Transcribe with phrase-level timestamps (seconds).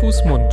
[0.00, 0.52] Fuß, Mund.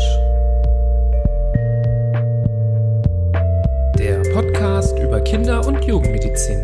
[3.97, 6.61] Der Podcast über Kinder- und Jugendmedizin.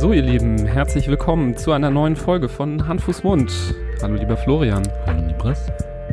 [0.00, 3.52] So, ihr Lieben, herzlich willkommen zu einer neuen Folge von Hand, Fuß, Mund.
[4.02, 4.82] Hallo, lieber Florian.
[5.06, 5.70] Hallo, Nibras.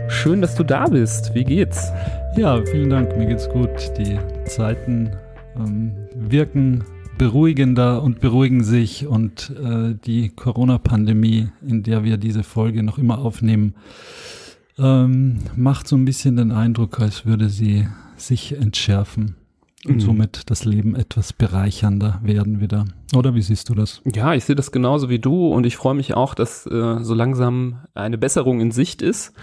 [0.08, 1.34] Schön, dass du da bist.
[1.34, 1.92] Wie geht's?
[2.36, 3.18] Ja, vielen Dank.
[3.18, 3.92] Mir geht's gut.
[3.98, 5.12] Die Zeiten
[5.58, 6.84] ähm, wirken
[7.22, 13.20] beruhigender und beruhigen sich und äh, die Corona-Pandemie, in der wir diese Folge noch immer
[13.20, 13.76] aufnehmen,
[14.80, 19.36] ähm, macht so ein bisschen den Eindruck, als würde sie sich entschärfen
[19.86, 20.00] und mhm.
[20.00, 22.86] somit das Leben etwas bereichernder werden wieder.
[23.14, 24.02] Oder wie siehst du das?
[24.12, 27.14] Ja, ich sehe das genauso wie du und ich freue mich auch, dass äh, so
[27.14, 29.34] langsam eine Besserung in Sicht ist.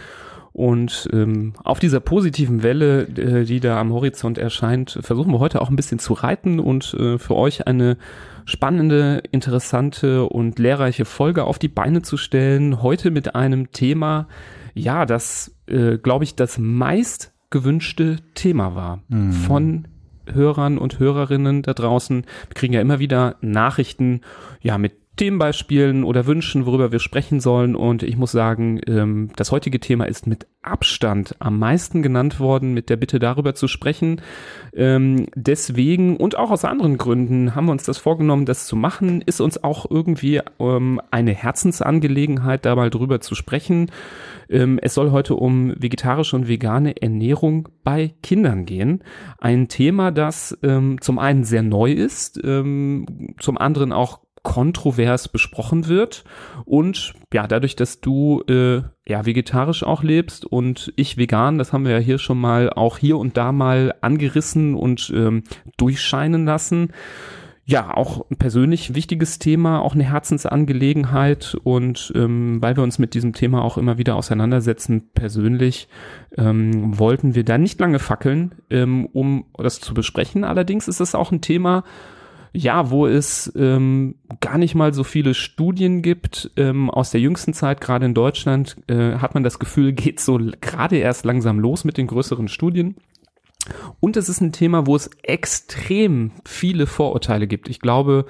[0.59, 5.63] Und ähm, auf dieser positiven Welle, äh, die da am Horizont erscheint, versuchen wir heute
[5.63, 7.97] auch ein bisschen zu reiten und äh, für euch eine
[8.45, 12.83] spannende, interessante und lehrreiche Folge auf die Beine zu stellen.
[12.83, 14.27] Heute mit einem Thema,
[14.75, 19.31] ja, das, äh, glaube ich, das meist gewünschte Thema war mhm.
[19.31, 19.89] von
[20.27, 22.25] Hörern und Hörerinnen da draußen.
[22.49, 24.23] Wir kriegen ja immer wieder Nachrichten,
[24.61, 27.77] ja, mit Themenbeispielen oder Wünschen, worüber wir sprechen sollen.
[27.77, 32.75] Und ich muss sagen, ähm, das heutige Thema ist mit Abstand am meisten genannt worden,
[32.75, 34.21] mit der Bitte darüber zu sprechen.
[34.73, 39.21] Ähm, deswegen und auch aus anderen Gründen haben wir uns das vorgenommen, das zu machen.
[39.23, 43.91] Ist uns auch irgendwie ähm, eine Herzensangelegenheit, da mal drüber zu sprechen.
[44.49, 49.03] Ähm, es soll heute um vegetarische und vegane Ernährung bei Kindern gehen.
[49.39, 55.89] Ein Thema, das ähm, zum einen sehr neu ist, ähm, zum anderen auch kontrovers besprochen
[55.89, 56.25] wird.
[56.65, 61.85] Und ja, dadurch, dass du äh, ja vegetarisch auch lebst und ich vegan, das haben
[61.85, 65.45] wir ja hier schon mal auch hier und da mal angerissen und ähm,
[65.77, 66.93] durchscheinen lassen.
[67.71, 73.35] Ja, auch persönlich wichtiges Thema, auch eine Herzensangelegenheit und ähm, weil wir uns mit diesem
[73.35, 75.87] Thema auch immer wieder auseinandersetzen, persönlich
[76.39, 80.45] ähm, wollten wir da nicht lange fackeln, ähm, um das zu besprechen.
[80.45, 81.85] Allerdings ist es auch ein Thema,
[82.53, 86.51] ja, wo es ähm, gar nicht mal so viele Studien gibt.
[86.57, 90.39] Ähm, aus der jüngsten Zeit, gerade in Deutschland, äh, hat man das Gefühl, geht so
[90.61, 92.97] gerade erst langsam los mit den größeren Studien.
[94.01, 97.69] Und es ist ein Thema, wo es extrem viele Vorurteile gibt.
[97.69, 98.27] Ich glaube,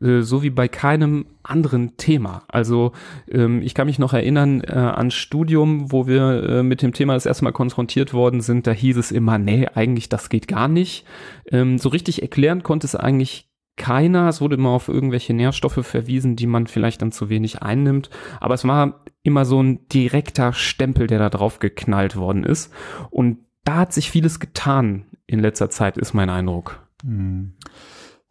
[0.00, 2.42] äh, so wie bei keinem anderen Thema.
[2.48, 2.92] Also
[3.30, 7.14] ähm, ich kann mich noch erinnern äh, an Studium, wo wir äh, mit dem Thema
[7.14, 8.66] das erste Mal konfrontiert worden sind.
[8.66, 11.04] Da hieß es immer, nee, eigentlich das geht gar nicht.
[11.50, 13.49] Ähm, so richtig erklären konnte es eigentlich
[13.80, 14.28] keiner.
[14.28, 18.10] Es wurde immer auf irgendwelche Nährstoffe verwiesen, die man vielleicht dann zu wenig einnimmt.
[18.38, 22.70] Aber es war immer so ein direkter Stempel, der da drauf geknallt worden ist.
[23.08, 26.86] Und da hat sich vieles getan in letzter Zeit, ist mein Eindruck.
[27.02, 27.54] Hm.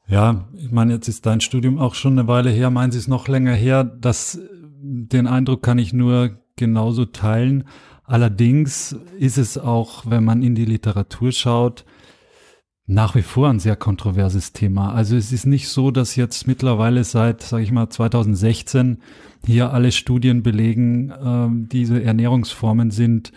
[0.08, 2.70] Ja, ich meine, jetzt ist dein Studium auch schon eine Weile her.
[2.70, 3.84] Meinen Sie es noch länger her?
[3.84, 4.40] Das,
[4.82, 7.64] den Eindruck kann ich nur genauso teilen.
[8.04, 11.86] Allerdings ist es auch, wenn man in die Literatur schaut,
[12.90, 14.94] nach wie vor ein sehr kontroverses Thema.
[14.94, 18.98] Also es ist nicht so, dass jetzt mittlerweile seit, sage ich mal, 2016
[19.46, 23.32] hier alle Studien belegen, äh, diese Ernährungsformen sind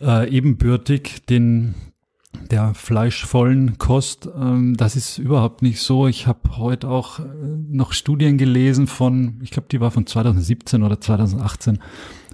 [0.00, 1.74] äh, ebenbürtig den
[2.50, 4.28] der fleischvollen Kost.
[4.38, 6.06] Ähm, das ist überhaupt nicht so.
[6.06, 7.24] Ich habe heute auch äh,
[7.68, 11.80] noch Studien gelesen von, ich glaube, die war von 2017 oder 2018,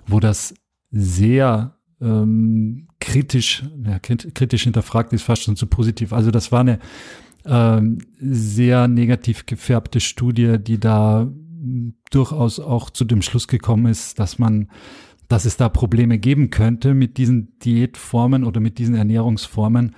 [0.07, 0.53] wo das
[0.91, 6.13] sehr ähm, kritisch, ja, kritisch hinterfragt ist fast schon zu positiv.
[6.13, 6.79] Also das war eine
[7.45, 11.29] ähm, sehr negativ gefärbte Studie, die da
[12.11, 14.69] durchaus auch zu dem Schluss gekommen ist, dass man,
[15.29, 19.95] dass es da Probleme geben könnte mit diesen Diätformen oder mit diesen Ernährungsformen,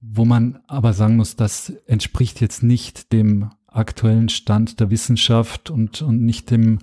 [0.00, 6.02] wo man aber sagen muss, das entspricht jetzt nicht dem aktuellen Stand der Wissenschaft und,
[6.02, 6.78] und nicht dem,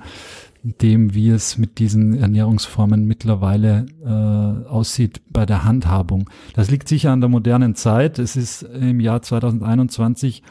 [0.64, 6.30] dem, wie es mit diesen Ernährungsformen mittlerweile äh, aussieht bei der Handhabung.
[6.54, 8.18] Das liegt sicher an der modernen Zeit.
[8.18, 10.42] Es ist im Jahr 2021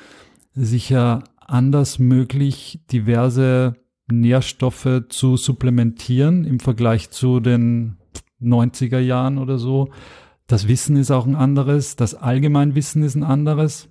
[0.54, 3.74] sicher anders möglich, diverse
[4.10, 7.96] Nährstoffe zu supplementieren im Vergleich zu den
[8.40, 9.90] 90er Jahren oder so.
[10.46, 13.88] Das Wissen ist auch ein anderes, das Allgemeinwissen ist ein anderes.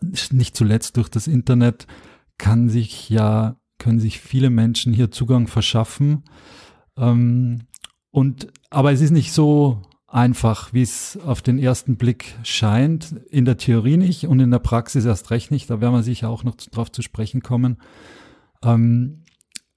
[0.00, 1.86] Nicht zuletzt durch das Internet
[2.38, 6.24] kann sich ja können sich viele Menschen hier Zugang verschaffen.
[6.96, 7.62] Ähm,
[8.10, 13.14] und, aber es ist nicht so einfach, wie es auf den ersten Blick scheint.
[13.30, 15.68] In der Theorie nicht und in der Praxis erst recht nicht.
[15.68, 17.76] Da werden wir sicher auch noch drauf zu sprechen kommen.
[18.62, 19.24] Ähm,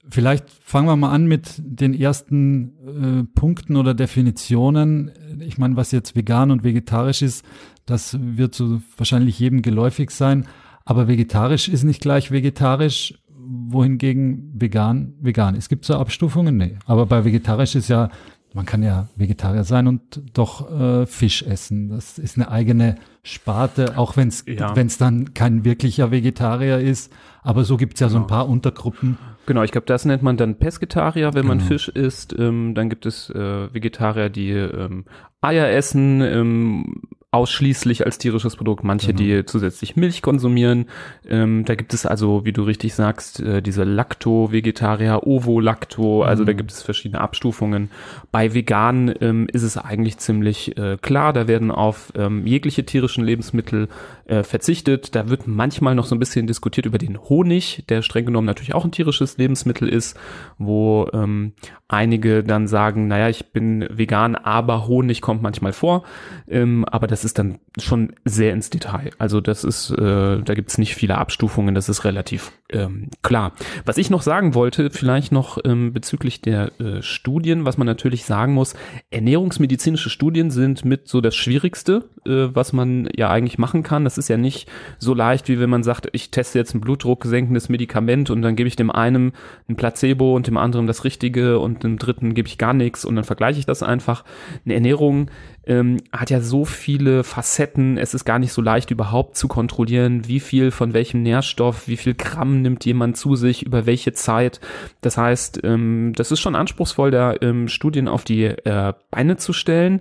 [0.08, 5.10] vielleicht fangen wir mal an mit den ersten äh, Punkten oder Definitionen.
[5.40, 7.44] Ich meine, was jetzt vegan und vegetarisch ist,
[7.86, 10.46] das wird so wahrscheinlich jedem geläufig sein.
[10.84, 13.14] aber vegetarisch ist nicht gleich vegetarisch,
[13.50, 15.54] wohingegen vegan vegan.
[15.56, 16.76] Es gibt so Abstufungen, nee.
[16.86, 18.10] Aber bei vegetarisch ist ja,
[18.54, 21.88] man kann ja Vegetarier sein und doch äh, Fisch essen.
[21.90, 24.74] Das ist eine eigene Sparte, auch wenn es Ja.
[24.74, 27.12] wenn's dann kein wirklicher Vegetarier ist.
[27.42, 28.34] Aber so gibt's ja so ein Genau.
[28.34, 29.18] paar Untergruppen.
[29.46, 31.68] Genau, ich glaube, das nennt man dann Pesketarier, wenn man Genau.
[31.68, 32.34] Fisch isst.
[32.38, 35.04] Ähm, dann gibt es äh, Vegetarier, die ähm,
[35.40, 38.82] Eier essen, ähm, ausschließlich als tierisches Produkt.
[38.82, 39.18] Manche, Genau.
[39.18, 40.86] die zusätzlich Milch konsumieren.
[41.28, 46.22] Ähm, da gibt es also, wie du richtig sagst, äh, diese Lacto-Vegetarier, Ovo-Lacto.
[46.24, 46.56] Also da Mhm.
[46.56, 47.90] gibt es verschiedene Abstufungen.
[48.32, 51.32] Bei Vegan ähm, ist es eigentlich ziemlich äh, klar.
[51.32, 53.88] Da werden auf ähm, jegliche tierischen Lebensmittel
[54.26, 55.14] äh, verzichtet.
[55.14, 58.74] Da wird manchmal noch so ein bisschen diskutiert über den Honig, der streng genommen natürlich
[58.74, 60.18] auch ein tierisches Lebensmittel ist,
[60.58, 61.52] wo ähm,
[61.88, 66.04] einige dann sagen, naja, ich bin vegan, aber Honig kommt manchmal vor.
[66.48, 69.10] Ähm, aber das ist dann schon sehr ins Detail.
[69.18, 73.52] Also das ist, äh, da gibt es nicht viele Abstufungen, das ist relativ ähm, klar.
[73.84, 78.24] Was ich noch sagen wollte, vielleicht noch ähm, bezüglich der äh, Studien, was man natürlich
[78.24, 78.74] sagen muss,
[79.10, 84.04] ernährungsmedizinische Studien sind mit so das Schwierigste, äh, was man ja eigentlich machen kann.
[84.04, 84.68] Das ist ja nicht
[84.98, 88.68] so leicht, wie wenn man sagt, ich teste jetzt ein blutdrucksenkendes Medikament und dann gebe
[88.68, 89.32] ich dem einen
[89.68, 93.16] ein Placebo und dem anderen das Richtige und dem dritten gebe ich gar nichts und
[93.16, 94.24] dann vergleiche ich das einfach.
[94.64, 95.30] Eine Ernährung
[95.66, 97.98] ähm, hat ja so viele Facetten.
[97.98, 101.96] Es ist gar nicht so leicht überhaupt zu kontrollieren, wie viel von welchem Nährstoff, wie
[101.96, 104.60] viel Gramm nimmt jemand zu sich, über welche Zeit.
[105.00, 109.52] Das heißt, ähm, das ist schon anspruchsvoll, da ähm, Studien auf die äh, Beine zu
[109.52, 110.00] stellen.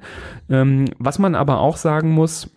[0.49, 2.49] Ähm, was man aber auch sagen muss,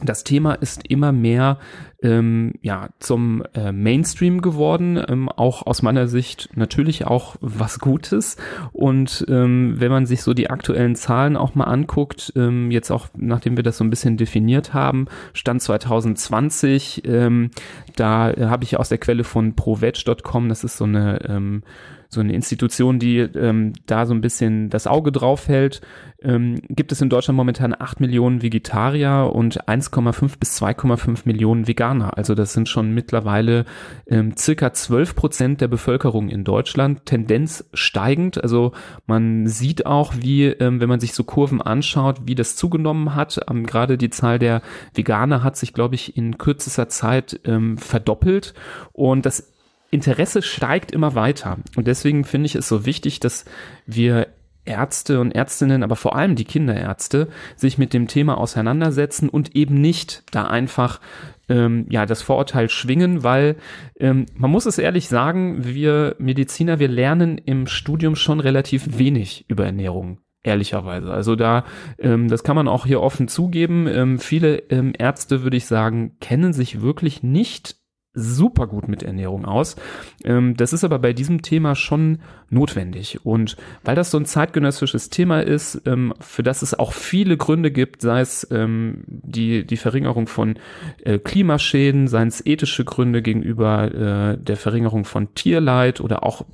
[0.00, 1.58] das Thema ist immer mehr
[2.02, 8.36] ähm, ja zum äh, Mainstream geworden, ähm, auch aus meiner Sicht natürlich auch was Gutes.
[8.72, 13.08] Und ähm, wenn man sich so die aktuellen Zahlen auch mal anguckt, ähm, jetzt auch
[13.16, 17.50] nachdem wir das so ein bisschen definiert haben, Stand 2020, ähm,
[17.96, 21.62] da äh, habe ich aus der Quelle von proveg.com, das ist so eine ähm,
[22.10, 25.82] so eine Institution, die ähm, da so ein bisschen das Auge drauf hält,
[26.22, 32.18] ähm, gibt es in Deutschland momentan 8 Millionen Vegetarier und 1,5 bis 2,5 Millionen Veganer.
[32.18, 33.64] Also das sind schon mittlerweile
[34.06, 38.42] ähm, circa 12 Prozent der Bevölkerung in Deutschland, Tendenz steigend.
[38.42, 38.72] Also
[39.06, 43.40] man sieht auch, wie, ähm, wenn man sich so Kurven anschaut, wie das zugenommen hat.
[43.48, 44.62] Ähm, Gerade die Zahl der
[44.94, 48.54] Veganer hat sich, glaube ich, in kürzester Zeit ähm, verdoppelt
[48.92, 49.52] und das
[49.90, 51.58] Interesse steigt immer weiter.
[51.76, 53.44] Und deswegen finde ich es so wichtig, dass
[53.86, 54.26] wir
[54.68, 59.80] Ärzte und Ärztinnen, aber vor allem die Kinderärzte, sich mit dem Thema auseinandersetzen und eben
[59.80, 61.00] nicht da einfach
[61.48, 63.56] ähm, ja das Vorurteil schwingen, weil
[63.98, 69.46] ähm, man muss es ehrlich sagen, wir Mediziner, wir lernen im Studium schon relativ wenig
[69.48, 71.12] über Ernährung ehrlicherweise.
[71.12, 71.64] Also da,
[71.98, 73.86] ähm, das kann man auch hier offen zugeben.
[73.86, 77.76] Ähm, viele ähm, Ärzte, würde ich sagen, kennen sich wirklich nicht
[78.18, 79.76] super gut mit Ernährung aus.
[80.24, 82.18] Ähm, das ist aber bei diesem Thema schon
[82.50, 83.24] notwendig.
[83.24, 87.70] Und weil das so ein zeitgenössisches Thema ist, ähm, für das es auch viele Gründe
[87.70, 90.58] gibt, sei es ähm, die, die Verringerung von
[91.04, 96.44] äh, Klimaschäden, seien es ethische Gründe gegenüber äh, der Verringerung von Tierleid oder auch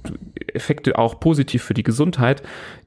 [0.52, 2.43] Effekte auch positiv für die Gesundheit,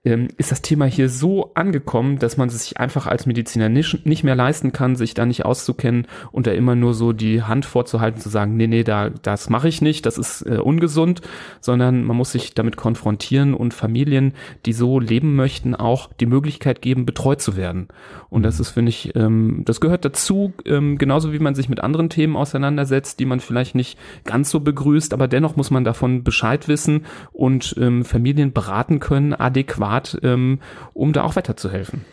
[0.07, 4.24] ähm, ist das Thema hier so angekommen, dass man sich einfach als Mediziner nicht, nicht
[4.24, 8.22] mehr leisten kann, sich da nicht auszukennen und da immer nur so die Hand vorzuhalten,
[8.22, 11.22] zu sagen, nee, nee, da, das mache ich nicht, das ist äh, ungesund,
[11.60, 14.34] sondern man muss sich damit konfrontieren und Familien,
[14.65, 17.89] die so leben möchten, auch die Möglichkeit geben, betreut zu werden.
[18.29, 21.82] Und das ist, finde ich, ähm, das gehört dazu, ähm, genauso wie man sich mit
[21.82, 26.24] anderen Themen auseinandersetzt, die man vielleicht nicht ganz so begrüßt, aber dennoch muss man davon
[26.24, 30.60] Bescheid wissen und ähm, Familien beraten können, adäquat, ähm,
[30.94, 32.06] um da auch weiterzuhelfen.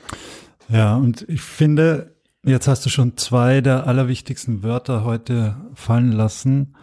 [0.68, 6.74] Ja, und ich finde, jetzt hast du schon zwei der allerwichtigsten Wörter heute fallen lassen,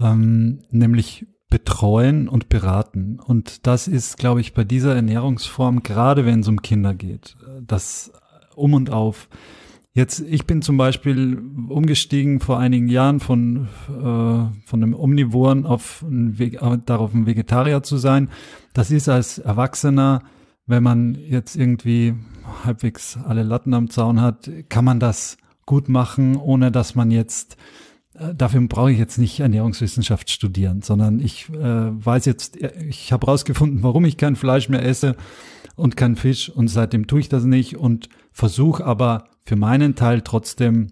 [0.00, 3.18] ähm, nämlich betreuen und beraten.
[3.18, 8.12] Und das ist, glaube ich, bei dieser Ernährungsform, gerade wenn es um Kinder geht, das
[8.54, 9.28] um und auf.
[9.98, 16.02] Jetzt, ich bin zum Beispiel umgestiegen vor einigen Jahren von, äh, von einem Omnivoren auf
[16.02, 18.28] ein, Ve- äh, darauf ein Vegetarier zu sein.
[18.74, 20.22] Das ist als Erwachsener,
[20.66, 22.14] wenn man jetzt irgendwie
[22.64, 25.36] halbwegs alle Latten am Zaun hat, kann man das
[25.66, 27.56] gut machen, ohne dass man jetzt
[28.14, 33.12] äh, Dafür brauche ich jetzt nicht Ernährungswissenschaft studieren, sondern ich äh, weiß jetzt, äh, ich
[33.12, 35.16] habe rausgefunden, warum ich kein Fleisch mehr esse
[35.74, 40.20] und kein Fisch und seitdem tue ich das nicht und versuche aber für meinen Teil
[40.20, 40.88] trotzdem,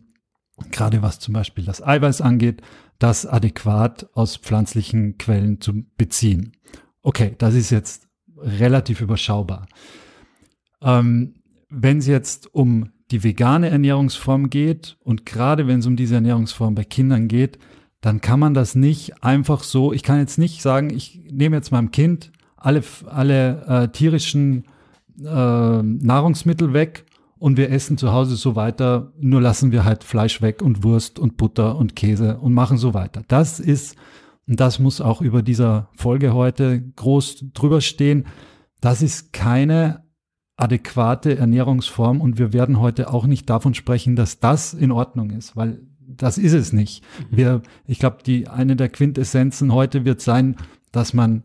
[0.71, 2.63] gerade was zum Beispiel das Eiweiß angeht,
[2.99, 6.53] das adäquat aus pflanzlichen Quellen zu beziehen.
[7.03, 8.09] Okay, das ist jetzt
[8.39, 9.67] relativ überschaubar.
[10.81, 11.35] Ähm,
[11.69, 16.75] wenn es jetzt um die vegane Ernährungsform geht und gerade wenn es um diese Ernährungsform
[16.75, 17.59] bei Kindern geht,
[18.01, 21.73] dann kann man das nicht einfach so, ich kann jetzt nicht sagen, ich nehme jetzt
[21.73, 24.65] meinem Kind alle, alle äh, tierischen
[25.19, 27.05] äh, Nahrungsmittel weg
[27.39, 31.19] und wir essen zu Hause so weiter, nur lassen wir halt Fleisch weg und Wurst
[31.19, 33.23] und Butter und Käse und machen so weiter.
[33.29, 33.97] Das ist,
[34.47, 38.27] und das muss auch über dieser Folge heute groß drüber stehen,
[38.81, 40.05] das ist keine
[40.57, 45.57] adäquate Ernährungsform und wir werden heute auch nicht davon sprechen, dass das in Ordnung ist,
[45.57, 47.05] weil das ist es nicht.
[47.31, 47.37] Mhm.
[47.37, 50.57] Wir, ich glaube, die eine der Quintessenzen heute wird sein,
[50.93, 51.43] dass man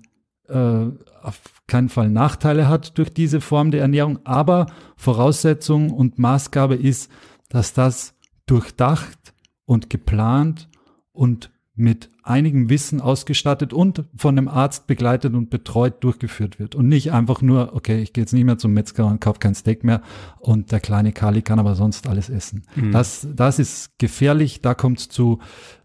[0.47, 0.85] äh,
[1.23, 4.65] auf keinen Fall Nachteile hat durch diese Form der Ernährung, aber
[4.97, 7.09] Voraussetzung und Maßgabe ist,
[7.47, 8.13] dass das
[8.45, 10.67] durchdacht und geplant
[11.13, 16.75] und mit einigem Wissen ausgestattet und von einem Arzt begleitet und betreut durchgeführt wird.
[16.75, 19.55] Und nicht einfach nur, okay, ich gehe jetzt nicht mehr zum Metzger und kaufe kein
[19.55, 20.01] Steak mehr
[20.39, 22.63] und der kleine Kali kann aber sonst alles essen.
[22.75, 22.91] Mhm.
[22.91, 25.39] Das, das ist gefährlich, da kommt es zu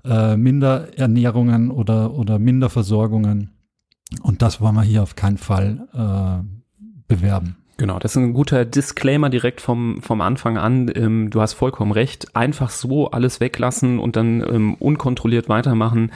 [0.04, 3.55] äh, Minderernährungen oder, oder Minderversorgungen.
[4.22, 6.44] Und das wollen wir hier auf keinen Fall äh,
[7.08, 7.56] bewerben.
[7.78, 10.90] Genau, das ist ein guter Disclaimer direkt vom, vom Anfang an.
[10.94, 12.34] Ähm, du hast vollkommen recht.
[12.34, 16.10] Einfach so alles weglassen und dann ähm, unkontrolliert weitermachen.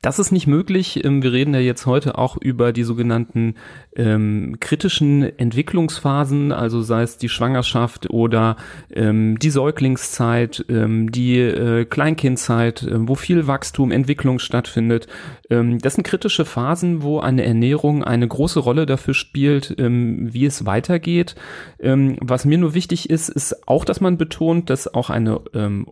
[0.00, 1.04] Das ist nicht möglich.
[1.04, 3.56] Ähm, wir reden ja jetzt heute auch über die sogenannten
[3.96, 8.56] ähm, kritischen Entwicklungsphasen, also sei es die Schwangerschaft oder
[8.94, 15.08] ähm, die Säuglingszeit, ähm, die äh, Kleinkindzeit, äh, wo viel Wachstum, Entwicklung stattfindet.
[15.50, 20.46] Ähm, das sind kritische Phasen, wo eine Ernährung eine große Rolle dafür spielt, ähm, wie
[20.46, 21.34] es weitergeht.
[21.80, 25.40] was mir nur wichtig ist, ist auch, dass man betont, dass auch eine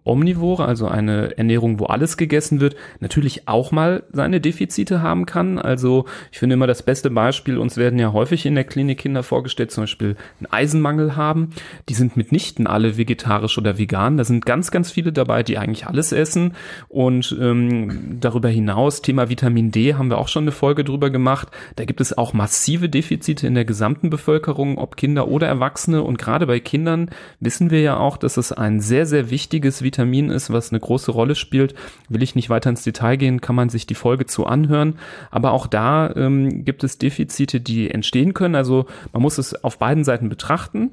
[0.05, 5.59] Omnivore, also eine Ernährung, wo alles gegessen wird, natürlich auch mal seine Defizite haben kann.
[5.59, 9.23] Also ich finde immer das beste Beispiel, uns werden ja häufig in der Klinik Kinder
[9.23, 11.51] vorgestellt, zum Beispiel einen Eisenmangel haben.
[11.89, 14.17] Die sind mitnichten alle vegetarisch oder vegan.
[14.17, 16.55] Da sind ganz, ganz viele dabei, die eigentlich alles essen.
[16.89, 21.49] Und ähm, darüber hinaus, Thema Vitamin D, haben wir auch schon eine Folge drüber gemacht.
[21.77, 26.03] Da gibt es auch massive Defizite in der gesamten Bevölkerung, ob Kinder oder Erwachsene.
[26.03, 27.11] Und gerade bei Kindern
[27.41, 31.11] wissen wir ja auch, dass es ein sehr, sehr wichtiges Vitamin ist, was eine große
[31.11, 31.75] Rolle spielt.
[32.09, 34.99] Will ich nicht weiter ins Detail gehen, kann man sich die Folge zu anhören.
[35.31, 38.55] Aber auch da ähm, gibt es Defizite, die entstehen können.
[38.55, 40.93] Also man muss es auf beiden Seiten betrachten.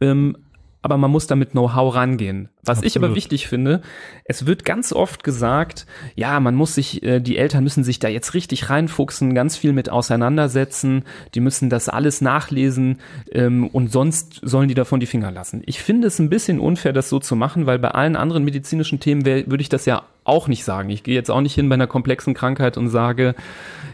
[0.00, 0.36] Ähm,
[0.82, 2.48] aber man muss damit Know-how rangehen.
[2.64, 2.86] Was Absolut.
[2.86, 3.82] ich aber wichtig finde,
[4.24, 8.06] es wird ganz oft gesagt, ja, man muss sich, äh, die Eltern müssen sich da
[8.06, 11.02] jetzt richtig reinfuchsen, ganz viel mit auseinandersetzen,
[11.34, 12.98] die müssen das alles nachlesen
[13.32, 15.62] ähm, und sonst sollen die davon die Finger lassen.
[15.66, 19.00] Ich finde es ein bisschen unfair, das so zu machen, weil bei allen anderen medizinischen
[19.00, 20.90] Themen würde ich das ja auch nicht sagen.
[20.90, 23.34] Ich gehe jetzt auch nicht hin bei einer komplexen Krankheit und sage,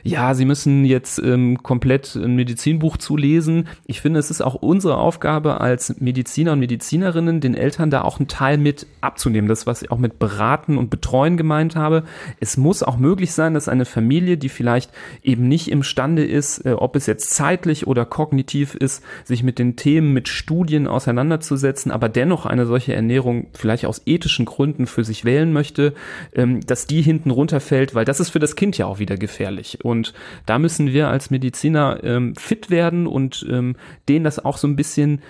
[0.02, 3.68] ja, Sie müssen jetzt ähm, komplett ein Medizinbuch zulesen.
[3.86, 8.18] Ich finde, es ist auch unsere Aufgabe als Mediziner und Medizinerinnen, den Eltern da auch
[8.18, 9.48] einen Teil mit abzunehmen.
[9.48, 12.04] Das, was ich auch mit beraten und betreuen gemeint habe.
[12.40, 14.90] Es muss auch möglich sein, dass eine Familie, die vielleicht
[15.22, 19.76] eben nicht imstande ist, äh, ob es jetzt zeitlich oder kognitiv ist, sich mit den
[19.76, 25.24] Themen, mit Studien auseinanderzusetzen, aber dennoch eine solche Ernährung vielleicht aus ethischen Gründen für sich
[25.24, 25.94] wählen möchte,
[26.34, 29.78] ähm, dass die hinten runterfällt, weil das ist für das Kind ja auch wieder gefährlich.
[29.84, 30.14] Und
[30.46, 33.76] da müssen wir als Mediziner ähm, fit werden und ähm,
[34.08, 35.20] denen das auch so ein bisschen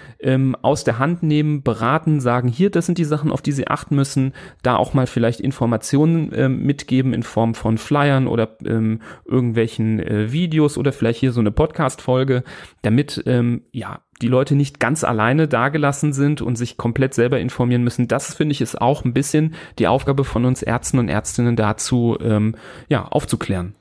[0.63, 3.67] aus der Hand nehmen, beraten, sagen, hier, das sind die Sachen, Sachen, auf die sie
[3.67, 4.33] achten müssen,
[4.63, 10.33] da auch mal vielleicht Informationen äh, mitgeben in Form von Flyern oder ähm, irgendwelchen äh,
[10.33, 12.45] Videos oder vielleicht hier so eine Podcast-Folge,
[12.83, 17.85] damit ähm, ja die Leute nicht ganz alleine dagelassen sind und sich komplett selber informieren
[17.85, 18.09] müssen.
[18.09, 22.17] Das finde ich ist auch ein bisschen die Aufgabe von uns Ärzten und Ärztinnen dazu,
[22.21, 22.55] ähm,
[22.89, 23.75] ja, aufzuklären.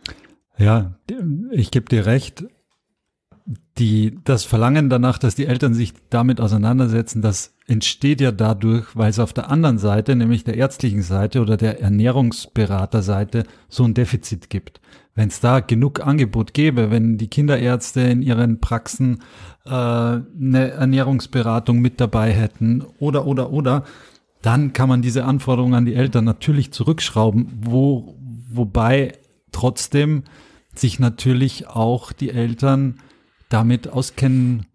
[0.57, 0.95] Ja,
[1.51, 2.45] ich gebe dir recht
[3.77, 9.09] die, das Verlangen danach, dass die Eltern sich damit auseinandersetzen, das entsteht ja dadurch, weil
[9.09, 14.49] es auf der anderen Seite, nämlich der ärztlichen Seite oder der Ernährungsberaterseite, so ein Defizit
[14.49, 14.81] gibt.
[15.15, 19.23] Wenn es da genug Angebot gäbe, wenn die Kinderärzte in ihren Praxen
[19.65, 23.83] äh, eine Ernährungsberatung mit dabei hätten oder oder oder,
[24.41, 28.15] dann kann man diese Anforderungen an die Eltern natürlich zurückschrauben, wo,
[28.49, 29.13] wobei
[29.51, 30.23] trotzdem
[30.75, 32.99] sich natürlich auch die Eltern
[33.49, 34.65] damit auskennen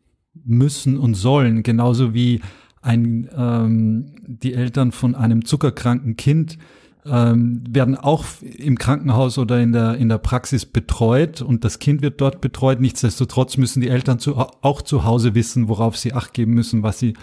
[0.45, 2.41] müssen und sollen, genauso wie
[2.81, 6.59] ein, ähm, die Eltern von einem zuckerkranken Kind
[7.05, 12.03] ähm, werden auch im Krankenhaus oder in der, in der Praxis betreut und das Kind
[12.03, 12.81] wird dort betreut.
[12.81, 16.99] Nichtsdestotrotz müssen die Eltern zu, auch zu Hause wissen, worauf sie acht geben müssen, was
[16.99, 17.15] sie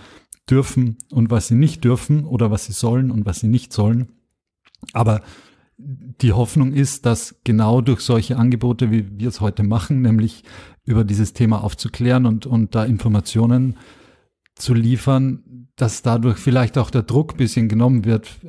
[0.49, 4.09] dürfen und was sie nicht dürfen oder was sie sollen und was sie nicht sollen.
[4.93, 5.21] Aber
[5.77, 10.43] die Hoffnung ist, dass genau durch solche Angebote, wie wir es heute machen, nämlich
[10.85, 13.77] über dieses Thema aufzuklären und, und da Informationen
[14.55, 18.39] zu liefern, dass dadurch vielleicht auch der Druck bisschen genommen wird,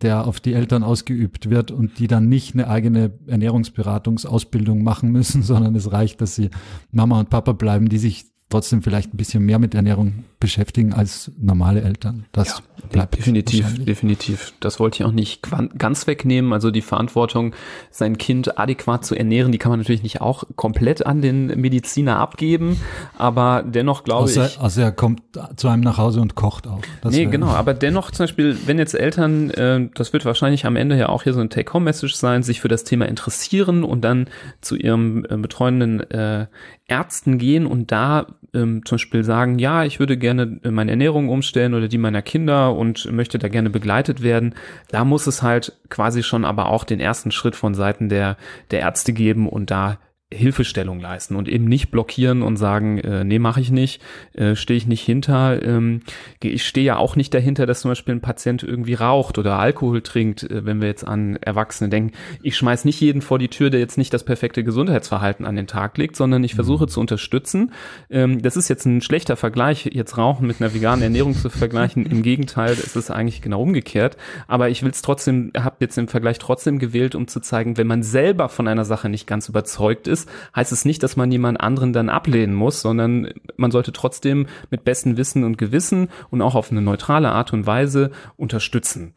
[0.00, 5.42] der auf die Eltern ausgeübt wird und die dann nicht eine eigene Ernährungsberatungsausbildung machen müssen,
[5.44, 6.50] sondern es reicht, dass sie
[6.90, 11.30] Mama und Papa bleiben, die sich trotzdem vielleicht ein bisschen mehr mit Ernährung beschäftigen als
[11.38, 12.26] normale Eltern.
[12.32, 14.54] Das ja, bleibt definitiv, definitiv.
[14.60, 15.42] Das wollte ich auch nicht
[15.76, 16.52] ganz wegnehmen.
[16.52, 17.54] Also die Verantwortung,
[17.90, 22.18] sein Kind adäquat zu ernähren, die kann man natürlich nicht auch komplett an den Mediziner
[22.18, 22.80] abgeben.
[23.18, 24.60] Aber dennoch glaube ich.
[24.60, 25.22] Also er kommt
[25.56, 26.80] zu einem nach Hause und kocht auch.
[27.02, 27.48] Das nee, genau.
[27.48, 31.24] Aber dennoch zum Beispiel, wenn jetzt Eltern, äh, das wird wahrscheinlich am Ende ja auch
[31.24, 34.28] hier so ein Take-Home-Message sein, sich für das Thema interessieren und dann
[34.60, 36.46] zu ihrem äh, betreuenden äh,
[36.86, 41.74] Ärzten gehen und da ähm, zum Beispiel sagen, ja, ich würde gerne meine Ernährung umstellen
[41.74, 44.54] oder die meiner Kinder und möchte da gerne begleitet werden,
[44.88, 48.36] da muss es halt quasi schon aber auch den ersten Schritt von Seiten der,
[48.70, 49.98] der Ärzte geben und da
[50.30, 54.02] Hilfestellung leisten und eben nicht blockieren und sagen, äh, nee, mache ich nicht,
[54.34, 55.62] äh, stehe ich nicht hinter.
[55.62, 56.02] Ähm,
[56.42, 60.02] ich stehe ja auch nicht dahinter, dass zum Beispiel ein Patient irgendwie raucht oder Alkohol
[60.02, 62.12] trinkt, äh, wenn wir jetzt an Erwachsene denken.
[62.42, 65.66] Ich schmeiß nicht jeden vor die Tür, der jetzt nicht das perfekte Gesundheitsverhalten an den
[65.66, 66.88] Tag legt, sondern ich versuche mhm.
[66.88, 67.72] zu unterstützen.
[68.10, 72.04] Ähm, das ist jetzt ein schlechter Vergleich, jetzt Rauchen mit einer veganen Ernährung zu vergleichen.
[72.04, 74.18] Im Gegenteil, es ist eigentlich genau umgekehrt.
[74.46, 77.86] Aber ich will es trotzdem, habe jetzt im Vergleich trotzdem gewählt, um zu zeigen, wenn
[77.86, 81.30] man selber von einer Sache nicht ganz überzeugt ist, ist, heißt es nicht, dass man
[81.30, 86.42] jemand anderen dann ablehnen muss, sondern man sollte trotzdem mit bestem Wissen und Gewissen und
[86.42, 89.14] auch auf eine neutrale Art und Weise unterstützen.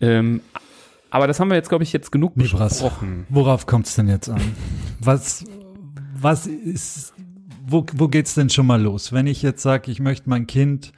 [0.00, 0.40] Ähm,
[1.10, 3.26] aber das haben wir jetzt, glaube ich, jetzt genug Libras, besprochen.
[3.28, 4.40] Worauf kommt es denn jetzt an?
[5.00, 5.44] Was,
[6.14, 7.14] was ist,
[7.66, 9.12] wo, wo geht's denn schon mal los?
[9.12, 10.92] Wenn ich jetzt sage, ich möchte mein Kind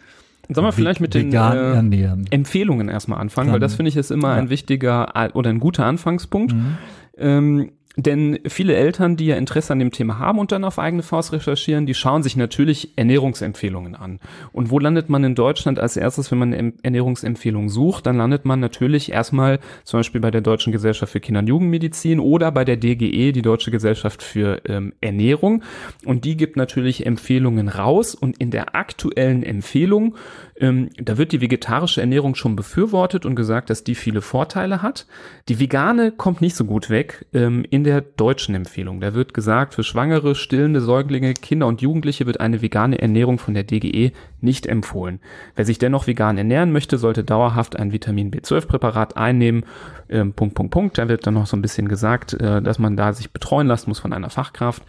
[0.53, 3.53] Sollen wir vielleicht mit den äh, Empfehlungen erstmal anfangen, Kann.
[3.53, 4.35] weil das finde ich ist immer ja.
[4.35, 6.55] ein wichtiger äh, oder ein guter Anfangspunkt.
[6.55, 6.79] Mhm.
[7.17, 7.73] Ähm,
[8.07, 11.33] denn viele Eltern, die ja Interesse an dem Thema haben und dann auf eigene Faust
[11.33, 14.21] recherchieren, die schauen sich natürlich Ernährungsempfehlungen an.
[14.53, 18.07] Und wo landet man in Deutschland als erstes, wenn man Ernährungsempfehlungen sucht?
[18.07, 22.21] Dann landet man natürlich erstmal zum Beispiel bei der Deutschen Gesellschaft für Kinder- und Jugendmedizin
[22.21, 25.63] oder bei der DGE, die Deutsche Gesellschaft für ähm, Ernährung.
[26.05, 28.15] Und die gibt natürlich Empfehlungen raus.
[28.15, 30.15] Und in der aktuellen Empfehlung
[30.61, 35.07] ähm, da wird die vegetarische Ernährung schon befürwortet und gesagt, dass die viele Vorteile hat.
[35.49, 39.01] Die vegane kommt nicht so gut weg ähm, in der deutschen Empfehlung.
[39.01, 43.55] Da wird gesagt, für Schwangere, stillende Säuglinge, Kinder und Jugendliche wird eine vegane Ernährung von
[43.55, 45.21] der DGE nicht empfohlen.
[45.57, 49.65] Wer sich dennoch vegan ernähren möchte, sollte dauerhaft ein Vitamin B12-Präparat einnehmen.
[50.11, 50.99] Ähm, Punkt, Punkt, Punkt.
[50.99, 53.89] Da wird dann noch so ein bisschen gesagt, äh, dass man da sich betreuen lassen
[53.89, 54.83] muss von einer Fachkraft.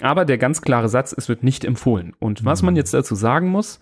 [0.00, 2.14] Aber der ganz klare Satz, es wird nicht empfohlen.
[2.18, 3.78] Und was man jetzt dazu sagen muss,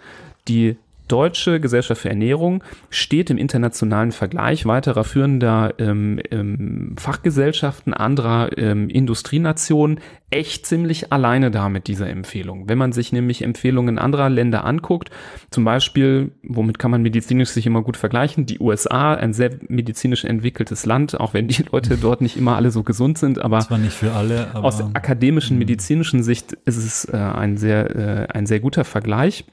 [0.48, 0.76] die
[1.08, 8.88] Deutsche Gesellschaft für Ernährung steht im internationalen Vergleich weiterer führender ähm, ähm, Fachgesellschaften anderer ähm,
[8.88, 12.68] Industrienationen echt ziemlich alleine da mit dieser Empfehlung.
[12.68, 15.10] Wenn man sich nämlich Empfehlungen anderer Länder anguckt,
[15.50, 20.24] zum Beispiel, womit kann man medizinisch sich immer gut vergleichen, die USA, ein sehr medizinisch
[20.24, 23.78] entwickeltes Land, auch wenn die Leute dort nicht immer alle so gesund sind, aber Zwar
[23.78, 28.46] nicht für alle, aber aus akademischen, medizinischen Sicht ist es äh, ein sehr, äh, ein
[28.46, 29.44] sehr guter Vergleich.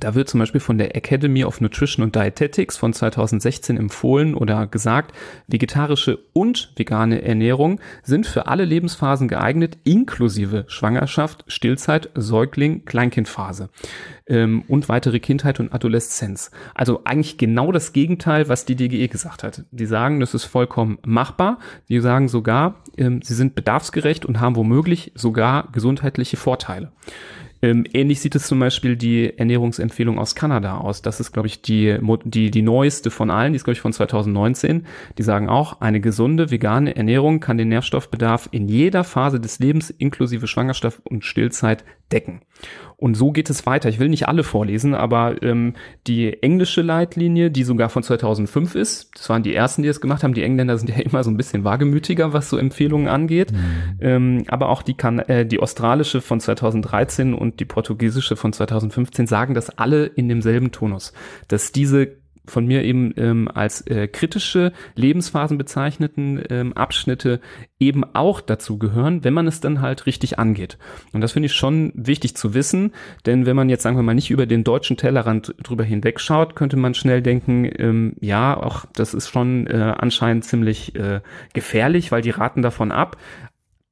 [0.00, 4.66] Da wird zum Beispiel von der Academy of Nutrition and Dietetics von 2016 empfohlen oder
[4.66, 5.12] gesagt,
[5.46, 13.68] vegetarische und vegane Ernährung sind für alle Lebensphasen geeignet, inklusive Schwangerschaft, Stillzeit, Säugling, Kleinkindphase
[14.26, 16.50] ähm, und weitere Kindheit und Adoleszenz.
[16.74, 19.64] Also eigentlich genau das Gegenteil, was die DGE gesagt hat.
[19.70, 21.58] Die sagen, das ist vollkommen machbar.
[21.90, 26.90] Die sagen sogar, ähm, sie sind bedarfsgerecht und haben womöglich sogar gesundheitliche Vorteile.
[27.64, 31.00] Ähm, ähnlich sieht es zum Beispiel die Ernährungsempfehlung aus Kanada aus.
[31.00, 33.54] Das ist, glaube ich, die, die, die neueste von allen.
[33.54, 34.84] Die ist, glaube ich, von 2019.
[35.16, 39.88] Die sagen auch, eine gesunde vegane Ernährung kann den Nährstoffbedarf in jeder Phase des Lebens
[39.88, 42.42] inklusive Schwangerschaft und Stillzeit decken.
[42.96, 43.88] Und so geht es weiter.
[43.88, 45.74] Ich will nicht alle vorlesen, aber ähm,
[46.06, 50.22] die englische Leitlinie, die sogar von 2005 ist, das waren die ersten, die es gemacht
[50.22, 50.34] haben.
[50.34, 53.52] Die Engländer sind ja immer so ein bisschen wagemütiger, was so Empfehlungen angeht.
[53.52, 53.58] Mhm.
[54.00, 59.26] Ähm, aber auch die, kan äh, die australische von 2013 und die portugiesische von 2015
[59.26, 61.12] sagen das alle in demselben Tonus,
[61.48, 67.40] dass diese von mir eben ähm, als äh, kritische Lebensphasen bezeichneten ähm, Abschnitte
[67.78, 70.78] eben auch dazu gehören, wenn man es dann halt richtig angeht.
[71.12, 72.92] Und das finde ich schon wichtig zu wissen,
[73.26, 76.76] denn wenn man jetzt, sagen wir mal, nicht über den deutschen Tellerrand drüber hinwegschaut, könnte
[76.76, 81.20] man schnell denken, ähm, ja, auch das ist schon äh, anscheinend ziemlich äh,
[81.52, 83.16] gefährlich, weil die raten davon ab.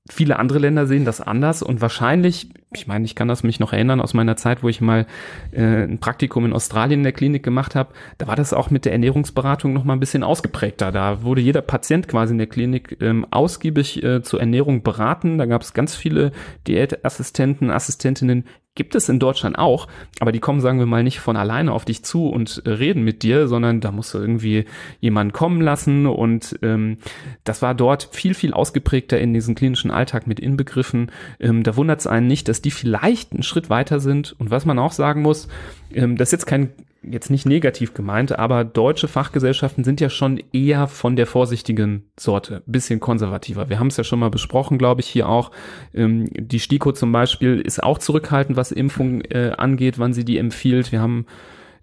[0.09, 3.73] Viele andere Länder sehen das anders und wahrscheinlich ich meine, ich kann das mich noch
[3.73, 5.07] erinnern aus meiner Zeit, wo ich mal
[5.53, 7.93] äh, ein Praktikum in Australien in der Klinik gemacht habe.
[8.19, 10.93] Da war das auch mit der Ernährungsberatung noch mal ein bisschen ausgeprägter.
[10.93, 15.39] Da wurde jeder Patient quasi in der Klinik ähm, ausgiebig äh, zur Ernährung beraten.
[15.39, 16.33] Da gab es ganz viele
[16.67, 19.87] Diätassistenten, Assistentinnen, gibt es in Deutschland auch,
[20.21, 23.03] aber die kommen, sagen wir mal, nicht von alleine auf dich zu und äh, reden
[23.05, 24.65] mit dir, sondern da musst du irgendwie
[25.01, 26.97] jemanden kommen lassen und ähm,
[27.45, 31.11] das war dort viel, viel ausgeprägter in diesen klinischen Alltag mit inbegriffen.
[31.39, 34.65] Ähm, da wundert es einen nicht, dass die vielleicht einen Schritt weiter sind und was
[34.65, 35.49] man auch sagen muss,
[35.95, 36.71] ähm, das ist jetzt kein
[37.03, 42.63] jetzt nicht negativ gemeint, aber deutsche Fachgesellschaften sind ja schon eher von der vorsichtigen Sorte,
[42.67, 43.69] bisschen konservativer.
[43.69, 45.51] Wir haben es ja schon mal besprochen, glaube ich, hier auch.
[45.93, 50.39] Ähm, die STIKO zum Beispiel ist auch zurückhaltend, was Impfung äh, angeht, wann sie die
[50.39, 50.93] empfiehlt.
[50.93, 51.27] Wir haben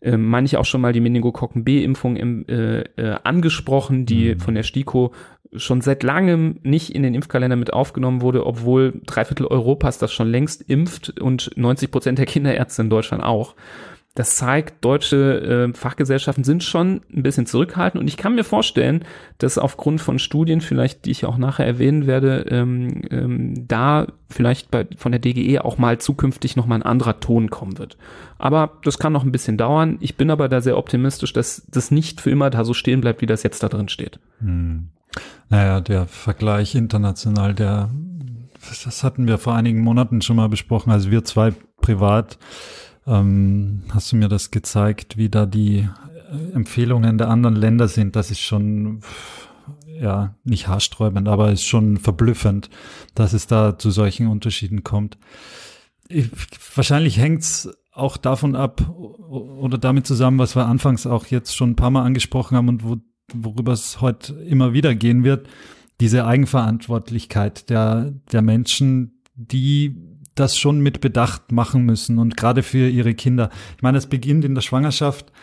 [0.02, 4.40] äh, meine ich auch schon mal die Meningokokken B-Impfung äh, äh, angesprochen, die mhm.
[4.40, 5.12] von der STIKO
[5.56, 10.14] schon seit langem nicht in den Impfkalender mit aufgenommen wurde, obwohl drei Viertel Europas das
[10.14, 13.56] schon längst impft und 90 Prozent der Kinderärzte in Deutschland auch
[14.20, 19.06] das zeigt, deutsche äh, Fachgesellschaften sind schon ein bisschen zurückhaltend und ich kann mir vorstellen,
[19.38, 24.72] dass aufgrund von Studien, vielleicht die ich auch nachher erwähnen werde, ähm, ähm, da vielleicht
[24.72, 27.98] bei, von der DGE auch mal zukünftig nochmal ein anderer Ton kommen wird.
[28.38, 29.98] Aber das kann noch ein bisschen dauern.
[30.02, 33.22] Ich bin aber da sehr optimistisch, dass das nicht für immer da so stehen bleibt,
[33.22, 34.20] wie das jetzt da drin steht.
[34.42, 34.90] Hm.
[35.50, 37.90] Naja, der Vergleich international, der,
[38.86, 42.38] das hatten wir vor einigen Monaten schon mal besprochen, also wir zwei privat
[43.10, 48.16] ähm, hast du mir das gezeigt, wie da die äh, Empfehlungen der anderen Länder sind.
[48.16, 49.02] Das ist schon,
[50.00, 52.70] ja, nicht haarsträubend, aber ist schon verblüffend,
[53.16, 55.18] dass es da zu solchen Unterschieden kommt.
[56.08, 56.30] Ich,
[56.76, 61.76] wahrscheinlich hängt's auch davon ab oder damit zusammen, was wir anfangs auch jetzt schon ein
[61.76, 62.98] paar Mal angesprochen haben und wo,
[63.36, 65.48] worüber es heute immer wieder gehen wird,
[66.00, 69.96] diese Eigenverantwortlichkeit der, der Menschen, die
[70.36, 73.50] das schon mit Bedacht machen müssen und gerade für ihre Kinder.
[73.76, 75.34] Ich meine, es beginnt in der Schwangerschaft.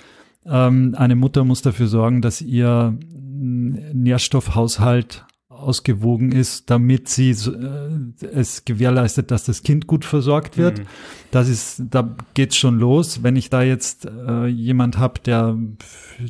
[0.46, 5.25] Ähm, eine Mutter muss dafür sorgen, dass ihr Nährstoffhaushalt
[5.56, 10.80] ausgewogen ist, damit sie äh, es gewährleistet, dass das Kind gut versorgt wird.
[10.80, 10.86] Mhm.
[11.30, 13.22] Das ist, da geht's schon los.
[13.22, 15.56] Wenn ich da jetzt äh, jemand habe, der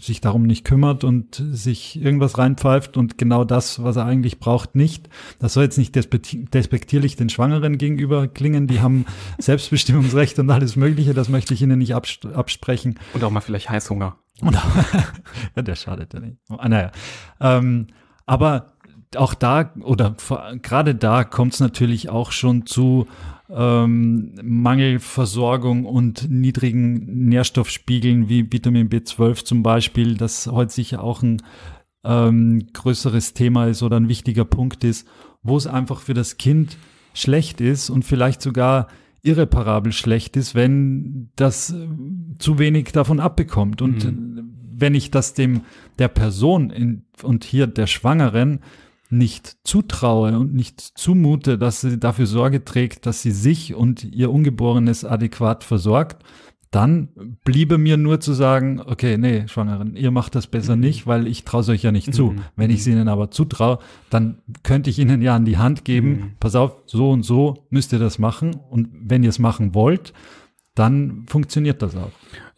[0.01, 4.75] sich darum nicht kümmert und sich irgendwas reinpfeift und genau das, was er eigentlich braucht,
[4.75, 5.09] nicht.
[5.39, 8.67] Das soll jetzt nicht despektierlich den Schwangeren gegenüber klingen.
[8.67, 9.07] Die haben
[9.39, 11.15] Selbstbestimmungsrecht und alles Mögliche.
[11.15, 12.99] Das möchte ich ihnen nicht absprechen.
[13.15, 14.17] Und auch mal vielleicht Heißhunger.
[15.57, 16.37] ja, der schadet ja nicht.
[16.49, 16.91] Ah, naja.
[17.41, 17.87] Ähm,
[18.27, 18.73] aber
[19.17, 20.17] auch da oder
[20.63, 23.07] gerade da kommt es natürlich auch schon zu
[23.49, 31.43] ähm, Mangelversorgung und niedrigen Nährstoffspiegeln wie Vitamin B12 zum Beispiel, das heute sicher auch ein
[32.05, 35.07] ähm, größeres Thema ist oder ein wichtiger Punkt ist,
[35.43, 36.77] wo es einfach für das Kind
[37.15, 38.89] schlecht ist und vielleicht sogar
[39.23, 41.89] irreparabel schlecht ist, wenn das äh,
[42.39, 43.83] zu wenig davon abbekommt.
[43.83, 44.55] Und mhm.
[44.73, 45.63] wenn ich das dem
[45.99, 48.61] der Person in, und hier der Schwangeren
[49.11, 54.31] nicht zutraue und nicht zumute, dass sie dafür Sorge trägt, dass sie sich und ihr
[54.31, 56.25] Ungeborenes adäquat versorgt,
[56.71, 57.09] dann
[57.45, 60.83] bliebe mir nur zu sagen, okay, nee, Schwangeren, ihr macht das besser mhm.
[60.83, 62.33] nicht, weil ich traue euch ja nicht zu.
[62.33, 62.41] Mhm.
[62.57, 63.79] Wenn ich sie ihnen aber zutraue,
[64.11, 66.31] dann könnte ich ihnen ja an die Hand geben, mhm.
[66.41, 68.57] pass auf, so und so müsst ihr das machen.
[68.69, 70.13] Und wenn ihr es machen wollt,
[70.75, 72.13] dann funktioniert das auch.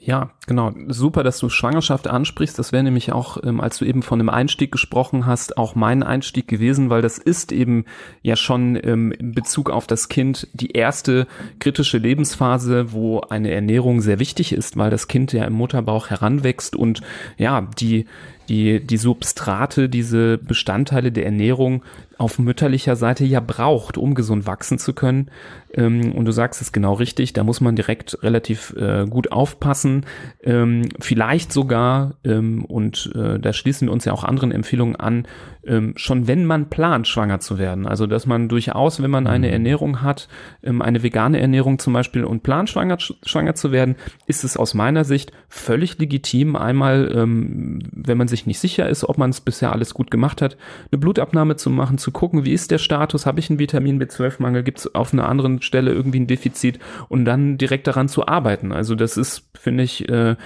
[0.08, 0.72] Ja, genau.
[0.86, 2.58] Super, dass du Schwangerschaft ansprichst.
[2.58, 6.02] Das wäre nämlich auch, ähm, als du eben von einem Einstieg gesprochen hast, auch mein
[6.02, 7.84] Einstieg gewesen, weil das ist eben
[8.22, 11.26] ja schon ähm, in Bezug auf das Kind die erste
[11.58, 16.74] kritische Lebensphase, wo eine Ernährung sehr wichtig ist, weil das Kind ja im Mutterbauch heranwächst
[16.74, 17.02] und
[17.36, 18.06] ja, die
[18.48, 21.82] die, die Substrate, diese Bestandteile der Ernährung
[22.18, 25.30] auf mütterlicher Seite ja braucht, um gesund wachsen zu können.
[25.72, 30.04] Ähm, und du sagst es genau richtig, da muss man direkt relativ äh, gut aufpassen.
[30.42, 35.26] Ähm, vielleicht sogar, ähm, und äh, da schließen wir uns ja auch anderen Empfehlungen an,
[35.68, 37.86] ähm, schon wenn man plant, schwanger zu werden.
[37.86, 39.52] Also dass man durchaus, wenn man eine mhm.
[39.52, 40.28] Ernährung hat,
[40.62, 44.74] ähm, eine vegane Ernährung zum Beispiel und plant, schwanger, schwanger zu werden, ist es aus
[44.74, 49.40] meiner Sicht völlig legitim, einmal, ähm, wenn man sich nicht sicher ist, ob man es
[49.40, 50.56] bisher alles gut gemacht hat,
[50.90, 54.62] eine Blutabnahme zu machen, zu gucken, wie ist der Status, habe ich einen Vitamin B12-Mangel,
[54.62, 58.72] gibt es auf einer anderen Stelle irgendwie ein Defizit und dann direkt daran zu arbeiten.
[58.72, 60.36] Also das ist, finde ich, äh,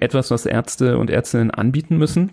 [0.00, 2.32] etwas, was Ärzte und Ärztinnen anbieten müssen.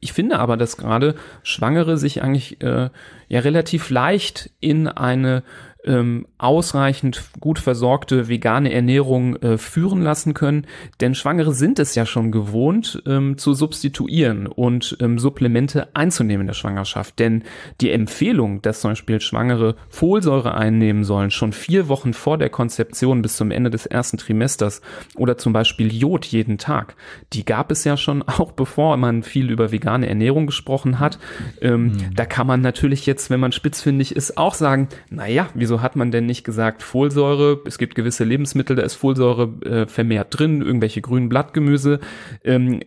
[0.00, 2.88] Ich finde aber, dass gerade Schwangere sich eigentlich äh,
[3.28, 5.42] ja relativ leicht in eine
[5.86, 10.66] ähm, ausreichend gut versorgte vegane Ernährung äh, führen lassen können.
[11.00, 16.46] Denn Schwangere sind es ja schon gewohnt, ähm, zu substituieren und ähm, Supplemente einzunehmen in
[16.48, 17.18] der Schwangerschaft.
[17.18, 17.44] Denn
[17.80, 23.22] die Empfehlung, dass zum Beispiel Schwangere Folsäure einnehmen sollen, schon vier Wochen vor der Konzeption
[23.22, 24.80] bis zum Ende des ersten Trimesters
[25.16, 26.96] oder zum Beispiel Jod jeden Tag,
[27.32, 31.18] die gab es ja schon auch bevor man viel über vegane Ernährung gesprochen hat.
[31.62, 32.14] Mhm.
[32.14, 36.10] Da kann man natürlich jetzt, wenn man spitzfindig ist, auch sagen, naja, wieso hat man
[36.10, 37.60] denn nicht gesagt Folsäure?
[37.66, 42.00] Es gibt gewisse Lebensmittel, da ist Folsäure äh, vermehrt drin, irgendwelche grünen Blattgemüse.
[42.44, 42.80] Ähm,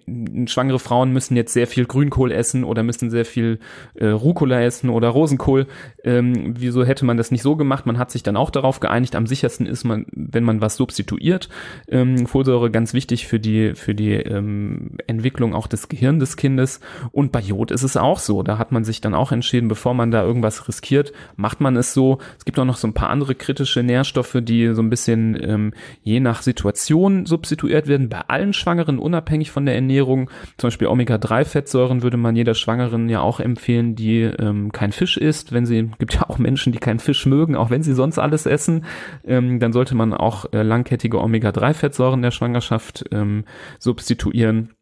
[0.47, 3.59] schwangere Frauen müssen jetzt sehr viel Grünkohl essen oder müssen sehr viel
[3.95, 5.67] äh, Rucola essen oder Rosenkohl.
[6.07, 7.85] Ähm, wieso hätte man das nicht so gemacht?
[7.85, 11.49] Man hat sich dann auch darauf geeinigt, am sichersten ist man, wenn man was substituiert.
[11.89, 16.79] Ähm, Folsäure ganz wichtig für die, für die ähm, Entwicklung auch des Gehirns des Kindes.
[17.11, 18.41] Und bei Jod ist es auch so.
[18.41, 21.93] Da hat man sich dann auch entschieden, bevor man da irgendwas riskiert, macht man es
[21.93, 22.19] so.
[22.37, 25.73] Es gibt auch noch so ein paar andere kritische Nährstoffe, die so ein bisschen ähm,
[26.03, 28.07] je nach Situation substituiert werden.
[28.07, 30.29] Bei allen Schwangeren, unabhängig von der Ernährung.
[30.57, 35.51] Zum Beispiel Omega-3-Fettsäuren würde man jeder Schwangeren ja auch empfehlen, die ähm, kein Fisch isst.
[35.51, 38.45] Wenn sie, gibt ja auch Menschen, die keinen Fisch mögen, auch wenn sie sonst alles
[38.45, 38.85] essen.
[39.25, 43.45] Ähm, dann sollte man auch äh, langkettige Omega-3-Fettsäuren der Schwangerschaft ähm,
[43.79, 44.76] substituieren.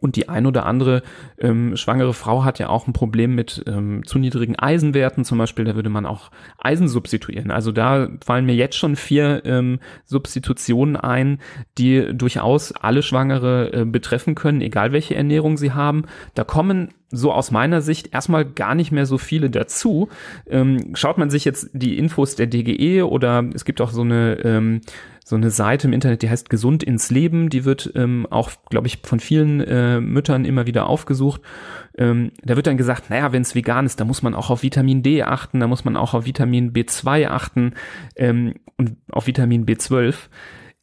[0.00, 1.02] Und die ein oder andere
[1.38, 5.64] ähm, schwangere Frau hat ja auch ein Problem mit ähm, zu niedrigen Eisenwerten zum Beispiel.
[5.64, 7.50] Da würde man auch Eisen substituieren.
[7.50, 11.38] Also da fallen mir jetzt schon vier ähm, Substitutionen ein,
[11.78, 16.04] die durchaus alle Schwangere äh, betreffen können, egal welche Ernährung sie haben.
[16.34, 20.08] Da kommen so aus meiner Sicht erstmal gar nicht mehr so viele dazu.
[20.48, 24.38] Ähm, schaut man sich jetzt die Infos der DGE oder es gibt auch so eine
[24.44, 24.80] ähm,
[25.28, 27.48] so eine Seite im Internet, die heißt Gesund ins Leben.
[27.48, 31.40] Die wird ähm, auch, glaube ich, von vielen äh, Müttern immer wieder aufgesucht.
[31.98, 34.62] Ähm, da wird dann gesagt, naja, wenn es vegan ist, da muss man auch auf
[34.62, 37.74] Vitamin D achten, da muss man auch auf Vitamin B2 achten
[38.14, 40.14] ähm, und auf Vitamin B12.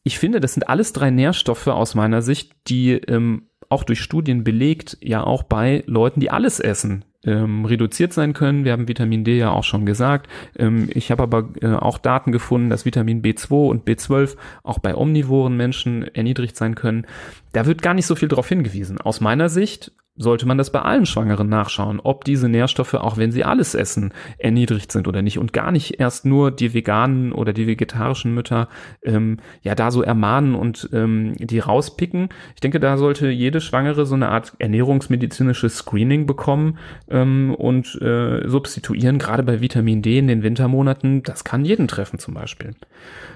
[0.02, 4.44] Ich finde, das sind alles drei Nährstoffe aus meiner Sicht, die ähm, auch durch Studien
[4.44, 8.64] belegt, ja auch bei Leuten, die alles essen, ähm, reduziert sein können.
[8.64, 10.28] Wir haben Vitamin D ja auch schon gesagt.
[10.56, 14.94] Ähm, ich habe aber äh, auch Daten gefunden, dass Vitamin B2 und B12 auch bei
[14.94, 17.06] omnivoren Menschen erniedrigt sein können.
[17.52, 19.00] Da wird gar nicht so viel darauf hingewiesen.
[19.00, 23.32] Aus meiner Sicht sollte man das bei allen Schwangeren nachschauen, ob diese Nährstoffe, auch wenn
[23.32, 27.52] sie alles essen, erniedrigt sind oder nicht und gar nicht erst nur die veganen oder
[27.52, 28.68] die vegetarischen Mütter
[29.02, 32.28] ähm, ja da so ermahnen und ähm, die rauspicken.
[32.54, 38.46] Ich denke, da sollte jede Schwangere so eine Art ernährungsmedizinisches Screening bekommen ähm, und äh,
[38.46, 41.24] substituieren, gerade bei Vitamin D in den Wintermonaten.
[41.24, 42.76] Das kann jeden treffen zum Beispiel.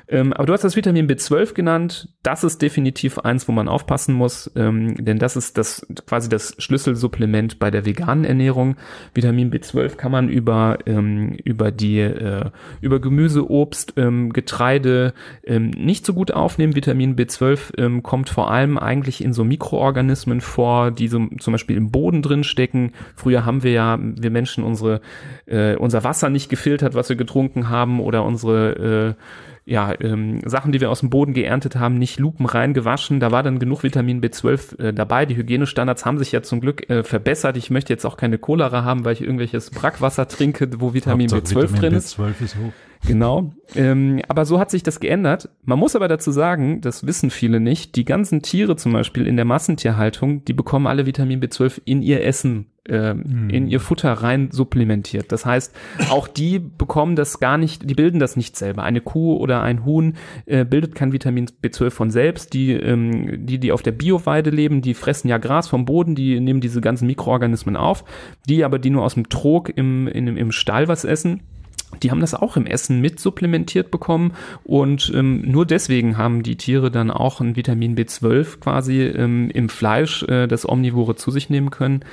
[0.08, 2.08] Ähm, aber du hast das Vitamin B12 genannt.
[2.22, 6.54] Das ist definitiv eins, wo man aufpassen muss, ähm, denn das ist das quasi das
[6.68, 8.76] Schlüsselsupplement bei der veganen Ernährung.
[9.14, 12.50] Vitamin B12 kann man über ähm, über die äh,
[12.82, 16.76] über Gemüse, Obst, ähm, Getreide ähm, nicht so gut aufnehmen.
[16.76, 21.78] Vitamin B12 ähm, kommt vor allem eigentlich in so Mikroorganismen vor, die so, zum Beispiel
[21.78, 22.92] im Boden drin stecken.
[23.16, 25.00] Früher haben wir ja wir Menschen unsere
[25.46, 29.22] äh, unser Wasser nicht gefiltert, was wir getrunken haben, oder unsere äh,
[29.68, 33.20] ja, ähm, Sachen, die wir aus dem Boden geerntet haben, nicht lupenrein gewaschen.
[33.20, 35.26] Da war dann genug Vitamin B12 äh, dabei.
[35.26, 37.56] Die Hygienestandards haben sich ja zum Glück äh, verbessert.
[37.58, 41.60] Ich möchte jetzt auch keine Cholera haben, weil ich irgendwelches Brackwasser trinke, wo Vitamin Hauptsache
[41.60, 42.18] B12 Vitamin drin ist.
[42.18, 42.72] B12 ist hoch.
[43.06, 43.52] Genau.
[43.74, 45.48] Ähm, aber so hat sich das geändert.
[45.64, 49.36] Man muss aber dazu sagen, das wissen viele nicht, die ganzen Tiere zum Beispiel in
[49.36, 53.50] der Massentierhaltung, die bekommen alle Vitamin B12 in ihr Essen, äh, hm.
[53.50, 55.30] in ihr Futter rein supplementiert.
[55.32, 55.74] Das heißt,
[56.10, 58.82] auch die bekommen das gar nicht, die bilden das nicht selber.
[58.82, 60.14] Eine Kuh oder ein Huhn
[60.46, 62.54] äh, bildet kein Vitamin B12 von selbst.
[62.54, 66.40] Die, ähm, die, die auf der Bioweide leben, die fressen ja Gras vom Boden, die
[66.40, 68.04] nehmen diese ganzen Mikroorganismen auf.
[68.48, 71.42] Die aber, die nur aus dem Trog im, in, im Stall was essen,
[72.02, 76.56] die haben das auch im Essen mit supplementiert bekommen und ähm, nur deswegen haben die
[76.56, 81.50] Tiere dann auch ein Vitamin B12 quasi ähm, im Fleisch, äh, das Omnivore zu sich
[81.50, 82.04] nehmen können.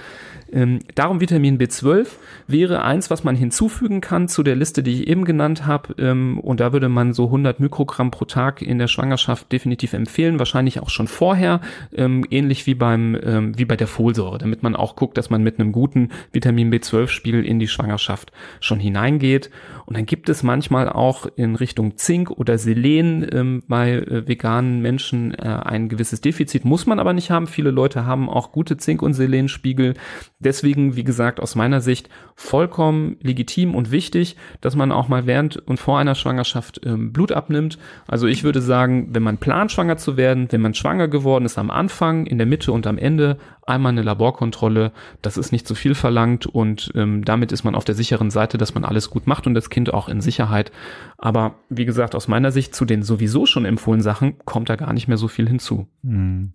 [0.52, 2.08] Ähm, darum Vitamin B12
[2.48, 5.96] wäre eins, was man hinzufügen kann zu der Liste, die ich eben genannt habe.
[5.98, 10.40] Ähm, und da würde man so 100 Mikrogramm pro Tag in der Schwangerschaft definitiv empfehlen,
[10.40, 11.62] wahrscheinlich auch schon vorher,
[11.96, 15.44] ähm, ähnlich wie beim ähm, wie bei der Folsäure, damit man auch guckt, dass man
[15.44, 19.50] mit einem guten Vitamin B12-Spiegel in die Schwangerschaft schon hineingeht.
[19.86, 24.82] Und dann gibt es manchmal auch in Richtung Zink oder Selen ähm, bei äh, veganen
[24.82, 27.48] Menschen äh, ein gewisses Defizit, muss man aber nicht haben.
[27.48, 29.94] Viele Leute haben auch gute Zink- und Selenspiegel.
[30.40, 35.58] Deswegen, wie gesagt, aus meiner Sicht vollkommen legitim und wichtig, dass man auch mal während
[35.58, 37.78] und vor einer Schwangerschaft ähm, Blut abnimmt.
[38.08, 41.58] Also ich würde sagen, wenn man plant, schwanger zu werden, wenn man schwanger geworden ist
[41.58, 45.76] am Anfang, in der Mitte und am Ende, einmal eine Laborkontrolle, das ist nicht zu
[45.76, 49.28] viel verlangt und ähm, damit ist man auf der sicheren Seite, dass man alles gut
[49.28, 50.72] macht und das Kind auch in Sicherheit.
[51.18, 54.94] Aber wie gesagt, aus meiner Sicht zu den sowieso schon empfohlenen Sachen kommt da gar
[54.94, 55.88] nicht mehr so viel hinzu.
[56.04, 56.54] Hm.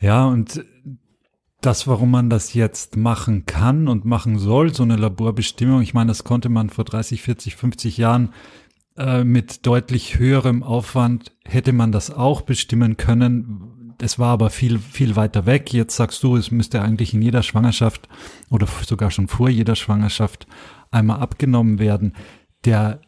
[0.00, 0.64] Ja, und
[1.60, 6.08] das, warum man das jetzt machen kann und machen soll, so eine Laborbestimmung, ich meine,
[6.08, 8.30] das konnte man vor 30, 40, 50 Jahren
[8.96, 13.73] äh, mit deutlich höherem Aufwand, hätte man das auch bestimmen können.
[13.98, 15.72] Es war aber viel, viel weiter weg.
[15.72, 18.08] Jetzt sagst du, es müsste eigentlich in jeder Schwangerschaft
[18.50, 20.46] oder sogar schon vor jeder Schwangerschaft
[20.90, 22.14] einmal abgenommen werden.
[22.64, 23.00] Der,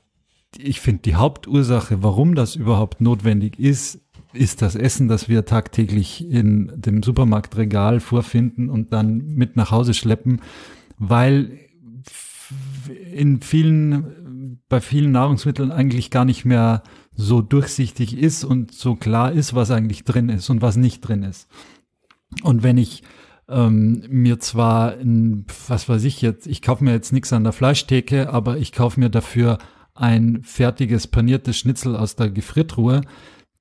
[0.57, 4.01] ich finde, die Hauptursache, warum das überhaupt notwendig ist,
[4.33, 9.94] ist das Essen, das wir tagtäglich in dem Supermarktregal vorfinden und dann mit nach Hause
[9.94, 10.42] schleppen,
[10.99, 11.59] weil
[13.12, 16.83] in vielen, bei vielen Nahrungsmitteln eigentlich gar nicht mehr
[17.16, 21.22] so durchsichtig ist und so klar ist, was eigentlich drin ist und was nicht drin
[21.22, 21.48] ist.
[22.42, 23.02] Und wenn ich
[23.48, 27.52] ähm, mir zwar, ein, was weiß ich jetzt, ich kaufe mir jetzt nichts an der
[27.52, 29.59] Fleischtheke, aber ich kaufe mir dafür
[29.94, 33.00] ein fertiges paniertes Schnitzel aus der Gefriertruhe,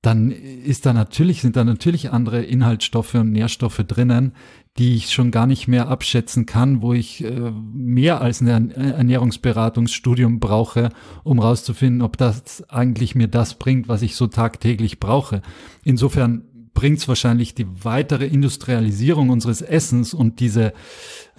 [0.02, 4.34] dann ist da natürlich, sind da natürlich andere Inhaltsstoffe und Nährstoffe drinnen,
[4.78, 10.40] die ich schon gar nicht mehr abschätzen kann, wo ich äh, mehr als ein Ernährungsberatungsstudium
[10.40, 10.90] brauche,
[11.24, 15.42] um rauszufinden, ob das eigentlich mir das bringt, was ich so tagtäglich brauche.
[15.84, 20.74] Insofern bringt es wahrscheinlich die weitere Industrialisierung unseres Essens und diese,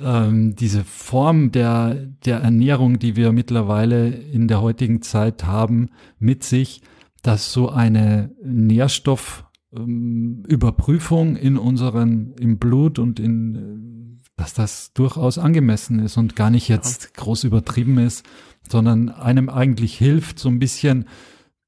[0.01, 1.95] ähm, diese Form der,
[2.25, 6.81] der Ernährung, die wir mittlerweile in der heutigen Zeit haben, mit sich,
[7.23, 15.39] dass so eine Nährstoffüberprüfung ähm, in unseren, im Blut und in, äh, dass das durchaus
[15.39, 18.25] angemessen ist und gar nicht jetzt groß übertrieben ist,
[18.69, 21.07] sondern einem eigentlich hilft, so ein bisschen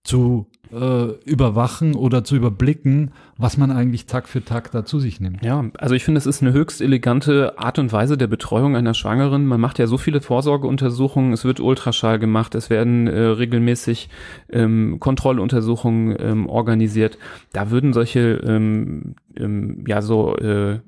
[0.05, 5.21] zu äh, überwachen oder zu überblicken, was man eigentlich Tag für Tag da zu sich
[5.21, 5.45] nimmt.
[5.45, 8.95] Ja, also ich finde, es ist eine höchst elegante Art und Weise der Betreuung einer
[8.95, 9.47] Schwangeren.
[9.47, 14.09] Man macht ja so viele Vorsorgeuntersuchungen, es wird Ultraschall gemacht, es werden äh, regelmäßig
[14.51, 17.19] ähm, Kontrolluntersuchungen ähm, organisiert.
[17.53, 20.81] Da würden solche ähm, ähm, ja so äh,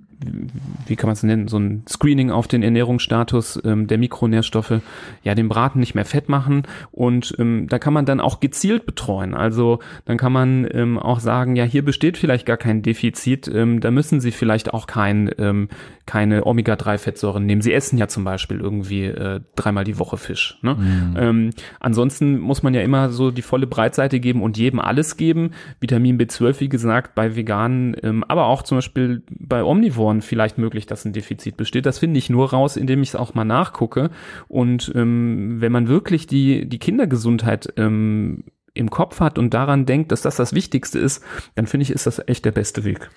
[0.86, 4.80] wie kann man es nennen, so ein Screening auf den Ernährungsstatus ähm, der Mikronährstoffe,
[5.22, 8.86] ja, den Braten nicht mehr fett machen und ähm, da kann man dann auch gezielt
[8.86, 9.34] betreuen.
[9.34, 13.80] Also dann kann man ähm, auch sagen, ja, hier besteht vielleicht gar kein Defizit, ähm,
[13.80, 15.68] da müssen Sie vielleicht auch kein, ähm,
[16.10, 17.62] keine Omega-3-Fettsäuren nehmen.
[17.62, 20.58] Sie essen ja zum Beispiel irgendwie äh, dreimal die Woche Fisch.
[20.60, 20.74] Ne?
[20.74, 21.16] Mhm.
[21.16, 25.52] Ähm, ansonsten muss man ja immer so die volle Breitseite geben und jedem alles geben.
[25.78, 30.86] Vitamin B12, wie gesagt, bei Veganen, ähm, aber auch zum Beispiel bei Omnivoren vielleicht möglich,
[30.86, 31.86] dass ein Defizit besteht.
[31.86, 34.10] Das finde ich nur raus, indem ich es auch mal nachgucke.
[34.48, 38.42] Und ähm, wenn man wirklich die, die Kindergesundheit ähm,
[38.74, 41.22] im Kopf hat und daran denkt, dass das das Wichtigste ist,
[41.54, 43.10] dann finde ich, ist das echt der beste Weg.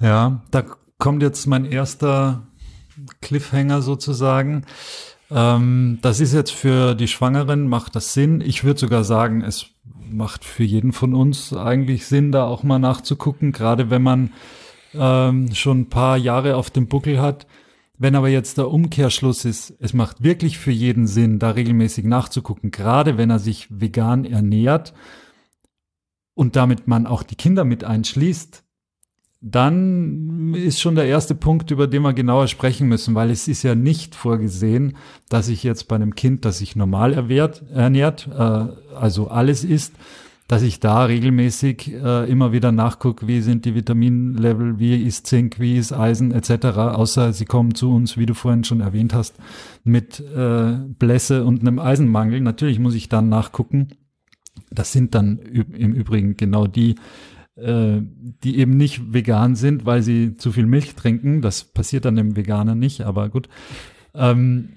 [0.00, 0.64] Ja, da
[0.98, 2.46] kommt jetzt mein erster
[3.20, 4.64] Cliffhanger sozusagen.
[5.30, 8.40] Ähm, das ist jetzt für die Schwangeren, macht das Sinn.
[8.40, 9.66] Ich würde sogar sagen, es
[10.10, 14.32] macht für jeden von uns eigentlich Sinn, da auch mal nachzugucken, gerade wenn man
[14.94, 17.46] ähm, schon ein paar Jahre auf dem Buckel hat.
[17.96, 22.70] Wenn aber jetzt der Umkehrschluss ist, es macht wirklich für jeden Sinn, da regelmäßig nachzugucken,
[22.70, 24.94] gerade wenn er sich vegan ernährt
[26.34, 28.63] und damit man auch die Kinder mit einschließt,
[29.46, 33.62] dann ist schon der erste Punkt, über den wir genauer sprechen müssen, weil es ist
[33.62, 34.96] ja nicht vorgesehen,
[35.28, 38.40] dass ich jetzt bei einem Kind, das sich normal ernährt, ernährt äh,
[38.96, 39.92] also alles isst,
[40.48, 45.60] dass ich da regelmäßig äh, immer wieder nachgucke, wie sind die Vitaminlevel, wie ist Zink,
[45.60, 46.66] wie ist Eisen etc.
[46.78, 49.36] Außer sie kommen zu uns, wie du vorhin schon erwähnt hast,
[49.84, 52.40] mit äh, Blässe und einem Eisenmangel.
[52.40, 53.88] Natürlich muss ich dann nachgucken.
[54.70, 56.94] Das sind dann im Übrigen genau die,
[57.56, 58.00] äh,
[58.42, 61.40] die eben nicht vegan sind, weil sie zu viel Milch trinken.
[61.40, 63.48] Das passiert dann dem Veganer nicht, aber gut.
[64.14, 64.70] Ähm,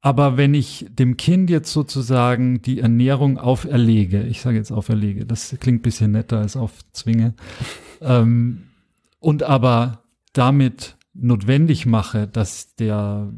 [0.00, 5.56] aber wenn ich dem Kind jetzt sozusagen die Ernährung auferlege, ich sage jetzt auferlege, das
[5.60, 7.34] klingt bisschen netter als aufzwinge,
[8.02, 8.64] ähm,
[9.18, 10.02] und aber
[10.34, 13.32] damit notwendig mache, dass der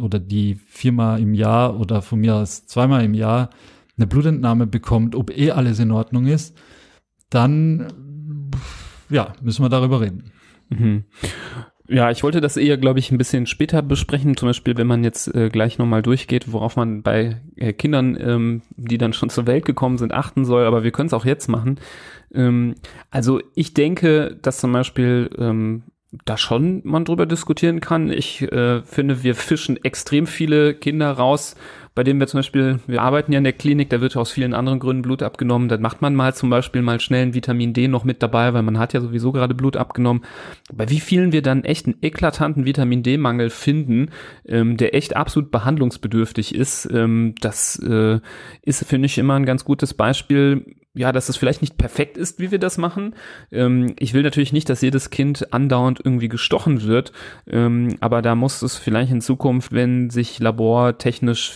[0.00, 3.50] oder die viermal im Jahr oder von mir aus zweimal im Jahr
[3.96, 6.56] eine Blutentnahme bekommt, ob eh alles in Ordnung ist,
[7.34, 8.50] dann
[9.08, 10.32] ja, müssen wir darüber reden.
[10.70, 11.04] Mhm.
[11.88, 14.36] Ja, ich wollte das eher, glaube ich, ein bisschen später besprechen.
[14.36, 18.62] Zum Beispiel, wenn man jetzt äh, gleich nochmal durchgeht, worauf man bei äh, Kindern, ähm,
[18.76, 20.64] die dann schon zur Welt gekommen sind, achten soll.
[20.64, 21.78] Aber wir können es auch jetzt machen.
[22.32, 22.76] Ähm,
[23.10, 25.82] also ich denke, dass zum Beispiel ähm,
[26.24, 28.10] da schon man drüber diskutieren kann.
[28.10, 31.56] Ich äh, finde, wir fischen extrem viele Kinder raus,
[31.94, 34.54] bei dem wir zum Beispiel, wir arbeiten ja in der Klinik, da wird aus vielen
[34.54, 35.68] anderen Gründen Blut abgenommen.
[35.68, 38.62] Da macht man mal zum Beispiel mal schnell ein Vitamin D noch mit dabei, weil
[38.62, 40.24] man hat ja sowieso gerade Blut abgenommen.
[40.72, 44.10] Bei wie vielen wir dann echt einen eklatanten Vitamin D-Mangel finden,
[44.46, 48.20] ähm, der echt absolut behandlungsbedürftig ist, ähm, das äh,
[48.62, 52.38] ist, finde ich, immer ein ganz gutes Beispiel ja, dass es vielleicht nicht perfekt ist,
[52.38, 53.14] wie wir das machen.
[53.50, 57.12] Ähm, ich will natürlich nicht, dass jedes Kind andauernd irgendwie gestochen wird,
[57.46, 61.54] ähm, aber da muss es vielleicht in Zukunft, wenn sich labortechnisch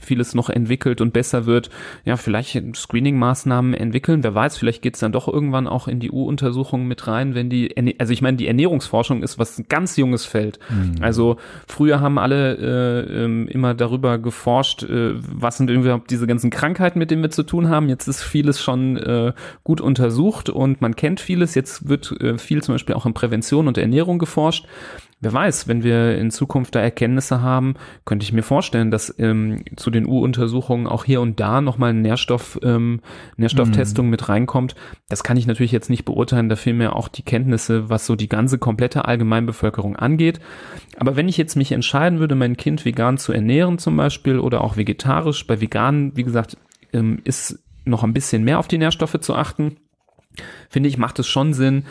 [0.00, 1.70] vieles noch entwickelt und besser wird,
[2.04, 4.24] ja, vielleicht Screening-Maßnahmen entwickeln.
[4.24, 7.74] Wer weiß, vielleicht geht's dann doch irgendwann auch in die U-Untersuchungen mit rein, wenn die,
[8.00, 10.58] also ich meine, die Ernährungsforschung ist was ganz junges Feld.
[10.70, 10.96] Mhm.
[11.00, 11.36] Also
[11.68, 16.98] früher haben alle äh, ähm, immer darüber geforscht, äh, was sind irgendwie diese ganzen Krankheiten,
[16.98, 17.88] mit denen wir zu tun haben.
[17.88, 19.32] Jetzt ist vieles schon schon äh,
[19.64, 21.54] gut untersucht und man kennt vieles.
[21.54, 24.66] Jetzt wird äh, viel zum Beispiel auch in Prävention und Ernährung geforscht.
[25.24, 29.62] Wer weiß, wenn wir in Zukunft da Erkenntnisse haben, könnte ich mir vorstellen, dass ähm,
[29.76, 33.00] zu den U-Untersuchungen auch hier und da nochmal Nährstoff, ähm,
[33.36, 34.10] Nährstofftestung mhm.
[34.10, 34.74] mit reinkommt.
[35.08, 38.16] Das kann ich natürlich jetzt nicht beurteilen, da fehlen mir auch die Kenntnisse, was so
[38.16, 40.40] die ganze komplette Allgemeinbevölkerung angeht.
[40.96, 44.60] Aber wenn ich jetzt mich entscheiden würde, mein Kind vegan zu ernähren zum Beispiel oder
[44.60, 46.56] auch vegetarisch, bei vegan, wie gesagt,
[46.92, 49.76] ähm, ist noch ein bisschen mehr auf die Nährstoffe zu achten,
[50.68, 51.84] finde ich, macht es schon Sinn,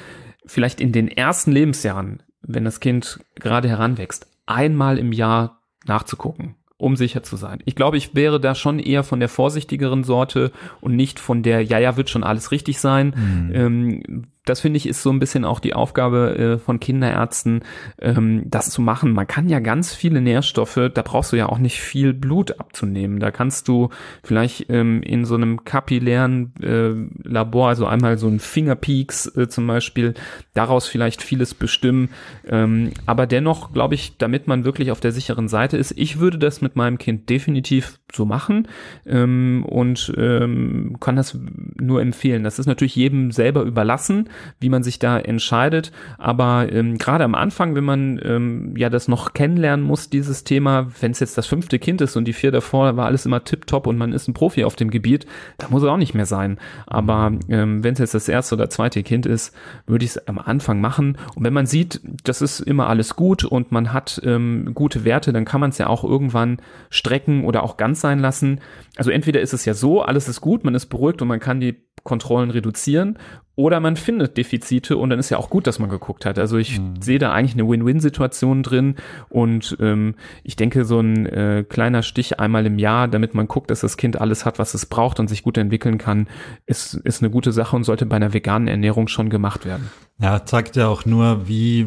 [0.45, 6.95] vielleicht in den ersten Lebensjahren, wenn das Kind gerade heranwächst, einmal im Jahr nachzugucken, um
[6.95, 7.59] sicher zu sein.
[7.65, 11.63] Ich glaube, ich wäre da schon eher von der vorsichtigeren Sorte und nicht von der,
[11.63, 13.51] ja, ja, wird schon alles richtig sein, mhm.
[13.53, 17.63] ähm, das finde ich ist so ein bisschen auch die Aufgabe äh, von Kinderärzten,
[17.99, 19.13] ähm, das zu machen.
[19.13, 23.19] Man kann ja ganz viele Nährstoffe, da brauchst du ja auch nicht viel Blut abzunehmen.
[23.19, 23.89] Da kannst du
[24.23, 26.89] vielleicht ähm, in so einem kapillären äh,
[27.27, 30.15] Labor, also einmal so ein Fingerpeaks äh, zum Beispiel,
[30.55, 32.09] daraus vielleicht vieles bestimmen.
[32.47, 36.39] Ähm, aber dennoch glaube ich, damit man wirklich auf der sicheren Seite ist, ich würde
[36.39, 38.67] das mit meinem Kind definitiv so machen
[39.05, 41.37] ähm, und ähm, kann das
[41.79, 42.43] nur empfehlen.
[42.43, 45.91] Das ist natürlich jedem selber überlassen wie man sich da entscheidet.
[46.17, 50.87] Aber ähm, gerade am Anfang, wenn man ähm, ja das noch kennenlernen muss, dieses Thema,
[50.99, 53.87] wenn es jetzt das fünfte Kind ist und die vier davor war alles immer tipptopp
[53.87, 55.25] und man ist ein Profi auf dem Gebiet,
[55.57, 56.57] da muss es auch nicht mehr sein.
[56.87, 59.55] Aber ähm, wenn es jetzt das erste oder zweite Kind ist,
[59.85, 61.17] würde ich es am Anfang machen.
[61.35, 65.33] Und wenn man sieht, das ist immer alles gut und man hat ähm, gute Werte,
[65.33, 66.57] dann kann man es ja auch irgendwann
[66.89, 68.59] strecken oder auch ganz sein lassen.
[68.97, 71.59] Also entweder ist es ja so, alles ist gut, man ist beruhigt und man kann
[71.59, 73.17] die Kontrollen reduzieren
[73.55, 76.39] oder man findet Defizite und dann ist ja auch gut, dass man geguckt hat.
[76.39, 77.01] Also ich mhm.
[77.01, 78.95] sehe da eigentlich eine Win-Win-Situation drin
[79.29, 83.69] und ähm, ich denke, so ein äh, kleiner Stich einmal im Jahr, damit man guckt,
[83.69, 86.27] dass das Kind alles hat, was es braucht und sich gut entwickeln kann,
[86.65, 89.89] ist, ist eine gute Sache und sollte bei einer veganen Ernährung schon gemacht werden.
[90.19, 91.85] Ja, zeigt ja auch nur, wie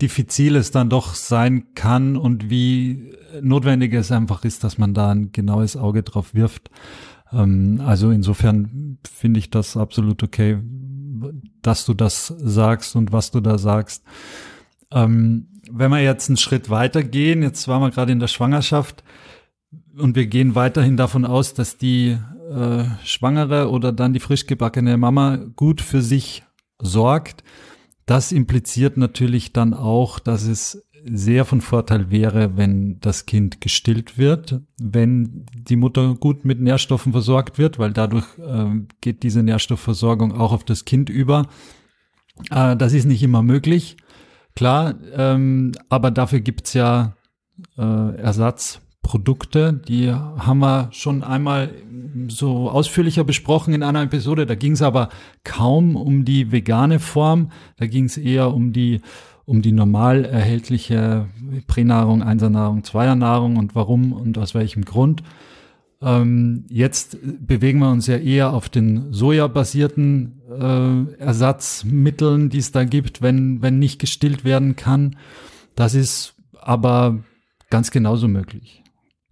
[0.00, 5.10] diffizil es dann doch sein kann und wie notwendig es einfach ist, dass man da
[5.10, 6.70] ein genaues Auge drauf wirft.
[7.32, 10.58] Ähm, also insofern finde ich das absolut okay,
[11.62, 14.04] dass du das sagst und was du da sagst.
[14.90, 19.04] Ähm, wenn wir jetzt einen Schritt weiter gehen, jetzt waren wir gerade in der Schwangerschaft
[19.96, 22.18] und wir gehen weiterhin davon aus, dass die
[22.50, 26.42] äh, Schwangere oder dann die frisch gebackene Mama gut für sich
[26.80, 27.44] sorgt.
[28.06, 34.18] Das impliziert natürlich dann auch, dass es sehr von Vorteil wäre, wenn das Kind gestillt
[34.18, 38.66] wird, wenn die Mutter gut mit Nährstoffen versorgt wird, weil dadurch äh,
[39.00, 41.46] geht diese Nährstoffversorgung auch auf das Kind über.
[42.50, 43.96] Äh, das ist nicht immer möglich,
[44.54, 47.16] klar, ähm, aber dafür gibt's ja
[47.78, 51.70] äh, Ersatzprodukte, die haben wir schon einmal
[52.28, 54.46] so ausführlicher besprochen in einer Episode.
[54.46, 55.10] Da ging es aber
[55.44, 59.00] kaum um die vegane Form, da ging es eher um die
[59.50, 61.26] um die normal erhältliche
[61.66, 65.24] Pränahrung, Einsernahrung, Zweier-Nahrung und warum und aus welchem Grund.
[66.00, 72.84] Ähm, jetzt bewegen wir uns ja eher auf den sojabasierten äh, Ersatzmitteln, die es da
[72.84, 75.16] gibt, wenn, wenn nicht gestillt werden kann.
[75.74, 77.18] Das ist aber
[77.70, 78.79] ganz genauso möglich.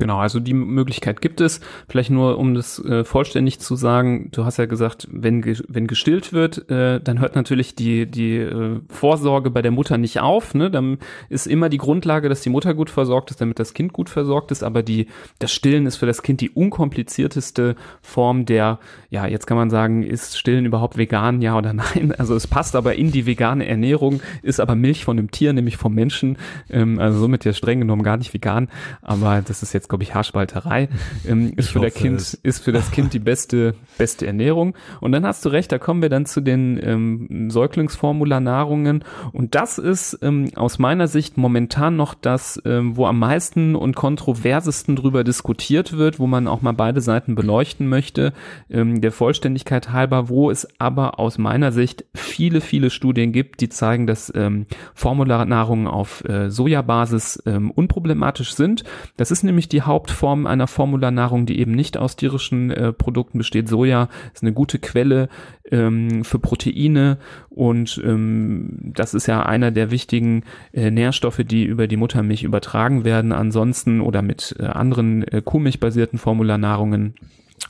[0.01, 1.61] Genau, also die Möglichkeit gibt es.
[1.88, 6.32] Vielleicht nur, um das äh, vollständig zu sagen, du hast ja gesagt, wenn, wenn gestillt
[6.32, 10.55] wird, äh, dann hört natürlich die, die äh, Vorsorge bei der Mutter nicht auf.
[10.55, 10.70] Ne?
[10.70, 14.09] Dann ist immer die Grundlage, dass die Mutter gut versorgt ist, damit das Kind gut
[14.09, 14.62] versorgt ist.
[14.62, 15.09] Aber die,
[15.40, 18.78] das Stillen ist für das Kind die unkomplizierteste Form der,
[19.11, 22.14] ja, jetzt kann man sagen, ist Stillen überhaupt vegan, ja oder nein?
[22.18, 25.76] Also es passt aber in die vegane Ernährung, ist aber Milch von einem Tier, nämlich
[25.76, 26.36] vom Menschen.
[26.70, 28.68] Ähm, also somit ja streng genommen gar nicht vegan.
[29.03, 30.89] Aber das ist jetzt jetzt, glaube ich, Haarspalterei,
[31.26, 32.34] ähm, ist ich für der Kind, es.
[32.34, 34.74] ist für das Kind die beste, beste Ernährung.
[35.01, 39.05] Und dann hast du recht, da kommen wir dann zu den ähm, Säuglingsformularnahrungen.
[39.32, 43.97] Und das ist ähm, aus meiner Sicht momentan noch das, ähm, wo am meisten und
[43.97, 48.32] kontroversesten drüber diskutiert wird, wo man auch mal beide Seiten beleuchten möchte,
[48.70, 53.68] ähm, der Vollständigkeit halber, wo es aber aus meiner Sicht viele, viele Studien gibt, die
[53.68, 58.84] zeigen, dass ähm, Formularnahrungen auf äh, Sojabasis ähm, unproblematisch sind.
[59.16, 63.68] Das ist nämlich die Hauptform einer Formularnahrung, die eben nicht aus tierischen äh, Produkten besteht.
[63.68, 65.28] Soja ist eine gute Quelle
[65.70, 67.18] ähm, für Proteine
[67.50, 73.04] und ähm, das ist ja einer der wichtigen äh, Nährstoffe, die über die Muttermilch übertragen
[73.04, 73.32] werden.
[73.32, 77.14] Ansonsten oder mit äh, anderen äh, Kuhmilchbasierten Formularnahrungen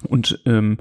[0.06, 0.78] und ähm,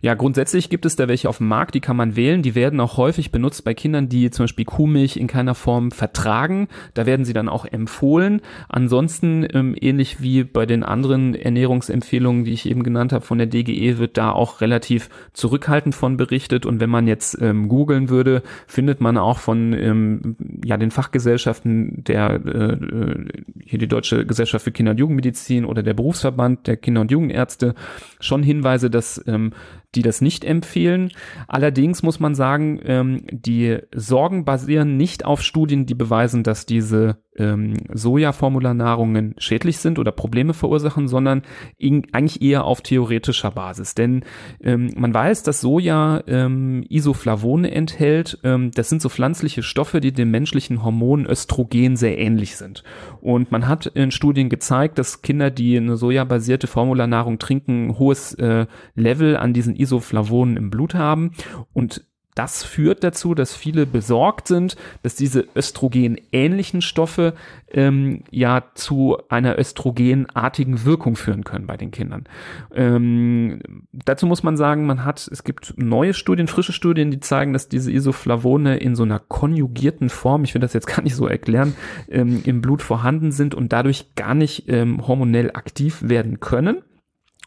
[0.00, 2.42] ja, grundsätzlich gibt es da welche auf dem Markt, die kann man wählen.
[2.42, 6.68] Die werden auch häufig benutzt bei Kindern, die zum Beispiel Kuhmilch in keiner Form vertragen.
[6.94, 8.42] Da werden sie dann auch empfohlen.
[8.68, 13.46] Ansonsten, ähm, ähnlich wie bei den anderen Ernährungsempfehlungen, die ich eben genannt habe von der
[13.46, 16.66] DGE, wird da auch relativ zurückhaltend von berichtet.
[16.66, 22.04] Und wenn man jetzt ähm, googeln würde, findet man auch von ähm, ja den Fachgesellschaften
[22.04, 23.28] der äh, äh
[23.64, 27.74] hier die Deutsche Gesellschaft für Kinder- und Jugendmedizin oder der Berufsverband der Kinder- und Jugendärzte
[28.20, 29.52] schon Hinweise, dass ähm,
[29.94, 31.10] die das nicht empfehlen.
[31.46, 37.18] Allerdings muss man sagen, ähm, die Sorgen basieren nicht auf Studien, die beweisen, dass diese
[37.38, 41.42] ähm, Sojaformularnahrungen schädlich sind oder Probleme verursachen, sondern
[41.76, 43.94] in, eigentlich eher auf theoretischer Basis.
[43.94, 44.24] Denn
[44.62, 48.38] ähm, man weiß, dass Soja ähm, Isoflavone enthält.
[48.44, 52.82] Ähm, das sind so pflanzliche Stoffe, die dem menschlichen Hormon Östrogen sehr ähnlich sind.
[53.20, 58.34] Und man hat in Studien gezeigt, dass Kinder, die eine sojabasierte Formularnahrung trinken, ein hohes
[58.34, 61.32] äh, Level an diesen Isoflavonen im Blut haben
[61.72, 62.04] und
[62.38, 67.34] das führt dazu, dass viele besorgt sind, dass diese östrogenähnlichen Stoffe
[67.68, 72.26] ähm, ja zu einer östrogenartigen Wirkung führen können bei den Kindern.
[72.72, 73.58] Ähm,
[73.92, 77.68] dazu muss man sagen, man hat, es gibt neue Studien, frische Studien, die zeigen, dass
[77.68, 81.74] diese Isoflavone in so einer konjugierten Form, ich will das jetzt gar nicht so erklären,
[82.08, 86.82] ähm, im Blut vorhanden sind und dadurch gar nicht ähm, hormonell aktiv werden können.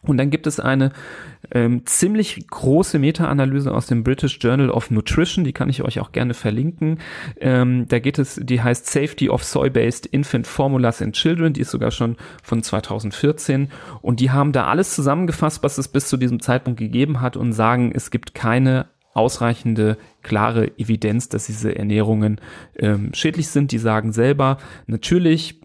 [0.04, 0.90] Und dann gibt es eine
[1.52, 6.10] ähm, ziemlich große Meta-Analyse aus dem British Journal of Nutrition, die kann ich euch auch
[6.10, 6.98] gerne verlinken.
[7.40, 11.70] Ähm, da geht es, die heißt Safety of Soy-Based Infant Formulas in Children, die ist
[11.70, 13.68] sogar schon von 2014
[14.00, 17.52] und die haben da alles zusammengefasst, was es bis zu diesem Zeitpunkt gegeben hat und
[17.52, 22.40] sagen, es gibt keine ausreichende klare Evidenz, dass diese Ernährungen
[22.76, 23.70] ähm, schädlich sind.
[23.70, 25.60] Die sagen selber, natürlich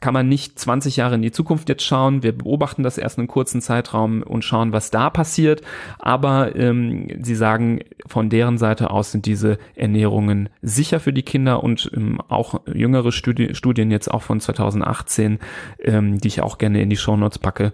[0.00, 2.22] kann man nicht 20 Jahre in die Zukunft jetzt schauen.
[2.22, 5.62] Wir beobachten das erst einen kurzen Zeitraum und schauen, was da passiert.
[5.98, 11.62] Aber ähm, sie sagen, von deren Seite aus sind diese Ernährungen sicher für die Kinder
[11.62, 15.38] und ähm, auch jüngere Studi Studien jetzt auch von 2018,
[15.80, 17.72] ähm, die ich auch gerne in die Shownotes packe,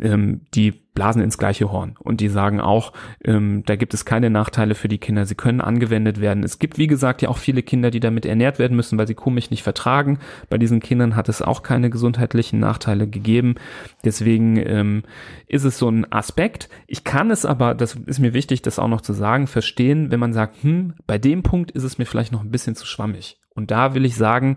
[0.00, 2.92] ähm, die blasen ins gleiche Horn und die sagen auch,
[3.24, 6.42] ähm, da gibt es keine Nachteile für die Kinder, sie können angewendet werden.
[6.42, 9.14] Es gibt, wie gesagt, ja auch viele Kinder, die damit ernährt werden müssen, weil sie
[9.14, 10.18] Kuhmilch nicht vertragen.
[10.50, 13.56] Bei diesen Kindern hat es auch keine gesundheitlichen Nachteile gegeben.
[14.02, 15.02] Deswegen ähm,
[15.46, 16.70] ist es so ein Aspekt.
[16.86, 20.18] Ich kann es aber, das ist mir wichtig, das auch noch zu sagen, verstehen, wenn
[20.18, 23.38] man sagt, hm, bei dem Punkt ist es mir vielleicht noch ein bisschen zu schwammig.
[23.54, 24.56] Und da will ich sagen,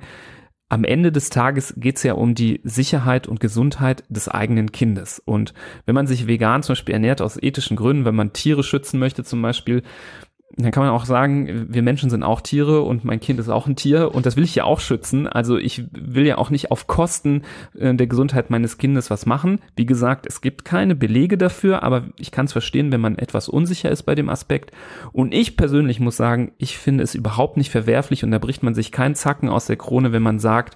[0.69, 5.19] am Ende des Tages geht es ja um die Sicherheit und Gesundheit des eigenen Kindes.
[5.19, 5.53] Und
[5.85, 9.25] wenn man sich vegan zum Beispiel ernährt aus ethischen Gründen, wenn man Tiere schützen möchte
[9.25, 9.83] zum Beispiel,
[10.57, 13.67] dann kann man auch sagen, wir Menschen sind auch Tiere und mein Kind ist auch
[13.67, 15.27] ein Tier und das will ich ja auch schützen.
[15.27, 17.43] Also ich will ja auch nicht auf Kosten
[17.77, 19.59] äh, der Gesundheit meines Kindes was machen.
[19.75, 23.47] Wie gesagt, es gibt keine Belege dafür, aber ich kann es verstehen, wenn man etwas
[23.49, 24.71] unsicher ist bei dem Aspekt.
[25.13, 28.73] Und ich persönlich muss sagen, ich finde es überhaupt nicht verwerflich und da bricht man
[28.73, 30.75] sich keinen Zacken aus der Krone, wenn man sagt,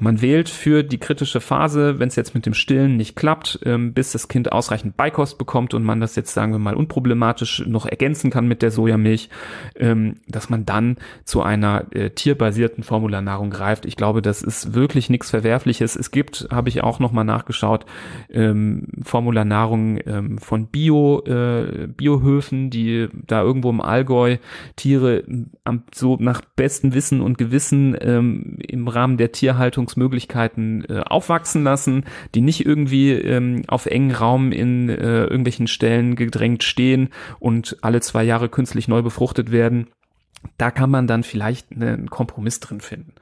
[0.00, 3.92] man wählt für die kritische Phase, wenn es jetzt mit dem Stillen nicht klappt, ähm,
[3.92, 7.84] bis das Kind ausreichend Beikost bekommt und man das jetzt, sagen wir mal, unproblematisch noch
[7.84, 9.28] ergänzen kann mit der Sojamilch,
[9.74, 13.86] ähm, dass man dann zu einer äh, tierbasierten Formularnahrung greift.
[13.86, 15.96] Ich glaube, das ist wirklich nichts Verwerfliches.
[15.96, 17.84] Es gibt, habe ich auch nochmal nachgeschaut,
[18.30, 24.36] ähm, Formularnahrung ähm, von Bio, äh, Biohöfen, die da irgendwo im Allgäu
[24.76, 25.24] Tiere
[25.64, 31.64] am, so nach bestem Wissen und Gewissen ähm, im Rahmen der Tierhaltung Entwicklungsmöglichkeiten äh, aufwachsen
[31.64, 37.08] lassen, die nicht irgendwie ähm, auf engen Raum in äh, irgendwelchen Stellen gedrängt stehen
[37.38, 39.88] und alle zwei Jahre künstlich neu befruchtet werden
[40.56, 43.12] da kann man dann vielleicht einen Kompromiss drin finden.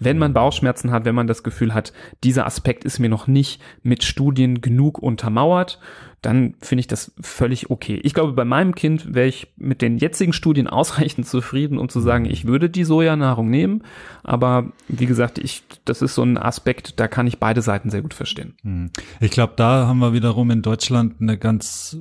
[0.00, 1.92] Wenn man Bauchschmerzen hat, wenn man das Gefühl hat,
[2.24, 5.78] dieser Aspekt ist mir noch nicht mit Studien genug untermauert,
[6.22, 7.98] dann finde ich das völlig okay.
[8.02, 12.00] Ich glaube, bei meinem Kind wäre ich mit den jetzigen Studien ausreichend zufrieden, um zu
[12.00, 13.82] sagen, ich würde die Sojanahrung nehmen.
[14.22, 18.02] Aber wie gesagt, ich, das ist so ein Aspekt, da kann ich beide Seiten sehr
[18.02, 18.54] gut verstehen.
[18.62, 18.90] Hm.
[19.20, 21.96] Ich glaube, da haben wir wiederum in Deutschland eine ganz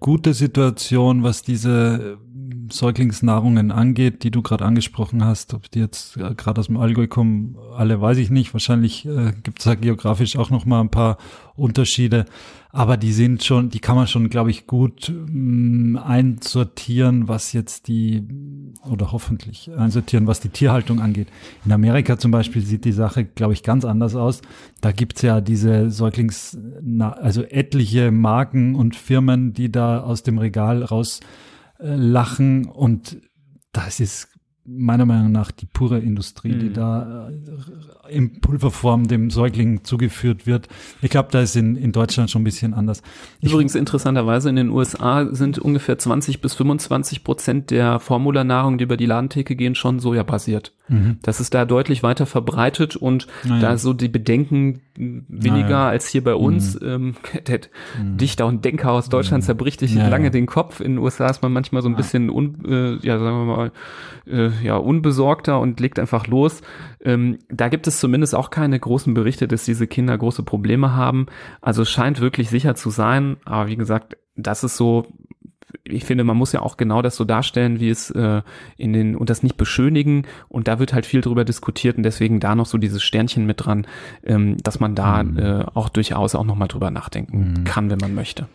[0.00, 2.18] gute Situation, was diese
[2.70, 7.06] Säuglingsnahrungen angeht, die du gerade angesprochen hast, ob die jetzt äh, gerade aus dem Allgäu
[7.06, 8.52] kommen, alle weiß ich nicht.
[8.52, 11.18] Wahrscheinlich äh, gibt es da geografisch auch noch mal ein paar
[11.56, 12.24] Unterschiede,
[12.70, 17.52] aber die sind schon, die kann man schon, glaube ich, gut mh, mm, einsortieren, was
[17.52, 18.24] jetzt die
[18.90, 21.28] oder hoffentlich einsortieren, was die Tierhaltung angeht.
[21.64, 24.42] In Amerika zum Beispiel sieht die Sache, glaube ich, ganz anders aus.
[24.80, 26.58] Da gibt's ja diese Säuglings,
[26.98, 31.20] also etliche Marken und Firmen, die da aus dem Regal raus
[31.84, 33.18] lachen und
[33.72, 34.28] das ist
[34.66, 36.58] meiner Meinung nach die pure Industrie, mhm.
[36.58, 37.28] die da
[38.08, 40.68] äh, in Pulverform dem Säugling zugeführt wird.
[41.02, 43.02] Ich glaube, da ist in, in Deutschland schon ein bisschen anders.
[43.42, 48.96] Übrigens interessanterweise in den USA sind ungefähr 20 bis 25 Prozent der Formularnahrung, die über
[48.96, 50.72] die Ladentheke gehen, schon sojabasiert.
[50.86, 51.18] Mhm.
[51.22, 53.60] Das ist da deutlich weiter verbreitet und naja.
[53.60, 55.88] da so die Bedenken weniger naja.
[55.88, 56.78] als hier bei uns.
[56.78, 56.86] Mhm.
[56.86, 57.14] Ähm,
[57.46, 57.60] der
[57.98, 58.16] mhm.
[58.18, 59.46] Dichter und Denker aus Deutschland mhm.
[59.46, 60.08] zerbricht sich naja.
[60.08, 60.80] lange den Kopf.
[60.80, 63.72] In den USA ist man manchmal so ein bisschen un, äh, ja, sagen wir mal,
[64.26, 66.60] äh, ja, unbesorgter und legt einfach los.
[67.02, 71.26] Ähm, da gibt es zumindest auch keine großen Berichte, dass diese Kinder große Probleme haben.
[71.62, 73.36] Also es scheint wirklich sicher zu sein.
[73.44, 75.06] Aber wie gesagt, das ist so
[75.82, 78.42] ich finde, man muss ja auch genau das so darstellen, wie es äh,
[78.76, 82.40] in den und das nicht beschönigen und da wird halt viel drüber diskutiert und deswegen
[82.40, 83.86] da noch so dieses Sternchen mit dran,
[84.24, 85.38] ähm, dass man da mhm.
[85.38, 87.64] äh, auch durchaus auch nochmal drüber nachdenken mhm.
[87.64, 88.48] kann, wenn man möchte.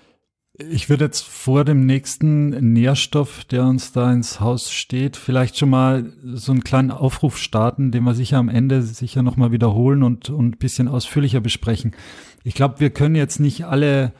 [0.62, 5.70] Ich würde jetzt vor dem nächsten Nährstoff, der uns da ins Haus steht, vielleicht schon
[5.70, 10.30] mal so einen kleinen Aufruf starten, den wir sicher am Ende sicher nochmal wiederholen und,
[10.30, 11.94] und ein bisschen ausführlicher besprechen.
[12.44, 14.12] Ich glaube, wir können jetzt nicht alle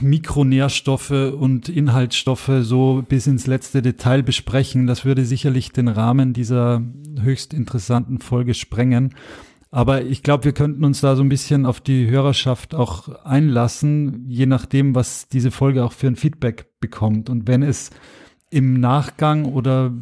[0.00, 4.86] Mikronährstoffe und Inhaltsstoffe so bis ins letzte Detail besprechen.
[4.86, 6.82] Das würde sicherlich den Rahmen dieser
[7.20, 9.14] höchst interessanten Folge sprengen.
[9.70, 14.24] Aber ich glaube, wir könnten uns da so ein bisschen auf die Hörerschaft auch einlassen,
[14.28, 17.28] je nachdem, was diese Folge auch für ein Feedback bekommt.
[17.28, 17.90] Und wenn es
[18.50, 19.92] im Nachgang oder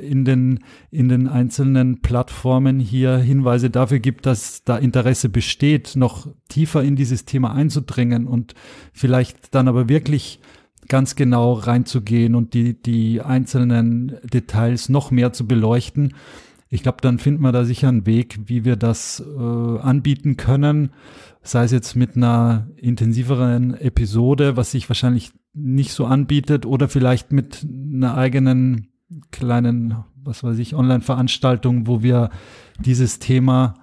[0.00, 0.60] in den,
[0.90, 6.96] in den einzelnen Plattformen hier Hinweise dafür gibt, dass da Interesse besteht, noch tiefer in
[6.96, 8.54] dieses Thema einzudringen und
[8.92, 10.40] vielleicht dann aber wirklich
[10.88, 16.14] ganz genau reinzugehen und die, die einzelnen Details noch mehr zu beleuchten.
[16.70, 20.90] Ich glaube, dann finden wir da sicher einen Weg, wie wir das äh, anbieten können,
[21.42, 27.32] sei es jetzt mit einer intensiveren Episode, was sich wahrscheinlich nicht so anbietet, oder vielleicht
[27.32, 28.88] mit einer eigenen
[29.30, 32.30] kleinen, was weiß ich, Online-Veranstaltung, wo wir
[32.78, 33.74] dieses Thema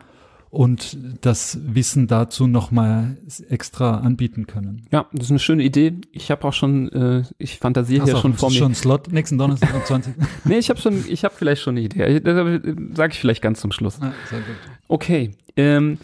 [0.55, 3.17] und das Wissen dazu nochmal
[3.49, 4.85] extra anbieten können.
[4.89, 5.95] Ja, das ist eine schöne Idee.
[6.13, 8.55] Ich habe auch schon, äh, ich fantasiere hier schon vor mir.
[8.55, 10.13] schon Slot nächsten Donnerstag um 20.
[10.45, 12.21] nee, ich habe schon, ich habe vielleicht schon eine Idee.
[12.21, 12.61] Das
[12.95, 14.01] sage ich vielleicht ganz zum Schluss.
[14.01, 14.55] Ah, sehr gut.
[14.87, 15.31] Okay.
[15.57, 15.97] Ähm,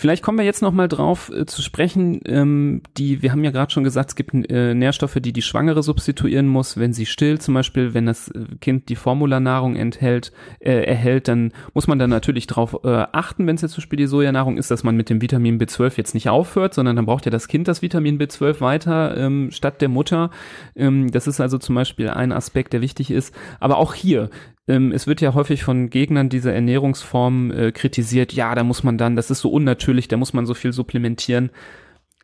[0.00, 2.22] Vielleicht kommen wir jetzt noch mal drauf äh, zu sprechen.
[2.24, 5.82] Ähm, die, wir haben ja gerade schon gesagt, es gibt äh, Nährstoffe, die die Schwangere
[5.82, 7.42] substituieren muss, wenn sie stillt.
[7.42, 12.08] Zum Beispiel, wenn das äh, Kind die Formularnahrung enthält, äh, erhält, dann muss man dann
[12.08, 15.10] natürlich darauf äh, achten, wenn es jetzt zum Beispiel die Sojanahrung ist, dass man mit
[15.10, 18.62] dem Vitamin B12 jetzt nicht aufhört, sondern dann braucht ja das Kind das Vitamin B12
[18.62, 20.30] weiter ähm, statt der Mutter.
[20.76, 23.34] Ähm, das ist also zum Beispiel ein Aspekt, der wichtig ist.
[23.60, 24.30] Aber auch hier
[24.70, 28.98] ähm, es wird ja häufig von Gegnern dieser Ernährungsform äh, kritisiert, ja, da muss man
[28.98, 31.50] dann, das ist so unnatürlich, da muss man so viel supplementieren.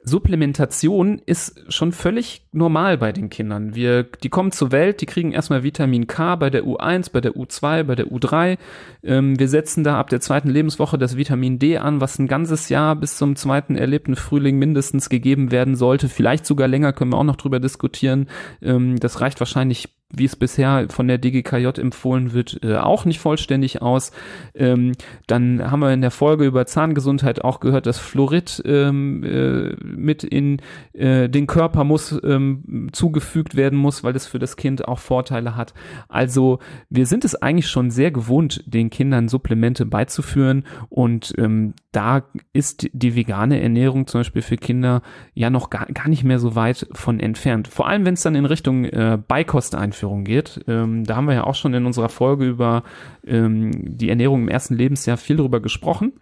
[0.09, 3.75] Supplementation ist schon völlig normal bei den Kindern.
[3.75, 7.33] Wir, die kommen zur Welt, die kriegen erstmal Vitamin K bei der U1, bei der
[7.33, 8.57] U2, bei der U3.
[9.03, 12.69] Ähm, wir setzen da ab der zweiten Lebenswoche das Vitamin D an, was ein ganzes
[12.69, 16.09] Jahr bis zum zweiten erlebten Frühling mindestens gegeben werden sollte.
[16.09, 18.29] Vielleicht sogar länger können wir auch noch drüber diskutieren.
[18.63, 23.19] Ähm, das reicht wahrscheinlich wie es bisher von der DGKJ empfohlen wird, äh, auch nicht
[23.19, 24.13] vollständig aus.
[24.55, 24.93] Ähm,
[25.27, 30.23] dann haben wir in der Folge über Zahngesundheit auch gehört, dass Fluorid ähm, äh, mit
[30.23, 35.01] in äh, den Körper muss ähm, zugefügt werden muss, weil das für das Kind auch
[35.01, 35.75] Vorteile hat.
[36.09, 42.25] Also wir sind es eigentlich schon sehr gewohnt, den Kindern Supplemente beizuführen und ähm, da
[42.53, 45.01] ist die vegane Ernährung zum Beispiel für Kinder
[45.33, 47.69] ja noch gar, gar nicht mehr so weit von entfernt.
[47.69, 49.19] Vor allem, wenn es dann in Richtung äh,
[49.97, 50.65] Beikosteinführung geht.
[50.69, 52.83] Ähm, da haben wir ja auch schon in unserer Folge über
[53.27, 56.13] ähm, die Ernährung im ersten Lebensjahr viel drüber gesprochen.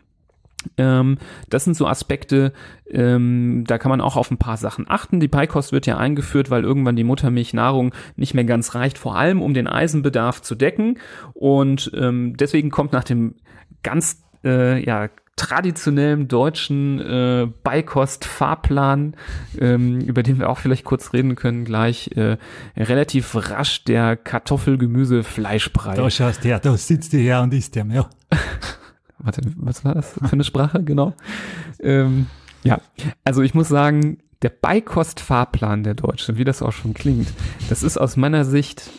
[0.79, 1.18] Ähm,
[1.51, 2.53] das sind so Aspekte,
[2.91, 5.20] ähm, da kann man auch auf ein paar Sachen achten.
[5.20, 9.43] Die Beikost wird ja eingeführt, weil irgendwann die Muttermilchnahrung nicht mehr ganz reicht, vor allem
[9.43, 10.99] um den Eisenbedarf zu decken.
[11.35, 13.35] Und ähm, deswegen kommt nach dem
[13.83, 19.16] ganz äh, ja, traditionellen deutschen äh, Beikost-Fahrplan,
[19.59, 22.37] ähm, über den wir auch vielleicht kurz reden können, gleich äh,
[22.76, 25.97] relativ rasch der Kartoffel-Gemüse-Fleischbrei.
[25.97, 28.09] Da schaust du her, da sitzt du her und isst der, ja.
[29.18, 30.82] Warte, was war das für eine Sprache?
[30.85, 31.14] Genau.
[31.80, 32.26] Ähm,
[32.62, 32.80] ja,
[33.24, 37.28] also ich muss sagen, der Beikost-Fahrplan der Deutsche, wie das auch schon klingt,
[37.68, 38.91] das ist aus meiner Sicht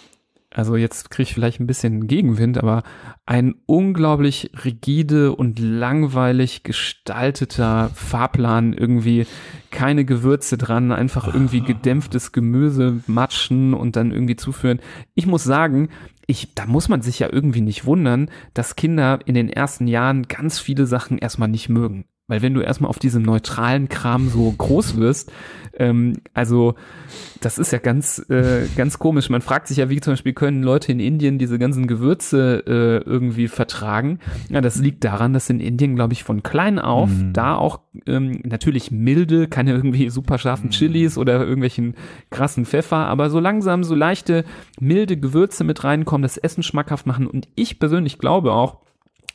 [0.55, 2.83] also jetzt kriege ich vielleicht ein bisschen Gegenwind, aber
[3.25, 9.27] ein unglaublich rigide und langweilig gestalteter Fahrplan, irgendwie
[9.71, 14.79] keine Gewürze dran, einfach irgendwie gedämpftes Gemüse matschen und dann irgendwie zuführen.
[15.13, 15.89] Ich muss sagen,
[16.25, 20.23] ich, da muss man sich ja irgendwie nicht wundern, dass Kinder in den ersten Jahren
[20.23, 22.05] ganz viele Sachen erstmal nicht mögen.
[22.27, 25.31] Weil wenn du erstmal auf diesem neutralen Kram so groß wirst,
[25.77, 26.75] ähm, also
[27.41, 29.29] das ist ja ganz, äh, ganz komisch.
[29.29, 33.07] Man fragt sich ja, wie zum Beispiel können Leute in Indien diese ganzen Gewürze äh,
[33.07, 34.19] irgendwie vertragen.
[34.49, 37.33] Ja, das liegt daran, dass in Indien, glaube ich, von klein auf mhm.
[37.33, 40.71] da auch ähm, natürlich milde, keine irgendwie super scharfen mhm.
[40.71, 41.95] Chilis oder irgendwelchen
[42.31, 44.45] krassen Pfeffer, aber so langsam so leichte,
[44.79, 47.27] milde Gewürze mit reinkommen, das Essen schmackhaft machen.
[47.27, 48.84] Und ich persönlich glaube auch,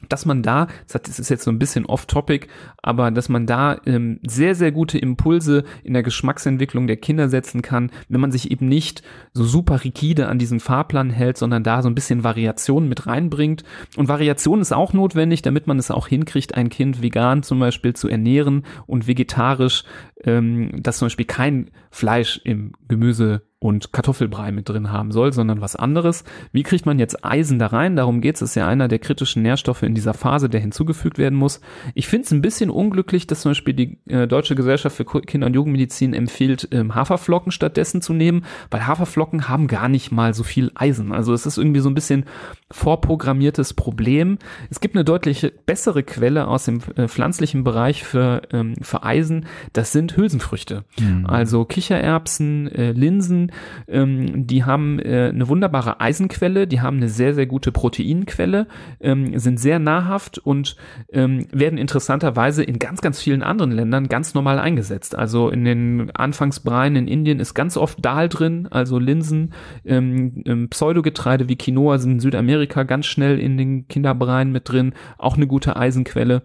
[0.08, 2.48] dass man da, das ist jetzt so ein bisschen off-topic,
[2.82, 7.62] aber dass man da ähm, sehr, sehr gute Impulse in der Geschmacksentwicklung der Kinder setzen
[7.62, 11.82] kann, wenn man sich eben nicht so super rigide an diesen Fahrplan hält, sondern da
[11.82, 13.64] so ein bisschen Variation mit reinbringt.
[13.96, 17.94] Und Variation ist auch notwendig, damit man es auch hinkriegt, ein Kind vegan zum Beispiel
[17.94, 19.84] zu ernähren und vegetarisch,
[20.24, 25.60] ähm, dass zum Beispiel kein Fleisch im Gemüse und Kartoffelbrei mit drin haben soll, sondern
[25.60, 26.24] was anderes.
[26.50, 27.94] Wie kriegt man jetzt Eisen da rein?
[27.94, 28.42] Darum geht es.
[28.42, 31.60] ist ja einer der kritischen Nährstoffe in dieser Phase, der hinzugefügt werden muss.
[31.94, 35.46] Ich finde es ein bisschen unglücklich, dass zum Beispiel die äh, Deutsche Gesellschaft für Kinder-
[35.46, 40.42] und Jugendmedizin empfiehlt, ähm, Haferflocken stattdessen zu nehmen, weil Haferflocken haben gar nicht mal so
[40.42, 41.12] viel Eisen.
[41.12, 42.24] Also es ist irgendwie so ein bisschen
[42.70, 44.38] vorprogrammiertes Problem.
[44.70, 49.44] Es gibt eine deutlich bessere Quelle aus dem äh, pflanzlichen Bereich für, ähm, für Eisen.
[49.74, 50.84] Das sind Hülsenfrüchte.
[50.98, 51.26] Mhm.
[51.26, 53.49] Also Kichererbsen, äh, Linsen,
[53.88, 58.66] ähm, die haben äh, eine wunderbare Eisenquelle, die haben eine sehr, sehr gute Proteinquelle,
[59.00, 60.76] ähm, sind sehr nahrhaft und
[61.12, 65.16] ähm, werden interessanterweise in ganz, ganz vielen anderen Ländern ganz normal eingesetzt.
[65.16, 69.52] Also in den Anfangsbreien in Indien ist ganz oft Dahl drin, also Linsen,
[69.84, 74.94] ähm, ähm, Pseudogetreide wie Quinoa sind in Südamerika ganz schnell in den Kinderbreien mit drin,
[75.18, 76.42] auch eine gute Eisenquelle.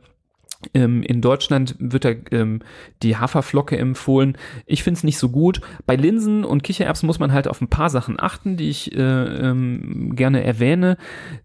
[0.74, 2.62] Ähm, in Deutschland wird da ähm,
[3.04, 4.38] die Haferflocke empfohlen.
[4.66, 5.62] Ich finde es nicht so gut.
[5.86, 9.02] Bei Linsen und Kichererbsen muss man halt auf ein paar Sachen achten, die ich äh,
[9.02, 10.98] ähm, gerne erwähne.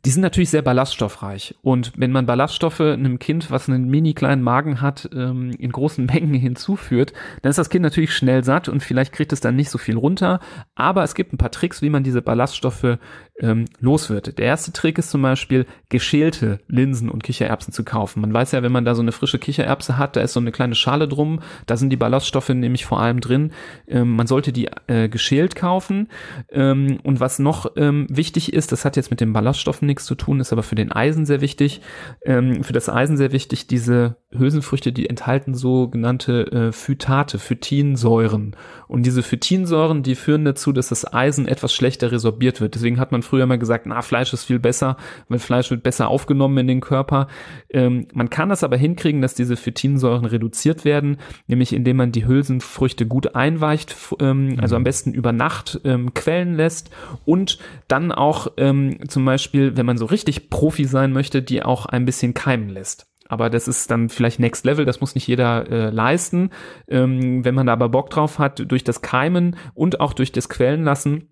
[0.05, 1.57] Die sind natürlich sehr ballaststoffreich.
[1.63, 6.07] Und wenn man Ballaststoffe einem Kind, was einen mini kleinen Magen hat, ähm, in großen
[6.13, 9.71] Mengen hinzuführt, dann ist das Kind natürlich schnell satt und vielleicht kriegt es dann nicht
[9.71, 10.41] so viel runter.
[10.75, 12.99] Aber es gibt ein paar Tricks, wie man diese Ballaststoffe
[13.41, 14.39] ähm, los wird.
[14.39, 18.21] Der erste Trick ist zum Beispiel, geschälte Linsen und Kichererbsen zu kaufen.
[18.21, 20.53] Man weiß ja, wenn man da so eine frische Kichererbse hat, da ist so eine
[20.53, 23.53] kleine Schale drum, da sind die Ballaststoffe nämlich vor allem drin.
[23.89, 26.09] Ähm, man sollte die äh, geschält kaufen.
[26.51, 30.15] Ähm, und was noch ähm, wichtig ist, das hat jetzt mit den Ballaststoffen nichts zu
[30.15, 31.81] tun, ist aber für den Eisen sehr wichtig,
[32.25, 38.57] ähm, für das Eisen sehr wichtig, diese Hülsenfrüchte, die enthalten sogenannte äh, Phytate, Phytinsäuren.
[38.87, 42.75] Und diese Phytinsäuren, die führen dazu, dass das Eisen etwas schlechter resorbiert wird.
[42.75, 44.97] Deswegen hat man früher mal gesagt, na, Fleisch ist viel besser,
[45.29, 47.29] weil Fleisch wird besser aufgenommen in den Körper.
[47.71, 52.27] Ähm, man kann das aber hinkriegen, dass diese Phytinsäuren reduziert werden, nämlich indem man die
[52.27, 54.85] Hülsenfrüchte gut einweicht, ähm, also am mhm.
[54.85, 56.91] besten über Nacht ähm, quellen lässt
[57.25, 61.87] und dann auch ähm, zum Beispiel, wenn man so richtig Profi sein möchte, die auch
[61.87, 63.07] ein bisschen keimen lässt.
[63.29, 66.51] Aber das ist dann vielleicht Next Level, das muss nicht jeder äh, leisten.
[66.89, 70.49] Ähm, wenn man da aber Bock drauf hat, durch das Keimen und auch durch das
[70.49, 71.29] Quellenlassen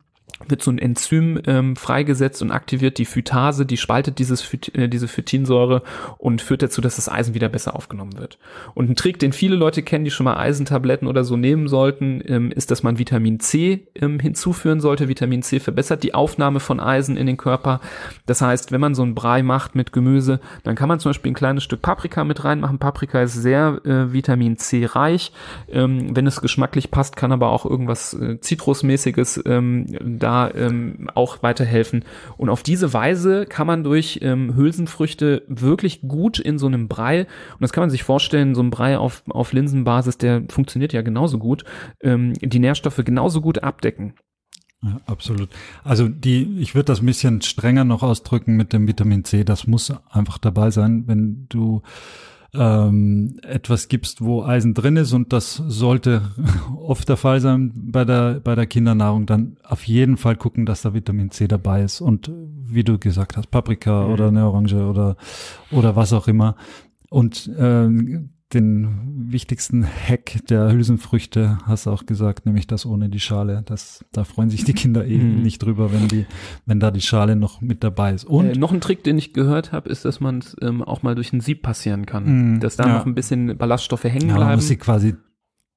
[0.47, 5.09] wird so ein Enzym ähm, freigesetzt und aktiviert die Phytase, die spaltet dieses äh, diese
[5.09, 5.83] Phytinsäure
[6.17, 8.39] und führt dazu, dass das Eisen wieder besser aufgenommen wird.
[8.75, 12.23] Und ein Trick, den viele Leute kennen, die schon mal Eisentabletten oder so nehmen sollten,
[12.27, 15.09] ähm, ist, dass man Vitamin C ähm, hinzuführen sollte.
[15.09, 17.81] Vitamin C verbessert die Aufnahme von Eisen in den Körper.
[18.27, 21.33] Das heißt, wenn man so einen Brei macht mit Gemüse, dann kann man zum Beispiel
[21.33, 22.79] ein kleines Stück Paprika mit reinmachen.
[22.79, 25.33] Paprika ist sehr äh, Vitamin C reich.
[25.69, 29.87] Ähm, wenn es geschmacklich passt, kann aber auch irgendwas äh, Zitrusmäßiges ähm,
[30.19, 32.05] da ähm, auch weiterhelfen.
[32.37, 37.23] Und auf diese Weise kann man durch ähm, Hülsenfrüchte wirklich gut in so einem Brei,
[37.23, 41.03] und das kann man sich vorstellen, so ein Brei auf, auf Linsenbasis, der funktioniert ja
[41.03, 41.65] genauso gut,
[42.03, 44.15] ähm, die Nährstoffe genauso gut abdecken.
[44.83, 45.49] Ja, absolut.
[45.83, 49.43] Also die, ich würde das ein bisschen strenger noch ausdrücken mit dem Vitamin C.
[49.43, 51.83] Das muss einfach dabei sein, wenn du
[52.55, 56.23] ähm, etwas gibst, wo Eisen drin ist und das sollte
[56.77, 60.83] oft der Fall sein bei der, bei der Kindernahrung, dann auf jeden Fall gucken, dass
[60.83, 62.31] da Vitamin C dabei ist und
[62.67, 64.13] wie du gesagt hast, Paprika mhm.
[64.13, 65.17] oder eine Orange oder,
[65.71, 66.57] oder was auch immer.
[67.11, 67.89] Und äh,
[68.55, 73.63] den wichtigsten Hack der Hülsenfrüchte hast du auch gesagt, nämlich das ohne die Schale.
[73.67, 75.43] Das, da freuen sich die Kinder eh mhm.
[75.43, 76.25] nicht drüber, wenn die,
[76.65, 78.25] wenn da die Schale noch mit dabei ist.
[78.25, 81.03] Und äh, noch ein Trick, den ich gehört habe, ist, dass man es ähm, auch
[81.03, 82.99] mal durch ein Sieb passieren kann, mhm, dass da ja.
[82.99, 84.49] noch ein bisschen Ballaststoffe hängen ja, bleiben.
[84.49, 85.15] Man muss sie quasi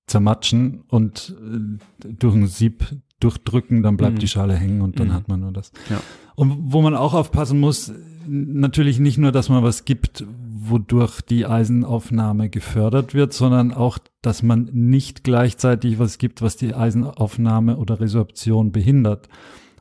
[0.08, 2.86] zermatschen und äh, durch ein Sieb
[3.20, 4.20] durchdrücken, dann bleibt mhm.
[4.20, 5.14] die Schale hängen und dann mhm.
[5.14, 5.74] hat man nur das.
[5.90, 6.02] Ja.
[6.36, 7.94] Und wo man auch aufpassen muss,
[8.28, 14.44] natürlich nicht nur, dass man was gibt, wodurch die Eisenaufnahme gefördert wird, sondern auch, dass
[14.44, 19.28] man nicht gleichzeitig was gibt, was die Eisenaufnahme oder Resorption behindert.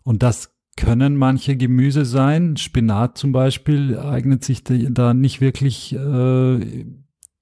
[0.03, 2.57] Und das können manche Gemüse sein.
[2.57, 6.87] Spinat zum Beispiel eignet sich da nicht wirklich äh,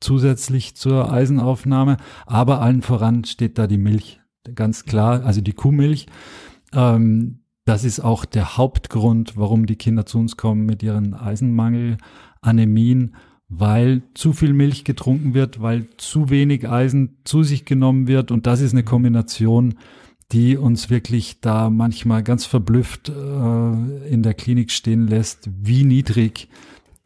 [0.00, 4.20] zusätzlich zur Eisenaufnahme, aber allen voran steht da die Milch.
[4.54, 6.06] Ganz klar, also die Kuhmilch.
[6.72, 11.98] Ähm, das ist auch der Hauptgrund, warum die Kinder zu uns kommen mit ihren Eisenmangel,
[12.40, 13.14] Anämien,
[13.50, 18.30] weil zu viel Milch getrunken wird, weil zu wenig Eisen zu sich genommen wird.
[18.30, 19.74] Und das ist eine Kombination,
[20.32, 26.48] die uns wirklich da manchmal ganz verblüfft äh, in der Klinik stehen lässt, wie niedrig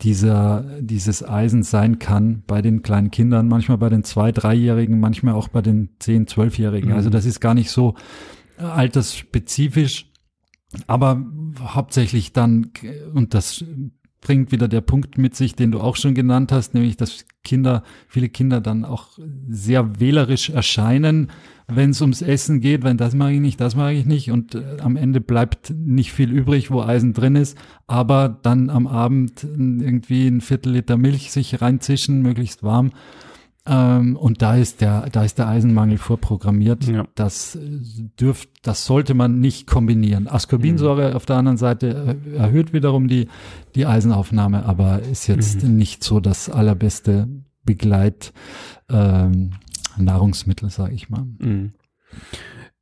[0.01, 5.35] dieser, dieses Eisen sein kann bei den kleinen Kindern, manchmal bei den zwei, dreijährigen, manchmal
[5.35, 6.91] auch bei den zehn, zwölfjährigen.
[6.91, 6.97] Mhm.
[6.97, 7.97] Also das ist gar nicht so
[8.59, 10.12] altersspezifisch.
[10.87, 11.25] Aber
[11.59, 12.71] hauptsächlich dann,
[13.15, 13.65] und das
[14.23, 17.83] bringt wieder der Punkt mit sich, den du auch schon genannt hast, nämlich, dass Kinder,
[18.09, 19.19] viele Kinder dann auch
[19.49, 21.31] sehr wählerisch erscheinen,
[21.67, 24.55] wenn es ums Essen geht, wenn das mag ich nicht, das mag ich nicht und
[24.55, 29.43] äh, am Ende bleibt nicht viel übrig, wo Eisen drin ist, aber dann am Abend
[29.43, 32.93] irgendwie ein Viertel Liter Milch sich reinzischen, möglichst warm
[33.65, 36.85] ähm, und da ist der, da ist der Eisenmangel vorprogrammiert.
[36.85, 37.07] Ja.
[37.15, 40.27] Das dürft, das sollte man nicht kombinieren.
[40.27, 41.17] Ascorbinsäure mhm.
[41.17, 43.29] auf der anderen Seite erhöht wiederum die,
[43.75, 45.77] die Eisenaufnahme, aber ist jetzt mhm.
[45.77, 47.29] nicht so das allerbeste
[47.65, 48.33] Begleit,
[48.91, 49.53] ähm,
[49.97, 51.25] Nahrungsmittel, sage ich mal.
[51.39, 51.73] Mhm.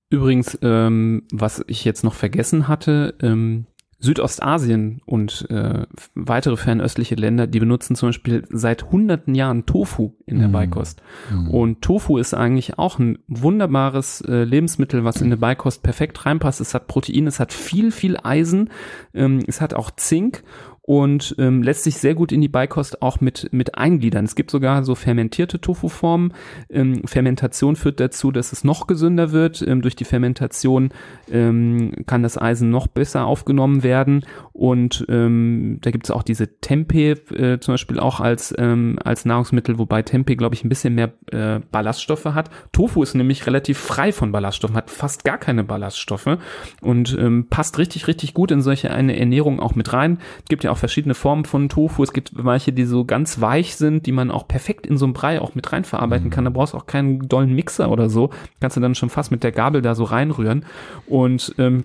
[0.08, 3.66] Übrigens, ähm, was ich jetzt noch vergessen hatte, ähm,
[4.00, 5.84] Südostasien und äh,
[6.14, 10.52] weitere fernöstliche Länder, die benutzen zum Beispiel seit hunderten Jahren Tofu in der mm.
[10.52, 11.02] Beikost.
[11.30, 11.50] Mm.
[11.50, 16.62] Und Tofu ist eigentlich auch ein wunderbares äh, Lebensmittel, was in der Beikost perfekt reinpasst.
[16.62, 18.70] Es hat Protein, es hat viel, viel Eisen,
[19.12, 20.44] ähm, es hat auch Zink
[20.82, 24.24] und ähm, lässt sich sehr gut in die Beikost auch mit, mit eingliedern.
[24.24, 26.32] Es gibt sogar so fermentierte Tofu-Formen.
[26.68, 29.62] Ähm, Fermentation führt dazu, dass es noch gesünder wird.
[29.62, 30.90] Ähm, durch die Fermentation
[31.30, 34.24] ähm, kann das Eisen noch besser aufgenommen werden.
[34.52, 39.24] Und ähm, da gibt es auch diese Tempeh äh, zum Beispiel auch als, ähm, als
[39.24, 42.50] Nahrungsmittel, wobei Tempeh, glaube ich, ein bisschen mehr äh, Ballaststoffe hat.
[42.72, 46.38] Tofu ist nämlich relativ frei von Ballaststoffen, hat fast gar keine Ballaststoffe
[46.80, 50.18] und ähm, passt richtig, richtig gut in solche eine Ernährung auch mit rein.
[50.42, 52.02] Es gibt ja auch verschiedene Formen von Tofu.
[52.02, 55.14] Es gibt manche, die so ganz weich sind, die man auch perfekt in so einem
[55.14, 56.30] Brei auch mit reinverarbeiten mhm.
[56.30, 56.44] kann.
[56.44, 58.30] Da brauchst du auch keinen dollen Mixer oder so.
[58.60, 60.64] Kannst du dann schon fast mit der Gabel da so reinrühren.
[61.06, 61.84] Und ähm,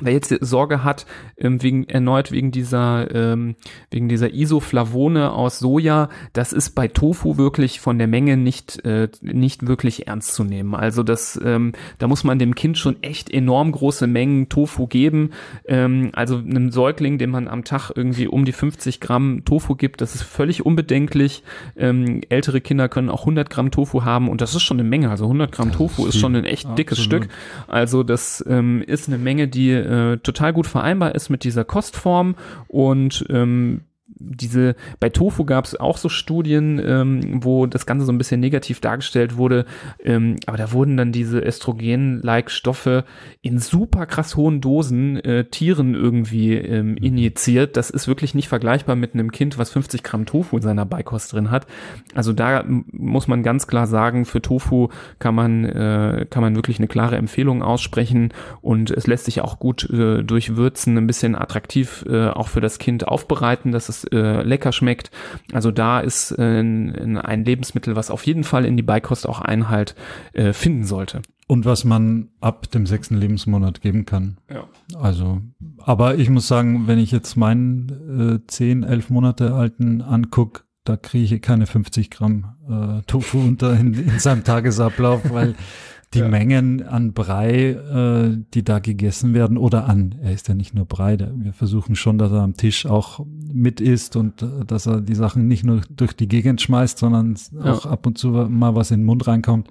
[0.00, 1.06] Wer jetzt Sorge hat,
[1.38, 3.54] ähm, wegen, erneut wegen dieser, ähm,
[3.92, 9.08] wegen dieser Isoflavone aus Soja, das ist bei Tofu wirklich von der Menge nicht, äh,
[9.20, 10.74] nicht wirklich ernst zu nehmen.
[10.74, 15.30] Also das, ähm, da muss man dem Kind schon echt enorm große Mengen Tofu geben.
[15.64, 20.00] Ähm, also einem Säugling, dem man am Tag irgendwie um die 50 Gramm Tofu gibt,
[20.00, 21.44] das ist völlig unbedenklich.
[21.76, 25.10] Ähm, ältere Kinder können auch 100 Gramm Tofu haben und das ist schon eine Menge.
[25.10, 27.28] Also 100 Gramm Tofu ist schon ein echt dickes Stück.
[27.68, 32.36] Also das ähm, ist eine Menge, die äh, total gut vereinbar ist mit dieser Kostform.
[32.68, 33.82] Und ähm,
[34.26, 38.40] diese, bei Tofu gab es auch so Studien, ähm, wo das Ganze so ein bisschen
[38.40, 39.66] negativ dargestellt wurde,
[40.02, 43.04] ähm, aber da wurden dann diese Östrogen-like Stoffe
[43.42, 46.96] in super krass hohen Dosen äh, Tieren irgendwie ähm, mhm.
[46.96, 47.76] injiziert.
[47.76, 51.32] Das ist wirklich nicht vergleichbar mit einem Kind, was 50 Gramm Tofu in seiner Beikost
[51.32, 51.66] drin hat.
[52.14, 56.78] Also da muss man ganz klar sagen, für Tofu kann man, äh, kann man wirklich
[56.78, 61.34] eine klare Empfehlung aussprechen und es lässt sich auch gut äh, durch Würzen ein bisschen
[61.34, 65.10] attraktiv äh, auch für das Kind aufbereiten, dass es äh, lecker schmeckt.
[65.52, 69.94] Also da ist äh, ein Lebensmittel, was auf jeden Fall in die Beikost auch Einhalt
[70.32, 71.22] äh, finden sollte.
[71.46, 74.38] Und was man ab dem sechsten Lebensmonat geben kann.
[74.50, 74.64] Ja.
[74.98, 75.42] Also,
[75.78, 80.96] aber ich muss sagen, wenn ich jetzt meinen äh, zehn, elf Monate alten anguck, da
[80.96, 85.54] kriege ich keine 50 Gramm äh, Tofu unter in, in seinem Tagesablauf, weil
[86.14, 86.28] die ja.
[86.28, 90.86] Mengen an Brei, äh, die da gegessen werden oder an, er ist ja nicht nur
[90.86, 94.86] Brei, der, wir versuchen schon, dass er am Tisch auch mit isst und äh, dass
[94.86, 97.72] er die Sachen nicht nur durch die Gegend schmeißt, sondern ja.
[97.72, 99.68] auch ab und zu mal was in den Mund reinkommt.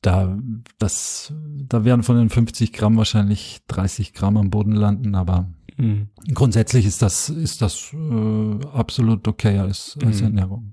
[0.00, 0.38] Da,
[0.78, 1.32] das,
[1.68, 6.08] da werden von den 50 Gramm wahrscheinlich 30 Gramm am Boden landen, aber mhm.
[6.32, 10.26] grundsätzlich ist das, ist das äh, absolut okay als, als mhm.
[10.26, 10.72] Ernährung.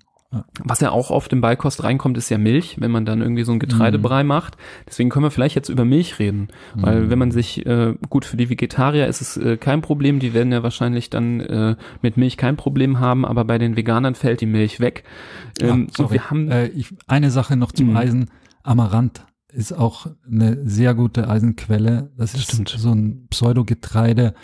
[0.64, 3.52] Was ja auch oft im Beikost reinkommt, ist ja Milch, wenn man dann irgendwie so
[3.52, 4.30] ein Getreidebrei mhm.
[4.30, 4.58] macht.
[4.88, 6.50] Deswegen können wir vielleicht jetzt über Milch reden.
[6.76, 6.82] Mhm.
[6.82, 10.34] Weil wenn man sich, äh, gut, für die Vegetarier ist es äh, kein Problem, die
[10.34, 14.42] werden ja wahrscheinlich dann äh, mit Milch kein Problem haben, aber bei den Veganern fällt
[14.42, 15.04] die Milch weg.
[15.60, 17.98] Ähm, Ach, und wir haben äh, ich, eine Sache noch zum mhm.
[17.98, 18.32] Eisen.
[18.64, 19.22] Amaranth
[19.56, 22.12] ist auch eine sehr gute Eisenquelle.
[22.18, 22.70] Das ist Stimmt.
[22.70, 24.36] so ein Pseudogetreide,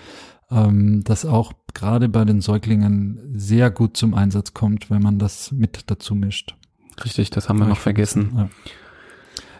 [0.51, 5.51] ähm, das auch gerade bei den Säuglingen sehr gut zum Einsatz kommt, wenn man das
[5.51, 6.55] mit dazu mischt.
[7.03, 8.49] Richtig, das haben wir noch vergessen.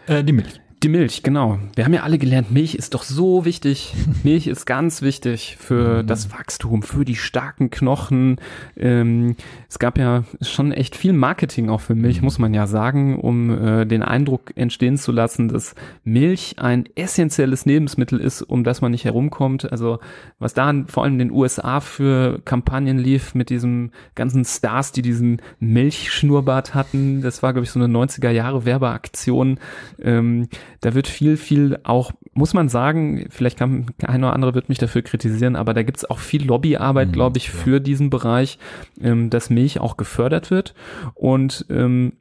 [0.06, 0.14] Ja.
[0.14, 0.61] Äh, die Milch.
[0.82, 1.60] Die Milch, genau.
[1.76, 3.94] Wir haben ja alle gelernt, Milch ist doch so wichtig.
[4.24, 6.06] Milch ist ganz wichtig für mhm.
[6.08, 8.40] das Wachstum, für die starken Knochen.
[8.76, 9.36] Ähm,
[9.68, 12.24] es gab ja schon echt viel Marketing auch für Milch, mhm.
[12.24, 17.64] muss man ja sagen, um äh, den Eindruck entstehen zu lassen, dass Milch ein essentielles
[17.64, 19.70] Lebensmittel ist, um das man nicht herumkommt.
[19.70, 20.00] Also
[20.40, 25.02] was da vor allem in den USA für Kampagnen lief mit diesem ganzen Stars, die
[25.02, 29.60] diesen Milchschnurrbart hatten, das war, glaube ich, so eine 90er Jahre Werbeaktion.
[30.02, 30.48] Ähm,
[30.82, 34.78] da wird viel, viel auch, muss man sagen, vielleicht kann ein oder andere wird mich
[34.78, 37.54] dafür kritisieren, aber da gibt es auch viel Lobbyarbeit, mhm, glaube ich, ja.
[37.54, 38.58] für diesen Bereich,
[39.00, 40.74] ähm, dass Milch auch gefördert wird.
[41.14, 42.14] Und ähm,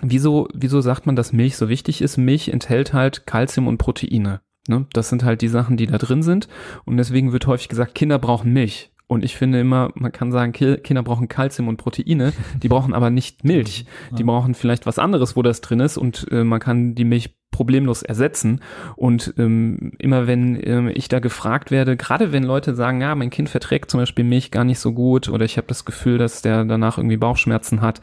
[0.00, 2.16] wieso, wieso sagt man, dass Milch so wichtig ist?
[2.16, 4.40] Milch enthält halt Kalzium und Proteine.
[4.68, 4.86] Ne?
[4.94, 6.48] Das sind halt die Sachen, die da drin sind.
[6.84, 8.91] Und deswegen wird häufig gesagt, Kinder brauchen Milch.
[9.12, 12.32] Und ich finde immer, man kann sagen, Kinder brauchen Kalzium und Proteine,
[12.62, 13.84] die brauchen aber nicht Milch.
[14.16, 17.36] Die brauchen vielleicht was anderes, wo das drin ist und äh, man kann die Milch
[17.50, 18.60] problemlos ersetzen.
[18.96, 23.28] Und ähm, immer wenn ähm, ich da gefragt werde, gerade wenn Leute sagen, ja, mein
[23.28, 26.40] Kind verträgt zum Beispiel Milch gar nicht so gut oder ich habe das Gefühl, dass
[26.40, 28.00] der danach irgendwie Bauchschmerzen hat,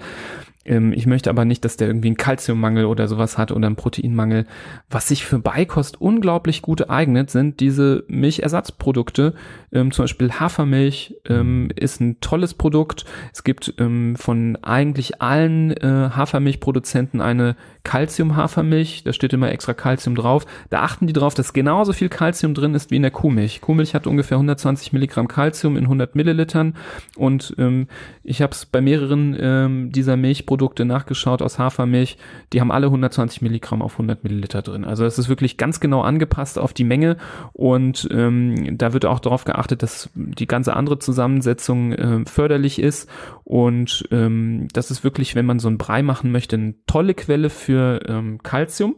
[0.70, 3.76] ähm, ich möchte aber nicht, dass der irgendwie einen Kalziummangel oder sowas hat oder einen
[3.76, 4.46] Proteinmangel.
[4.90, 9.34] Was sich für Beikost unglaublich gut eignet, sind diese Milchersatzprodukte.
[9.74, 13.06] Ähm, zum Beispiel Hafermilch ähm, ist ein tolles Produkt.
[13.34, 19.04] Es gibt ähm, von eigentlich allen äh, Hafermilchproduzenten eine Calcium-Hafermilch.
[19.04, 20.46] Da steht immer extra Calcium drauf.
[20.70, 23.62] Da achten die drauf, dass genauso viel Calcium drin ist wie in der Kuhmilch.
[23.62, 26.76] Kuhmilch hat ungefähr 120 Milligramm Calcium in 100 Millilitern.
[27.16, 27.88] Und ähm,
[28.24, 32.18] ich habe es bei mehreren ähm, dieser Milchprodukte nachgeschaut aus Hafermilch.
[32.54, 34.86] Die haben alle 120 Milligramm auf 100 Milliliter drin.
[34.86, 37.18] Also es ist wirklich ganz genau angepasst auf die Menge.
[37.54, 43.10] Und ähm, da wird auch darauf geachtet, dass die ganze andere Zusammensetzung äh, förderlich ist.
[43.44, 47.50] Und ähm, das ist wirklich, wenn man so einen Brei machen möchte, eine tolle Quelle
[47.50, 48.98] für für ähm, Calcium.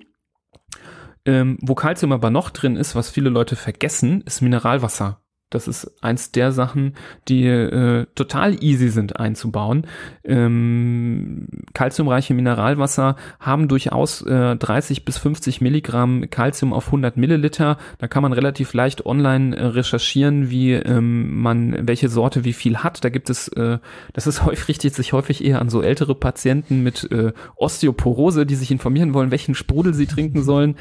[1.24, 5.21] Ähm, wo Calcium aber noch drin ist, was viele Leute vergessen, ist Mineralwasser.
[5.52, 6.96] Das ist eins der Sachen,
[7.28, 9.86] die äh, total easy sind einzubauen.
[10.24, 17.78] Ähm, kalziumreiche Mineralwasser haben durchaus äh, 30 bis 50 Milligramm Kalzium auf 100 Milliliter.
[17.98, 22.78] Da kann man relativ leicht online äh, recherchieren, wie ähm, man welche Sorte wie viel
[22.78, 23.04] hat.
[23.04, 23.80] Da gibt es, äh,
[24.14, 28.56] das ist häufig richtet sich häufig eher an so ältere Patienten mit äh, Osteoporose, die
[28.56, 30.78] sich informieren wollen, welchen Sprudel sie trinken sollen.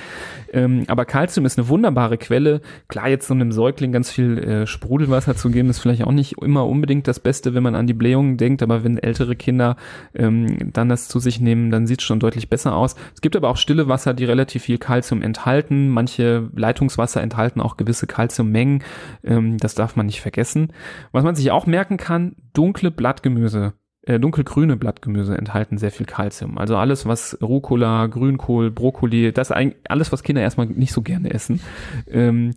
[0.52, 2.60] Ähm, aber Kalzium ist eine wunderbare Quelle.
[2.86, 6.38] Klar, jetzt so einem Säugling ganz viel äh, Sprudelwasser zu geben, ist vielleicht auch nicht
[6.42, 9.76] immer unbedingt das Beste, wenn man an die Blähungen denkt, aber wenn ältere Kinder
[10.14, 12.96] ähm, dann das zu sich nehmen, dann sieht es schon deutlich besser aus.
[13.14, 15.88] Es gibt aber auch stille Wasser, die relativ viel Kalzium enthalten.
[15.88, 18.82] Manche Leitungswasser enthalten auch gewisse Kalziummengen.
[19.24, 20.72] Ähm, das darf man nicht vergessen.
[21.12, 26.57] Was man sich auch merken kann, dunkle Blattgemüse äh, dunkelgrüne Blattgemüse enthalten sehr viel Kalzium.
[26.57, 31.30] Also alles, was Rucola, Grünkohl, Brokkoli, das eigentlich alles, was Kinder erstmal nicht so gerne
[31.32, 31.61] essen.
[32.11, 32.55] Ähm,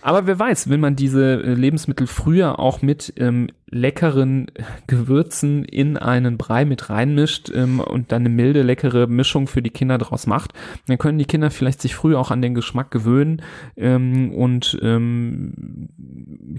[0.00, 4.46] aber wer weiß, wenn man diese äh, Lebensmittel früher auch mit ähm, leckeren
[4.86, 9.70] Gewürzen in einen Brei mit reinmischt ähm, und dann eine milde, leckere Mischung für die
[9.70, 10.52] Kinder draus macht,
[10.86, 13.42] dann können die Kinder vielleicht sich früh auch an den Geschmack gewöhnen.
[13.76, 15.88] Ähm, und ähm,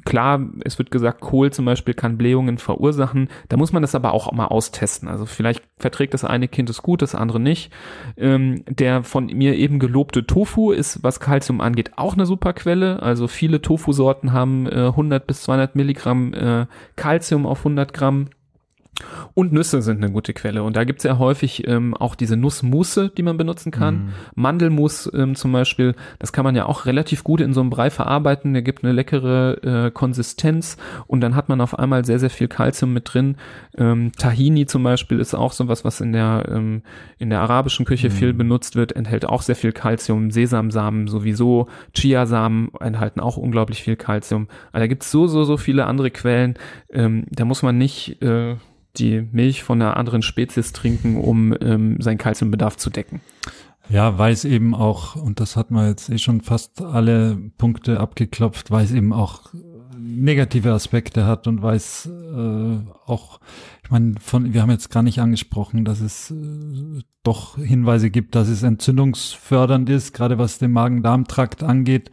[0.03, 3.29] klar, es wird gesagt, Kohl zum Beispiel kann Blähungen verursachen.
[3.47, 5.07] Da muss man das aber auch mal austesten.
[5.07, 7.71] Also vielleicht verträgt das eine Kind es gut, das andere nicht.
[8.17, 13.01] Ähm, der von mir eben gelobte Tofu ist, was Kalzium angeht, auch eine super Quelle.
[13.01, 16.65] Also viele Tofu-Sorten haben äh, 100 bis 200 Milligramm äh,
[16.97, 18.29] Calcium auf 100 Gramm.
[19.33, 20.63] Und Nüsse sind eine gute Quelle.
[20.63, 23.95] Und da gibt's ja häufig ähm, auch diese Nussmusse, die man benutzen kann.
[23.95, 24.13] Mm.
[24.35, 27.89] Mandelmus ähm, zum Beispiel, das kann man ja auch relativ gut in so einem Brei
[27.89, 28.53] verarbeiten.
[28.53, 32.47] Der gibt eine leckere äh, Konsistenz und dann hat man auf einmal sehr, sehr viel
[32.47, 33.35] Kalzium mit drin.
[33.77, 36.81] Ähm, Tahini zum Beispiel ist auch sowas, was in der, ähm,
[37.19, 38.11] in der arabischen Küche mm.
[38.11, 40.31] viel benutzt wird, enthält auch sehr viel Kalzium.
[40.31, 44.47] Sesamsamen sowieso, Chiasamen enthalten auch unglaublich viel Kalzium.
[44.71, 46.55] Also da gibt's so, so, so viele andere Quellen.
[46.91, 48.55] Ähm, da muss man nicht äh,
[48.99, 53.21] die Milch von einer anderen Spezies trinken, um ähm, seinen Kalziumbedarf zu decken.
[53.89, 57.99] Ja, weil es eben auch, und das hat man jetzt eh schon fast alle Punkte
[57.99, 59.53] abgeklopft, weil es eben auch
[59.97, 63.39] negative Aspekte hat und weil es äh, auch,
[63.83, 68.35] ich meine, von, wir haben jetzt gar nicht angesprochen, dass es äh, doch Hinweise gibt,
[68.35, 72.11] dass es entzündungsfördernd ist, gerade was den Magen-Darm-Trakt angeht.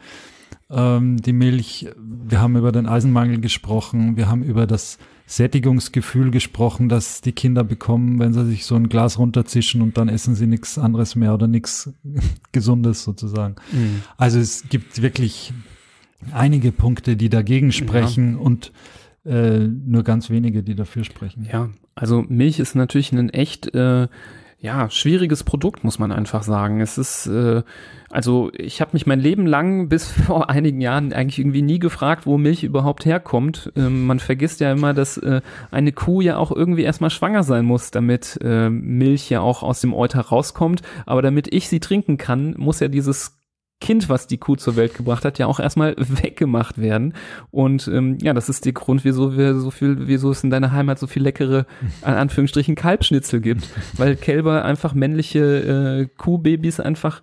[0.71, 6.89] Ähm, die Milch, wir haben über den Eisenmangel gesprochen, wir haben über das Sättigungsgefühl gesprochen,
[6.89, 10.47] dass die Kinder bekommen, wenn sie sich so ein Glas runterzischen und dann essen sie
[10.47, 11.93] nichts anderes mehr oder nichts
[12.53, 13.57] Gesundes sozusagen.
[13.73, 14.03] Mhm.
[14.17, 15.53] Also es gibt wirklich
[16.33, 18.39] einige Punkte, die dagegen sprechen ja.
[18.39, 18.73] und
[19.25, 21.49] äh, nur ganz wenige, die dafür sprechen.
[21.51, 24.09] Ja, also Milch ist natürlich ein echt äh,
[24.65, 26.81] ja, schwieriges Produkt, muss man einfach sagen.
[26.81, 27.63] Es ist, äh,
[28.09, 32.25] also ich habe mich mein Leben lang bis vor einigen Jahren eigentlich irgendwie nie gefragt,
[32.25, 33.71] wo Milch überhaupt herkommt.
[33.77, 37.67] Ähm, man vergisst ja immer, dass äh, eine Kuh ja auch irgendwie erstmal schwanger sein
[37.67, 40.81] muss, damit äh, Milch ja auch aus dem Euter rauskommt.
[41.05, 43.44] Aber damit ich sie trinken kann, muss ja dieses
[43.81, 47.15] Kind, was die Kuh zur Welt gebracht hat, ja auch erstmal weggemacht werden.
[47.51, 50.73] Und ähm, ja, das ist der Grund, wieso wir so viel, wieso es in deiner
[50.73, 51.67] Heimat so viel leckere,
[52.03, 53.69] an Anführungsstrichen, Kalbschnitzel gibt.
[53.97, 57.23] Weil Kälber einfach männliche äh, Kuhbabys einfach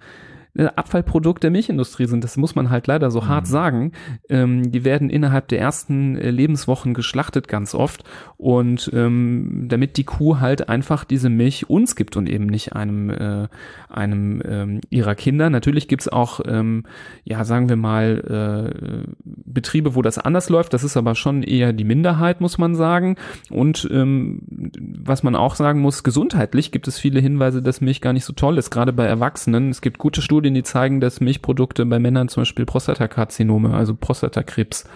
[0.57, 2.23] Abfallprodukt der Milchindustrie sind.
[2.23, 3.27] Das muss man halt leider so mhm.
[3.27, 3.93] hart sagen.
[4.27, 8.03] Ähm, die werden innerhalb der ersten äh, Lebenswochen geschlachtet ganz oft
[8.35, 13.09] und ähm, damit die Kuh halt einfach diese Milch uns gibt und eben nicht einem
[13.09, 13.47] äh,
[13.89, 15.49] einem ähm, ihrer Kinder.
[15.49, 16.83] Natürlich gibt's auch ähm,
[17.23, 20.73] ja sagen wir mal äh, Betriebe, wo das anders läuft.
[20.73, 23.15] Das ist aber schon eher die Minderheit, muss man sagen.
[23.49, 24.41] Und ähm,
[24.79, 28.33] was man auch sagen muss, gesundheitlich gibt es viele Hinweise, dass Milch gar nicht so
[28.33, 29.69] toll ist, gerade bei Erwachsenen.
[29.69, 33.93] Es gibt gute Studien Studien, die zeigen, dass Milchprodukte bei Männern zum Beispiel Prostatakarzinome, also
[33.93, 34.89] Prostatakrebs,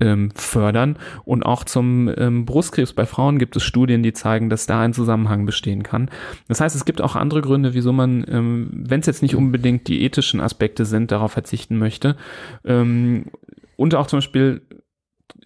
[0.00, 0.98] ähm, fördern.
[1.24, 4.94] Und auch zum ähm, Brustkrebs bei Frauen gibt es Studien, die zeigen, dass da ein
[4.94, 6.10] Zusammenhang bestehen kann.
[6.48, 9.86] Das heißt, es gibt auch andere Gründe, wieso man, ähm, wenn es jetzt nicht unbedingt
[9.88, 12.16] die ethischen Aspekte sind, darauf verzichten möchte.
[12.64, 13.26] Ähm,
[13.76, 14.62] und auch zum Beispiel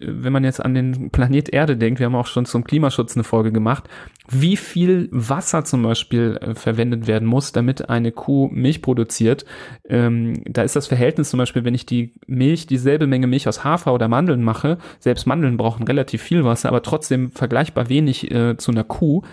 [0.05, 3.23] wenn man jetzt an den Planet Erde denkt, wir haben auch schon zum Klimaschutz eine
[3.23, 3.89] Folge gemacht,
[4.29, 9.45] wie viel Wasser zum Beispiel äh, verwendet werden muss, damit eine Kuh Milch produziert.
[9.87, 13.63] Ähm, da ist das Verhältnis zum Beispiel, wenn ich die Milch, dieselbe Menge Milch aus
[13.63, 18.57] Hafer oder Mandeln mache, selbst Mandeln brauchen relativ viel Wasser, aber trotzdem vergleichbar wenig äh,
[18.57, 19.23] zu einer Kuh.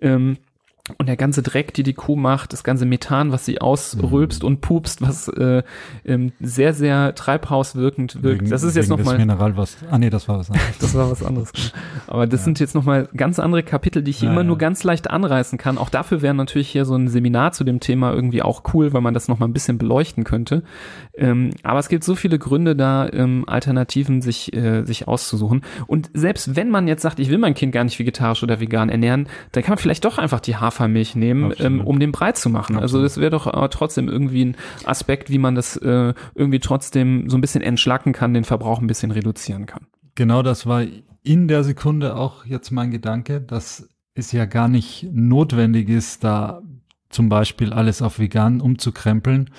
[0.00, 0.36] Ähm,
[0.98, 4.48] und der ganze Dreck, die die Kuh macht, das ganze Methan, was sie ausrülpst mhm.
[4.48, 5.62] und pupst, was äh,
[6.04, 8.42] ähm, sehr, sehr treibhauswirkend wirkt.
[8.42, 9.16] Wegen, das ist jetzt nochmal.
[9.16, 9.86] Mineralwasser.
[9.90, 10.78] Ah nee, das war was anderes.
[10.80, 11.52] das war was anderes.
[12.06, 12.44] Aber das ja.
[12.44, 14.46] sind jetzt nochmal ganz andere Kapitel, die ich ja, immer ja.
[14.46, 15.78] nur ganz leicht anreißen kann.
[15.78, 19.00] Auch dafür wäre natürlich hier so ein Seminar zu dem Thema irgendwie auch cool, weil
[19.00, 20.64] man das nochmal ein bisschen beleuchten könnte.
[21.16, 25.62] Ähm, aber es gibt so viele Gründe da, ähm, Alternativen sich, äh, sich auszusuchen.
[25.86, 28.90] Und selbst wenn man jetzt sagt, ich will mein Kind gar nicht vegetarisch oder vegan
[28.90, 32.36] ernähren, dann kann man vielleicht doch einfach die Hafer Hafermilch nehmen, ähm, um den breit
[32.36, 32.76] zu machen.
[32.76, 33.04] Also Absolut.
[33.04, 37.30] Also das wäre doch äh, trotzdem irgendwie ein Aspekt, wie man das äh, irgendwie trotzdem
[37.30, 39.86] so ein bisschen entschlacken kann, den Verbrauch ein bisschen reduzieren kann.
[40.14, 40.84] Genau das war
[41.22, 46.62] in der Sekunde auch jetzt mein Gedanke, dass es ja gar nicht notwendig ist, da
[47.08, 49.50] zum Beispiel alles auf vegan umzukrempeln,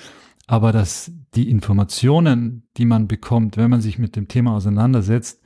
[0.46, 5.42] aber dass die Informationen, die man bekommt, wenn man sich mit dem Thema auseinandersetzt,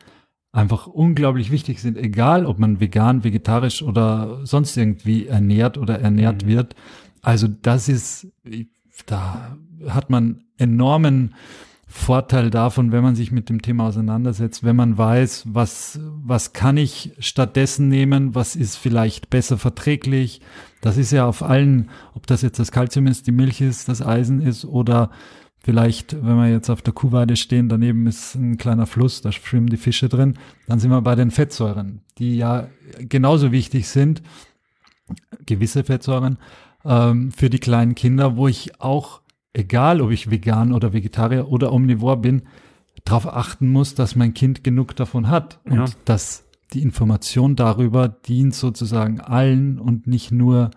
[0.53, 6.44] einfach unglaublich wichtig sind, egal ob man vegan, vegetarisch oder sonst irgendwie ernährt oder ernährt
[6.44, 6.48] mhm.
[6.48, 6.76] wird.
[7.22, 8.28] Also das ist,
[9.07, 9.57] da
[9.88, 11.34] hat man enormen
[11.86, 16.76] Vorteil davon, wenn man sich mit dem Thema auseinandersetzt, wenn man weiß, was, was kann
[16.76, 20.40] ich stattdessen nehmen, was ist vielleicht besser verträglich.
[20.80, 24.07] Das ist ja auf allen, ob das jetzt das Kalzium ist, die Milch ist, das
[24.07, 25.11] Eisen ist oder
[25.62, 29.68] Vielleicht, wenn wir jetzt auf der Kuhweide stehen, daneben ist ein kleiner Fluss, da schwimmen
[29.68, 30.34] die Fische drin,
[30.66, 34.22] dann sind wir bei den Fettsäuren, die ja genauso wichtig sind,
[35.44, 36.38] gewisse Fettsäuren,
[36.84, 39.20] ähm, für die kleinen Kinder, wo ich auch,
[39.52, 42.42] egal ob ich vegan oder Vegetarier oder Omnivor bin,
[43.04, 45.84] darauf achten muss, dass mein Kind genug davon hat und ja.
[46.06, 50.70] dass die Information darüber dient sozusagen allen und nicht nur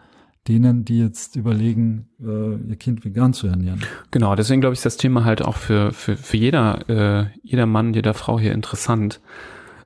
[0.47, 3.81] denen, die jetzt überlegen, äh, ihr Kind vegan zu ernähren.
[4.11, 7.65] Genau, deswegen glaube ich, ist das Thema halt auch für, für, für jeder, äh, jeder
[7.65, 9.21] Mann, jeder Frau hier interessant.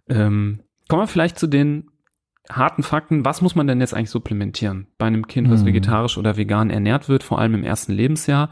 [0.10, 1.90] Ähm, kommen wir vielleicht zu den
[2.50, 5.68] harten Fakten, was muss man denn jetzt eigentlich supplementieren bei einem Kind, was mhm.
[5.68, 8.50] vegetarisch oder vegan ernährt wird, vor allem im ersten Lebensjahr?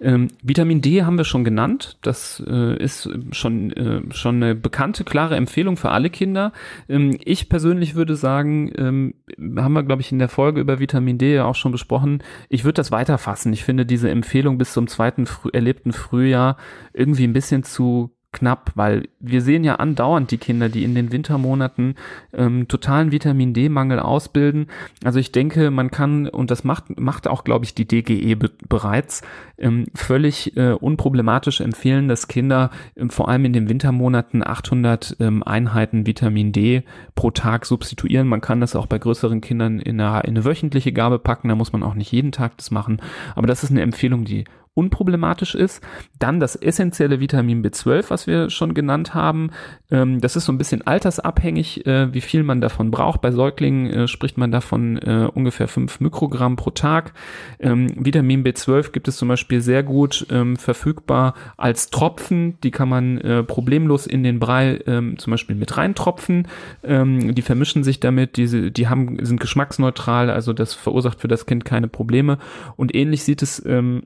[0.00, 1.98] Ähm, Vitamin D haben wir schon genannt.
[2.02, 6.52] Das äh, ist schon, äh, schon eine bekannte, klare Empfehlung für alle Kinder.
[6.88, 9.14] Ähm, ich persönlich würde sagen, ähm,
[9.56, 12.64] haben wir, glaube ich, in der Folge über Vitamin D ja auch schon besprochen, ich
[12.64, 13.52] würde das weiterfassen.
[13.52, 16.56] Ich finde diese Empfehlung bis zum zweiten früh erlebten Frühjahr
[16.92, 21.10] irgendwie ein bisschen zu knapp, weil wir sehen ja andauernd die Kinder, die in den
[21.10, 21.94] Wintermonaten
[22.34, 24.66] ähm, totalen Vitamin D-Mangel ausbilden.
[25.02, 28.50] Also ich denke, man kann, und das macht, macht auch, glaube ich, die DGE be
[28.68, 29.22] bereits,
[29.56, 35.42] ähm, völlig äh, unproblematisch empfehlen, dass Kinder ähm, vor allem in den Wintermonaten 800 ähm,
[35.42, 36.82] Einheiten Vitamin D
[37.14, 38.26] pro Tag substituieren.
[38.26, 41.54] Man kann das auch bei größeren Kindern in eine, in eine wöchentliche Gabe packen, da
[41.54, 43.00] muss man auch nicht jeden Tag das machen.
[43.36, 44.44] Aber das ist eine Empfehlung, die
[44.74, 45.82] unproblematisch ist.
[46.18, 49.50] Dann das essentielle Vitamin B12, was wir schon genannt haben.
[49.90, 53.20] Ähm, das ist so ein bisschen altersabhängig, äh, wie viel man davon braucht.
[53.20, 57.14] Bei Säuglingen äh, spricht man davon äh, ungefähr 5 Mikrogramm pro Tag.
[57.60, 62.58] Ähm, Vitamin B12 gibt es zum Beispiel sehr gut ähm, verfügbar als Tropfen.
[62.62, 66.48] Die kann man problemlos in den Brei zum Beispiel mit reintropfen.
[66.82, 71.64] Die vermischen sich damit, diese, die haben, sind geschmacksneutral, also das verursacht für das Kind
[71.64, 72.38] keine Probleme.
[72.76, 74.02] Und ähnlich sieht es ähm,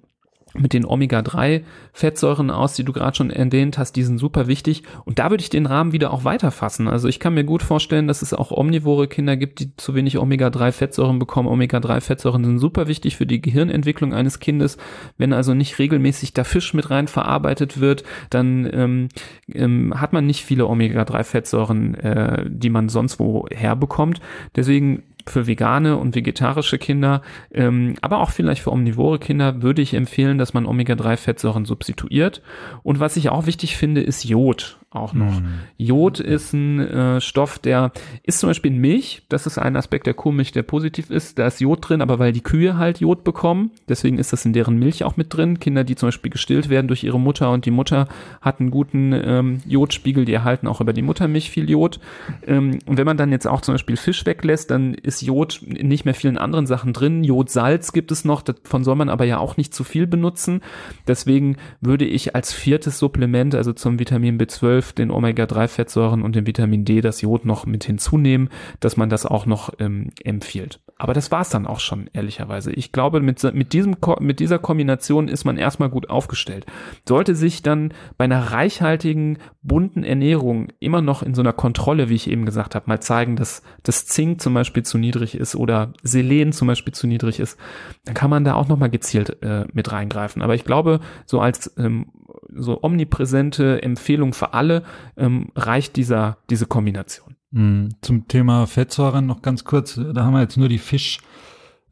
[0.54, 4.82] mit den Omega-3-Fettsäuren aus, die du gerade schon erwähnt hast, die sind super wichtig.
[5.04, 6.88] Und da würde ich den Rahmen wieder auch weiterfassen.
[6.88, 10.18] Also ich kann mir gut vorstellen, dass es auch omnivore Kinder gibt, die zu wenig
[10.18, 11.48] Omega-3-Fettsäuren bekommen.
[11.48, 14.78] Omega-3-Fettsäuren sind super wichtig für die Gehirnentwicklung eines Kindes.
[15.16, 19.08] Wenn also nicht regelmäßig der Fisch mit rein verarbeitet wird, dann ähm,
[19.52, 24.20] ähm, hat man nicht viele Omega-3-Fettsäuren, äh, die man sonst wo herbekommt.
[24.56, 27.22] Deswegen für vegane und vegetarische Kinder,
[27.52, 32.42] ähm, aber auch vielleicht für omnivore Kinder würde ich empfehlen, dass man Omega-3-Fettsäuren substituiert.
[32.82, 35.40] Und was ich auch wichtig finde, ist Jod auch noch.
[35.40, 35.46] Mm.
[35.76, 37.92] Jod ist ein äh, Stoff, der
[38.22, 39.22] ist zum Beispiel in Milch.
[39.28, 41.38] Das ist ein Aspekt der Kuhmilch, der positiv ist.
[41.38, 44.54] Da ist Jod drin, aber weil die Kühe halt Jod bekommen, deswegen ist das in
[44.54, 45.60] deren Milch auch mit drin.
[45.60, 48.08] Kinder, die zum Beispiel gestillt werden durch ihre Mutter und die Mutter
[48.40, 52.00] hat einen guten ähm, Jodspiegel, die erhalten auch über die Muttermilch viel Jod.
[52.46, 56.06] Ähm, und wenn man dann jetzt auch zum Beispiel Fisch weglässt, dann ist Jod nicht
[56.06, 57.24] mehr vielen anderen Sachen drin.
[57.24, 60.62] Jodsalz gibt es noch, davon soll man aber ja auch nicht zu viel benutzen.
[61.06, 66.46] Deswegen würde ich als viertes Supplement, also zum Vitamin B12, 12 den Omega-3-Fettsäuren und dem
[66.46, 68.48] Vitamin D das Jod noch mit hinzunehmen,
[68.80, 70.80] dass man das auch noch ähm, empfiehlt.
[70.96, 72.72] Aber das war's dann auch schon, ehrlicherweise.
[72.72, 76.66] Ich glaube, mit, mit, diesem, mit dieser Kombination ist man erstmal gut aufgestellt.
[77.06, 82.14] Sollte sich dann bei einer reichhaltigen, bunten Ernährung immer noch in so einer Kontrolle, wie
[82.14, 85.92] ich eben gesagt habe, mal zeigen, dass das Zink zum Beispiel zu niedrig ist oder
[86.02, 87.58] Selen zum Beispiel zu niedrig ist,
[88.04, 90.42] dann kann man da auch nochmal gezielt äh, mit reingreifen.
[90.42, 92.06] Aber ich glaube, so als ähm,
[92.54, 94.82] so omnipräsente Empfehlung für alle
[95.16, 97.36] ähm, reicht dieser, diese Kombination.
[97.52, 101.22] Hm, zum Thema Fettsäuren noch ganz kurz, da haben wir jetzt nur die Fischquelle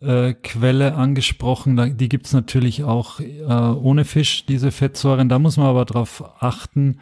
[0.01, 5.29] äh, angesprochen, da, die gibt's natürlich auch äh, ohne Fisch, diese Fettsäuren.
[5.29, 6.99] Da muss man aber darauf achten,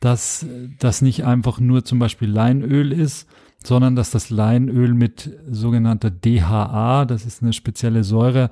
[0.00, 0.46] dass
[0.78, 3.26] das nicht einfach nur zum Beispiel Leinöl ist,
[3.64, 8.50] sondern dass das Leinöl mit sogenannter DHA, das ist eine spezielle Säure,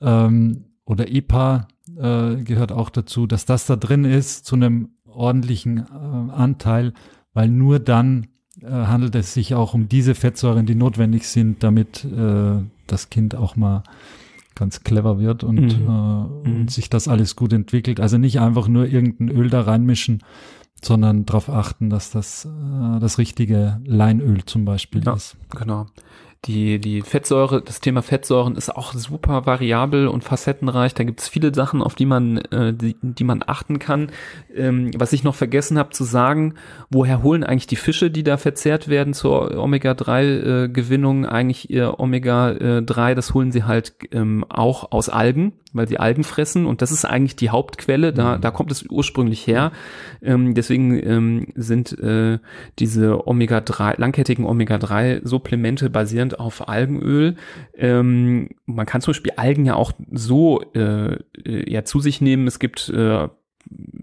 [0.00, 1.66] ähm, oder EPA
[1.96, 6.92] äh, gehört auch dazu, dass das da drin ist zu einem ordentlichen äh, Anteil,
[7.32, 8.26] weil nur dann
[8.62, 13.34] äh, handelt es sich auch um diese Fettsäuren, die notwendig sind, damit äh, das Kind
[13.34, 13.82] auch mal
[14.54, 15.86] ganz clever wird und, mhm.
[15.86, 16.68] Äh, und mhm.
[16.68, 18.00] sich das alles gut entwickelt.
[18.00, 20.22] Also nicht einfach nur irgendein Öl da reinmischen,
[20.80, 22.46] sondern darauf achten, dass das
[23.00, 25.36] das richtige Leinöl zum Beispiel ja, ist.
[25.50, 25.86] Genau
[26.44, 30.94] die, die Fettsäure, das Thema Fettsäuren ist auch super variabel und facettenreich.
[30.94, 34.10] Da gibt es viele Sachen, auf die man, äh, die, die man achten kann.
[34.54, 36.54] Ähm, was ich noch vergessen habe zu sagen,
[36.90, 43.10] woher holen eigentlich die Fische, die da verzehrt werden zur Omega-3-Gewinnung, äh, eigentlich ihr Omega-3,
[43.10, 46.92] äh, das holen sie halt ähm, auch aus Algen weil sie Algen fressen und das
[46.92, 48.40] ist eigentlich die Hauptquelle, da, mhm.
[48.40, 49.72] da kommt es ursprünglich her.
[50.22, 52.38] Ähm, deswegen ähm, sind äh,
[52.78, 57.36] diese Omega-3, langkettigen Omega-3-Supplemente basierend auf Algenöl.
[57.74, 62.46] Ähm, man kann zum Beispiel Algen ja auch so äh, äh ja zu sich nehmen.
[62.46, 63.28] Es gibt äh,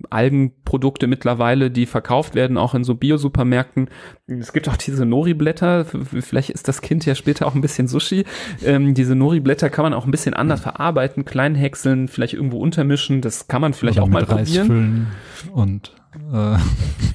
[0.10, 3.90] Algenprodukte mittlerweile, die verkauft werden, auch in so Bio-Supermärkten.
[4.28, 5.86] Es gibt auch diese Nori-Blätter.
[5.86, 8.26] Vielleicht ist das Kind ja später auch ein bisschen Sushi.
[8.64, 13.22] Ähm, diese Nori-Blätter kann man auch ein bisschen anders verarbeiten, klein häckseln, vielleicht irgendwo untermischen.
[13.22, 15.08] Das kann man vielleicht Oder auch mal Reis probieren.
[15.54, 16.58] und äh,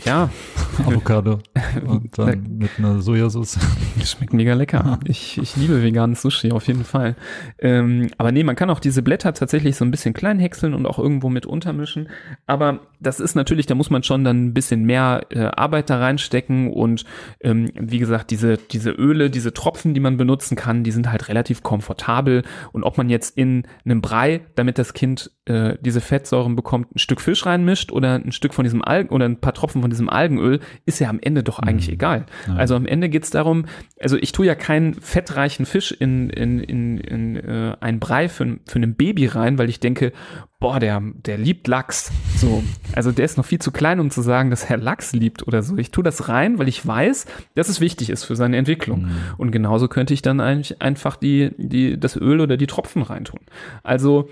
[0.04, 0.30] ja.
[0.84, 1.38] Avocado
[1.86, 3.58] und dann mit einer Sojasauce.
[4.04, 4.98] Schmeckt mega lecker.
[5.04, 7.16] Ich, ich liebe veganes Sushi auf jeden Fall.
[7.58, 10.86] Ähm, aber nee, man kann auch diese Blätter tatsächlich so ein bisschen klein häckseln und
[10.86, 12.08] auch irgendwo mit untermischen.
[12.46, 15.98] Aber das ist natürlich, da muss man schon dann ein bisschen mehr äh, Arbeit da
[15.98, 17.04] reinstecken und
[17.40, 21.28] ähm, wie gesagt, diese, diese Öle, diese Tropfen, die man benutzen kann, die sind halt
[21.28, 22.42] relativ komfortabel
[22.72, 26.98] und ob man jetzt in einem Brei, damit das Kind äh, diese Fettsäuren bekommt, ein
[26.98, 30.08] Stück Fisch reinmischt oder ein Stück von diesem Algen oder ein paar Tropfen von diesem
[30.08, 31.94] Algenöl, ist ja am Ende doch eigentlich mhm.
[31.94, 32.26] egal.
[32.46, 32.56] Ja.
[32.56, 33.66] Also am Ende geht's darum,
[34.00, 38.58] also ich tue ja keinen fettreichen Fisch in, in, in, in äh, ein Brei für,
[38.66, 40.12] für ein Baby rein, weil ich denke,
[40.58, 42.10] boah, der, der liebt Lachs.
[42.36, 42.62] So,
[42.94, 45.62] also der ist noch viel zu klein, um zu sagen, dass er Lachs liebt oder
[45.62, 45.76] so.
[45.76, 49.02] Ich tue das rein, weil ich weiß, dass es wichtig ist für seine Entwicklung.
[49.02, 49.16] Mhm.
[49.36, 53.40] Und genauso könnte ich dann eigentlich einfach die, die, das Öl oder die Tropfen reintun.
[53.82, 54.28] Also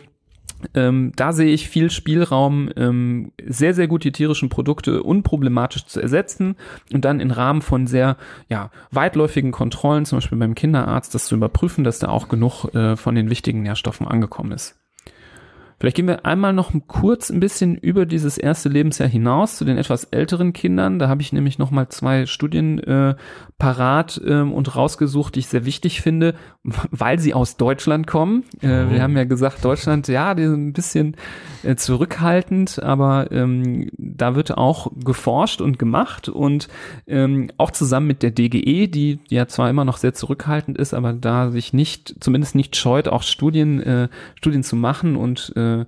[0.74, 6.00] ähm, da sehe ich viel Spielraum, ähm, sehr, sehr gut die tierischen Produkte unproblematisch zu
[6.00, 6.56] ersetzen
[6.92, 8.16] und dann im Rahmen von sehr
[8.48, 12.96] ja, weitläufigen Kontrollen, zum Beispiel beim Kinderarzt, das zu überprüfen, dass da auch genug äh,
[12.96, 14.76] von den wichtigen Nährstoffen angekommen ist.
[15.78, 19.76] Vielleicht gehen wir einmal noch kurz ein bisschen über dieses erste Lebensjahr hinaus zu den
[19.76, 20.98] etwas älteren Kindern.
[20.98, 23.14] Da habe ich nämlich noch mal zwei Studien äh,
[23.58, 26.34] parat äh, und rausgesucht, die ich sehr wichtig finde,
[26.90, 28.44] weil sie aus Deutschland kommen.
[28.62, 28.90] Äh, oh.
[28.90, 31.16] Wir haben ja gesagt, Deutschland, ja, die sind ein bisschen
[31.62, 36.68] äh, zurückhaltend, aber ähm, da wird auch geforscht und gemacht und
[37.06, 41.12] ähm, auch zusammen mit der DGE, die ja zwar immer noch sehr zurückhaltend ist, aber
[41.12, 45.84] da sich nicht, zumindest nicht scheut, auch Studien, äh, Studien zu machen und äh, äh,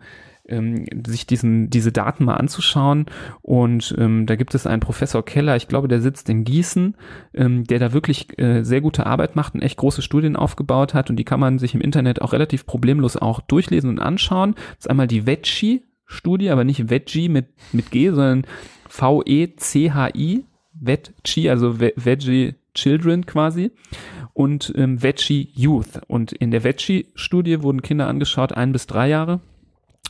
[0.48, 3.06] ähm, sich diesen, diese Daten mal anzuschauen.
[3.42, 6.96] Und ähm, da gibt es einen Professor Keller, ich glaube, der sitzt in Gießen,
[7.34, 11.10] ähm, der da wirklich äh, sehr gute Arbeit macht und echt große Studien aufgebaut hat.
[11.10, 14.54] Und die kann man sich im Internet auch relativ problemlos auch durchlesen und anschauen.
[14.54, 18.46] Das ist einmal die Veggie-Studie, aber nicht Veggie mit, mit G, sondern
[18.88, 20.44] V-E-C-H-I,
[20.78, 23.70] Veggie, also Veggie Children quasi
[24.34, 26.02] und ähm, Veggie Youth.
[26.08, 29.40] Und in der Veggie-Studie wurden Kinder angeschaut, ein bis drei Jahre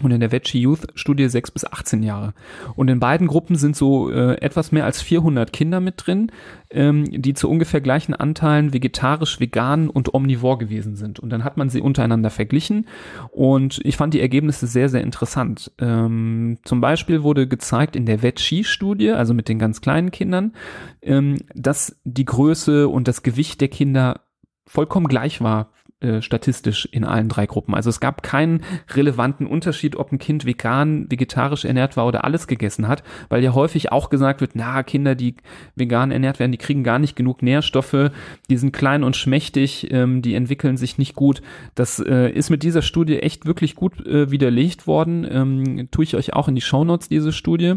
[0.03, 2.35] und in der Veggie Youth Studie 6 bis 18 Jahre.
[2.75, 6.31] Und in beiden Gruppen sind so äh, etwas mehr als 400 Kinder mit drin,
[6.71, 11.19] ähm, die zu ungefähr gleichen Anteilen vegetarisch, vegan und omnivor gewesen sind.
[11.19, 12.87] Und dann hat man sie untereinander verglichen
[13.31, 15.73] und ich fand die Ergebnisse sehr, sehr interessant.
[15.79, 20.53] Ähm, zum Beispiel wurde gezeigt in der Veggie Studie, also mit den ganz kleinen Kindern,
[21.01, 24.21] ähm, dass die Größe und das Gewicht der Kinder
[24.67, 25.71] vollkommen gleich war
[26.07, 27.75] äh, statistisch in allen drei Gruppen.
[27.75, 28.63] Also es gab keinen
[28.95, 33.55] relevanten Unterschied, ob ein Kind vegan, vegetarisch ernährt war oder alles gegessen hat, weil ja
[33.55, 35.35] häufig auch gesagt wird, na, Kinder, die
[35.75, 38.11] vegan ernährt werden, die kriegen gar nicht genug Nährstoffe,
[38.49, 41.43] die sind klein und schmächtig, ähm, die entwickeln sich nicht gut.
[41.75, 45.27] Das äh, ist mit dieser Studie echt wirklich gut äh, widerlegt worden.
[45.29, 47.77] Ähm, tue ich euch auch in die Shownotes, diese Studie.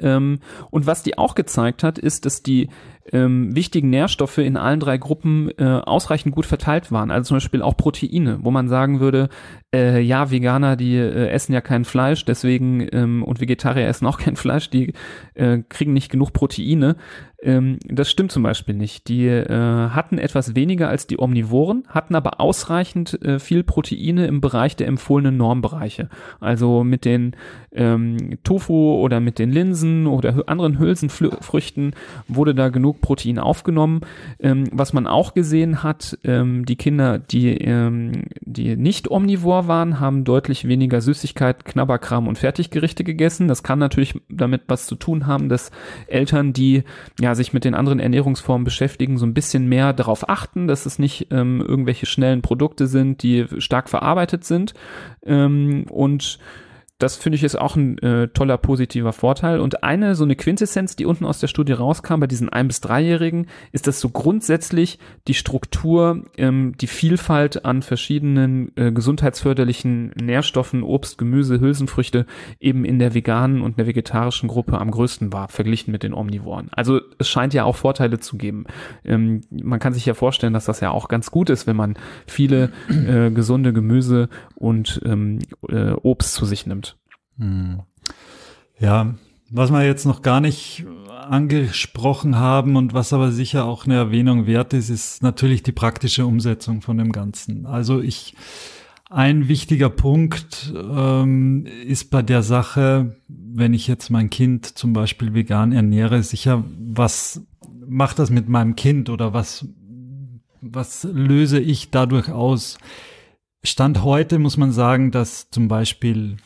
[0.00, 0.40] Ähm,
[0.70, 2.68] und was die auch gezeigt hat, ist, dass die
[3.12, 7.10] ähm, wichtigen Nährstoffe in allen drei Gruppen äh, ausreichend gut verteilt waren.
[7.10, 9.28] Also zum Beispiel auch Proteine, wo man sagen würde,
[9.74, 14.18] äh, ja, Veganer, die äh, essen ja kein Fleisch, deswegen ähm, und Vegetarier essen auch
[14.18, 14.94] kein Fleisch, die
[15.34, 16.96] äh, kriegen nicht genug Proteine.
[17.44, 19.08] Ähm, das stimmt zum Beispiel nicht.
[19.08, 24.40] Die äh, hatten etwas weniger als die Omnivoren, hatten aber ausreichend äh, viel Proteine im
[24.40, 26.08] Bereich der empfohlenen Normbereiche.
[26.40, 27.36] Also mit den
[27.72, 31.94] ähm, Tofu oder mit den Linsen oder anderen Hülsenfrüchten
[32.28, 34.00] wurde da genug Protein aufgenommen.
[34.40, 40.00] Ähm, was man auch gesehen hat, ähm, die Kinder, die, ähm, die nicht omnivor waren,
[40.00, 43.48] haben deutlich weniger Süßigkeit, Knabberkram und Fertiggerichte gegessen.
[43.48, 45.70] Das kann natürlich damit was zu tun haben, dass
[46.06, 46.84] Eltern, die
[47.20, 50.98] ja sich mit den anderen Ernährungsformen beschäftigen, so ein bisschen mehr darauf achten, dass es
[50.98, 54.74] nicht ähm, irgendwelche schnellen Produkte sind, die stark verarbeitet sind.
[55.24, 56.38] Ähm, und
[56.98, 59.58] das finde ich ist auch ein äh, toller positiver Vorteil.
[59.58, 62.80] Und eine so eine Quintessenz, die unten aus der Studie rauskam bei diesen ein bis
[62.80, 70.84] dreijährigen, ist, dass so grundsätzlich die Struktur, ähm, die Vielfalt an verschiedenen äh, gesundheitsförderlichen Nährstoffen,
[70.84, 72.26] Obst, Gemüse, Hülsenfrüchte
[72.60, 76.68] eben in der veganen und der vegetarischen Gruppe am größten war, verglichen mit den Omnivoren.
[76.72, 78.66] Also es scheint ja auch Vorteile zu geben.
[79.04, 81.96] Ähm, man kann sich ja vorstellen, dass das ja auch ganz gut ist, wenn man
[82.28, 86.93] viele äh, gesunde Gemüse und ähm, äh, Obst zu sich nimmt.
[87.38, 87.82] Hm.
[88.78, 89.14] Ja,
[89.50, 94.46] was wir jetzt noch gar nicht angesprochen haben und was aber sicher auch eine Erwähnung
[94.46, 97.66] wert ist, ist natürlich die praktische Umsetzung von dem Ganzen.
[97.66, 98.34] Also ich,
[99.10, 105.34] ein wichtiger Punkt ähm, ist bei der Sache, wenn ich jetzt mein Kind zum Beispiel
[105.34, 107.42] vegan ernähre, sicher, was
[107.86, 109.66] macht das mit meinem Kind oder was,
[110.60, 112.78] was löse ich dadurch aus?
[113.62, 116.36] Stand heute muss man sagen, dass zum Beispiel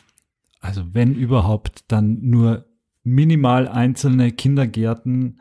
[0.59, 2.65] also wenn überhaupt, dann nur
[3.03, 5.39] minimal einzelne Kindergärten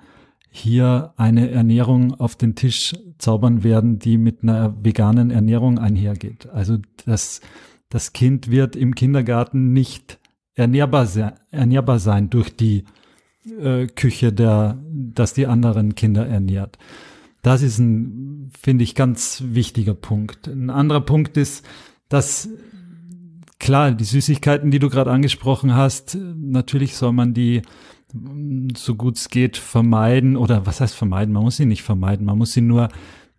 [0.50, 6.48] hier eine Ernährung auf den Tisch zaubern werden, die mit einer veganen Ernährung einhergeht.
[6.48, 7.40] Also das,
[7.88, 10.18] das Kind wird im Kindergarten nicht
[10.54, 12.84] ernährbar, sein, ernährbar sein durch die
[13.60, 16.78] äh, Küche, der, dass die anderen Kinder ernährt.
[17.42, 20.48] Das ist ein, finde ich, ganz wichtiger Punkt.
[20.48, 21.64] Ein anderer Punkt ist,
[22.08, 22.48] dass
[23.58, 27.62] klar, die Süßigkeiten, die du gerade angesprochen hast, natürlich soll man die
[28.76, 31.34] so gut es geht vermeiden oder was heißt vermeiden?
[31.34, 32.88] Man muss sie nicht vermeiden, man muss sie nur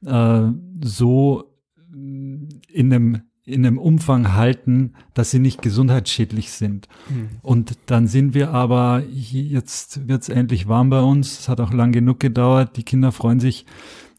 [0.05, 0.41] äh,
[0.83, 1.55] so
[1.91, 6.87] in einem in einem Umfang halten, dass sie nicht gesundheitsschädlich sind.
[7.09, 7.29] Mhm.
[7.41, 11.39] Und dann sind wir aber, jetzt wird es endlich warm bei uns.
[11.39, 12.77] Es hat auch lang genug gedauert.
[12.77, 13.65] Die Kinder freuen sich,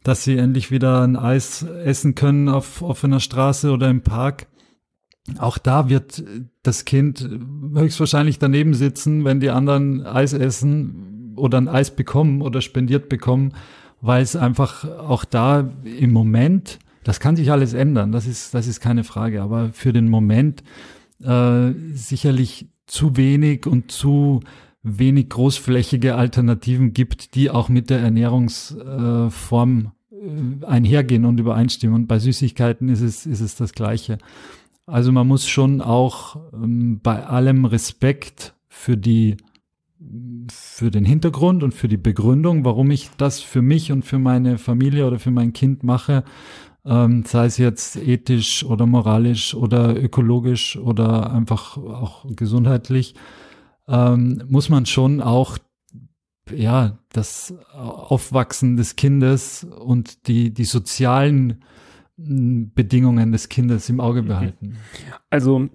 [0.02, 4.48] dass sie endlich wieder ein Eis essen können auf offener Straße oder im Park.
[5.38, 6.22] Auch da wird
[6.62, 7.28] das Kind
[7.74, 13.52] höchstwahrscheinlich daneben sitzen, wenn die anderen Eis essen oder ein Eis bekommen oder spendiert bekommen,
[14.00, 18.66] weil es einfach auch da im Moment, das kann sich alles ändern, das ist, das
[18.66, 20.62] ist keine Frage, aber für den Moment
[21.22, 24.40] äh, sicherlich zu wenig und zu
[24.82, 31.94] wenig großflächige Alternativen gibt, die auch mit der Ernährungsform äh, einhergehen und übereinstimmen.
[31.94, 34.18] Und bei Süßigkeiten ist es, ist es das Gleiche.
[34.90, 39.36] Also man muss schon auch ähm, bei allem Respekt für die
[40.50, 44.56] für den Hintergrund und für die Begründung, warum ich das für mich und für meine
[44.58, 46.24] Familie oder für mein Kind mache,
[46.84, 53.14] ähm, sei es jetzt ethisch oder moralisch oder ökologisch oder einfach auch gesundheitlich,
[53.86, 55.58] ähm, muss man schon auch
[56.52, 61.62] ja das Aufwachsen des Kindes und die die sozialen
[62.22, 64.76] Bedingungen des Kindes im Auge behalten.
[65.30, 65.68] Also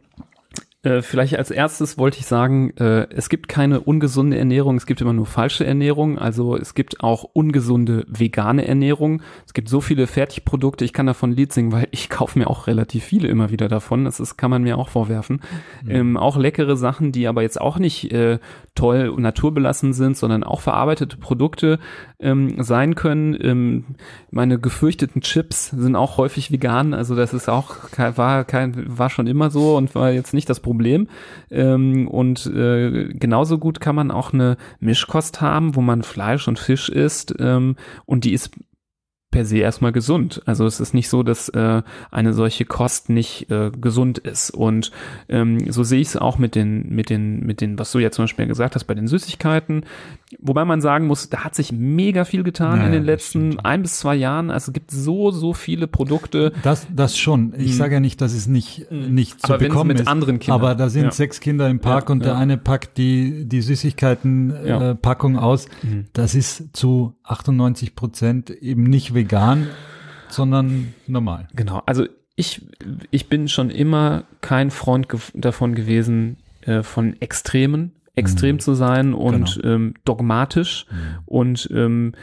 [0.86, 5.02] äh, vielleicht als erstes wollte ich sagen, äh, es gibt keine ungesunde Ernährung, es gibt
[5.02, 6.20] immer nur falsche Ernährung.
[6.20, 9.24] Also es gibt auch ungesunde vegane Ernährung.
[9.48, 12.68] Es gibt so viele Fertigprodukte, ich kann davon Lied singen, weil ich kaufe mir auch
[12.68, 14.06] relativ viele immer wieder davon.
[14.06, 15.42] Das ist, kann man mir auch vorwerfen.
[15.84, 15.92] Mhm.
[15.92, 18.38] Ähm, auch leckere Sachen, die aber jetzt auch nicht äh,
[18.76, 21.80] toll und naturbelassen sind, sondern auch verarbeitete Produkte
[22.26, 23.38] ähm, sein können.
[23.40, 23.86] Ähm,
[24.32, 26.94] meine gefürchteten Chips sind auch häufig vegan.
[26.94, 27.76] Also das ist auch
[28.16, 31.08] war kein war schon immer so und war jetzt nicht das Problem.
[31.52, 36.60] Ähm, und äh, genauso gut kann man auch eine Mischkost haben, wo man Fleisch und
[36.60, 37.76] Fisch isst ähm,
[38.06, 38.52] und die ist
[39.36, 40.42] per se erstmal gesund.
[40.46, 44.50] Also es ist nicht so, dass äh, eine solche Kost nicht äh, gesund ist.
[44.50, 44.92] Und
[45.28, 48.12] ähm, so sehe ich es auch mit den, mit den, mit den, was du ja
[48.12, 49.84] zum Beispiel gesagt hast, bei den Süßigkeiten.
[50.40, 53.84] Wobei man sagen muss, da hat sich mega viel getan naja, in den letzten ein
[53.84, 54.50] bis zwei Jahren.
[54.50, 56.52] Also es gibt so, so viele Produkte.
[56.64, 57.54] Das, das schon.
[57.58, 57.78] Ich mhm.
[57.78, 59.14] sage ja nicht, dass es nicht, mhm.
[59.14, 60.08] nicht zu aber bekommen mit ist.
[60.08, 60.62] anderen Kindern.
[60.62, 61.12] Aber da sind ja.
[61.12, 65.68] sechs Kinder im Park ja, und der eine packt die, die Süßigkeiten-Packung äh, aus.
[65.84, 66.08] Mhm.
[66.14, 69.68] Das ist zu 98 Prozent eben nicht vegan vegan,
[70.30, 71.48] sondern normal.
[71.54, 72.66] Genau, also ich,
[73.12, 78.60] ich bin schon immer kein Freund ge davon gewesen, äh, von Extremen, extrem mhm.
[78.60, 79.76] zu sein und genau.
[79.76, 80.86] ähm, dogmatisch.
[80.90, 80.96] Mhm.
[81.26, 82.14] Und ähm,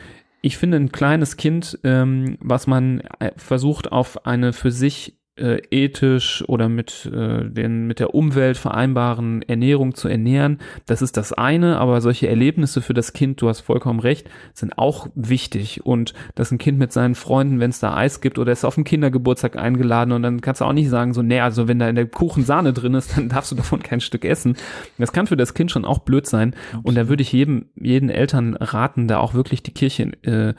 [0.41, 5.63] ich finde ein kleines Kind, ähm, was man äh, versucht auf eine für sich äh,
[5.71, 10.59] ethisch oder mit, äh, den, mit der Umwelt vereinbaren Ernährung zu ernähren.
[10.85, 14.77] Das ist das eine, aber solche Erlebnisse für das Kind, du hast vollkommen recht, sind
[14.77, 15.87] auch wichtig.
[15.87, 18.75] Und dass ein Kind mit seinen Freunden, wenn es da Eis gibt oder ist auf
[18.75, 21.89] dem Kindergeburtstag eingeladen und dann kannst du auch nicht sagen, so, nee, also wenn da
[21.89, 24.57] in der Kuchen Sahne drin ist, dann darfst du davon kein Stück essen.
[24.99, 26.55] Das kann für das Kind schon auch blöd sein.
[26.83, 30.53] Und da würde ich jedem, jeden Eltern raten, da auch wirklich die Kirche, äh,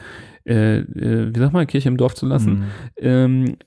[0.46, 2.54] äh, äh wie sagt man, Kirche im Dorf zu lassen.
[2.54, 2.66] Mhm.
[2.98, 3.58] Ähm,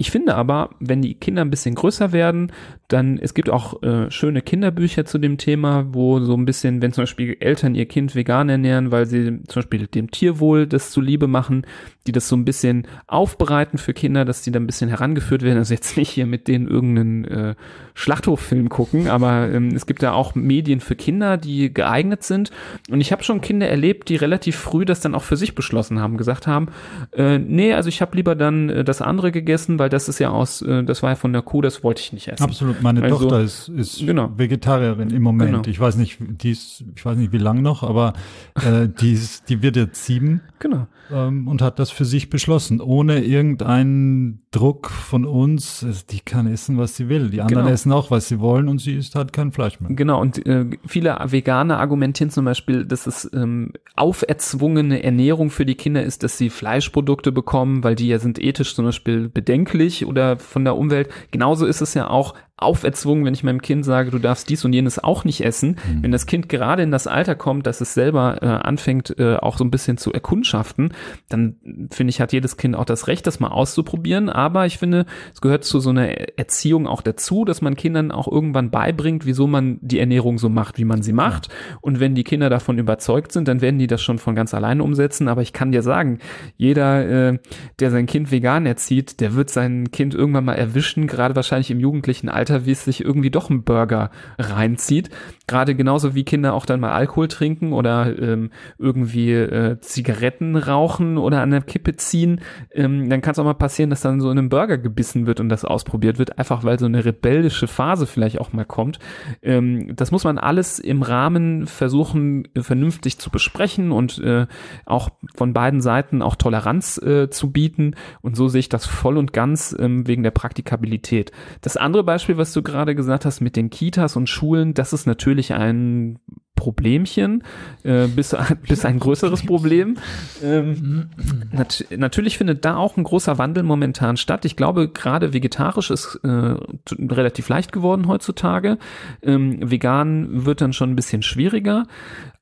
[0.00, 2.52] ich finde aber, wenn die Kinder ein bisschen größer werden,
[2.88, 6.94] dann es gibt auch äh, schöne Kinderbücher zu dem Thema, wo so ein bisschen, wenn
[6.94, 11.26] zum Beispiel Eltern ihr Kind vegan ernähren, weil sie zum Beispiel dem Tierwohl das zuliebe
[11.26, 11.66] machen,
[12.06, 15.58] die das so ein bisschen aufbereiten für Kinder, dass die dann ein bisschen herangeführt werden.
[15.58, 17.54] Also jetzt nicht hier mit denen irgendeinen äh,
[17.92, 22.50] Schlachthofilm gucken, aber ähm, es gibt da auch Medien für Kinder, die geeignet sind.
[22.90, 26.00] Und ich habe schon Kinder erlebt, die relativ früh das dann auch für sich beschlossen
[26.00, 26.68] haben, gesagt haben,
[27.12, 30.30] äh, nee, also ich habe lieber dann äh, das andere gegessen, weil das ist ja
[30.30, 32.42] aus, äh, das war ja von der Kuh, das wollte ich nicht essen.
[32.42, 34.30] Absolut, meine also, Tochter ist, ist genau.
[34.36, 35.50] Vegetarierin im Moment.
[35.50, 35.62] Genau.
[35.66, 38.14] Ich weiß nicht, die ist, ich weiß nicht wie lang noch, aber
[38.54, 40.40] äh, die, ist, die wird jetzt sieben.
[40.58, 40.86] Genau.
[41.12, 45.84] Ähm, und hat das für sich beschlossen, ohne irgendeinen Druck von uns.
[46.10, 47.30] Die kann essen, was sie will.
[47.30, 47.74] Die anderen genau.
[47.74, 49.90] essen auch, was sie wollen und sie isst halt kein Fleisch mehr.
[49.94, 55.74] Genau, und äh, viele Veganer argumentieren zum Beispiel, dass es ähm, auferzwungene Ernährung für die
[55.74, 60.38] Kinder ist, dass sie Fleischprodukte bekommen, weil die ja sind ethisch zum Beispiel bedenklich oder
[60.38, 61.10] von der Umwelt.
[61.30, 64.72] Genauso ist es ja auch auferzwungen, wenn ich meinem Kind sage, du darfst dies und
[64.72, 65.70] jenes auch nicht essen.
[65.70, 66.02] Mhm.
[66.02, 69.56] Wenn das Kind gerade in das Alter kommt, dass es selber äh, anfängt, äh, auch
[69.56, 70.92] so ein bisschen zu erkundschaften,
[71.28, 71.56] dann
[71.90, 74.28] finde ich, hat jedes Kind auch das Recht, das mal auszuprobieren.
[74.28, 76.08] Aber ich finde, es gehört zu so einer
[76.38, 80.78] Erziehung auch dazu, dass man Kindern auch irgendwann beibringt, wieso man die Ernährung so macht,
[80.78, 81.48] wie man sie macht.
[81.48, 81.54] Ja.
[81.80, 84.82] Und wenn die Kinder davon überzeugt sind, dann werden die das schon von ganz alleine
[84.82, 85.28] umsetzen.
[85.28, 86.18] Aber ich kann dir sagen,
[86.56, 87.38] jeder, äh,
[87.78, 91.80] der sein Kind vegan erzieht, der wird sein Kind irgendwann mal erwischen, gerade wahrscheinlich im
[91.80, 95.10] jugendlichen Alter Alter, wie es sich irgendwie doch ein Burger reinzieht.
[95.50, 101.18] Gerade genauso wie Kinder auch dann mal Alkohol trinken oder ähm, irgendwie äh, Zigaretten rauchen
[101.18, 102.40] oder an der Kippe ziehen,
[102.72, 105.40] ähm, dann kann es auch mal passieren, dass dann so in einem Burger gebissen wird
[105.40, 109.00] und das ausprobiert wird, einfach weil so eine rebellische Phase vielleicht auch mal kommt.
[109.42, 114.46] Ähm, das muss man alles im Rahmen versuchen, vernünftig zu besprechen und äh,
[114.86, 117.96] auch von beiden Seiten auch Toleranz äh, zu bieten.
[118.22, 121.32] Und so sehe ich das voll und ganz ähm, wegen der Praktikabilität.
[121.60, 125.06] Das andere Beispiel, was du gerade gesagt hast mit den Kitas und Schulen, das ist
[125.06, 126.18] natürlich ein
[126.60, 127.42] Problemchen,
[127.84, 128.36] äh, bis,
[128.68, 129.96] bis ein größeres Problem.
[130.42, 131.08] Ähm,
[131.52, 134.44] nat natürlich findet da auch ein großer Wandel momentan statt.
[134.44, 136.54] Ich glaube, gerade vegetarisch ist äh,
[137.00, 138.76] relativ leicht geworden heutzutage.
[139.22, 141.86] Ähm, vegan wird dann schon ein bisschen schwieriger.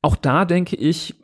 [0.01, 1.15] Auch da denke ich,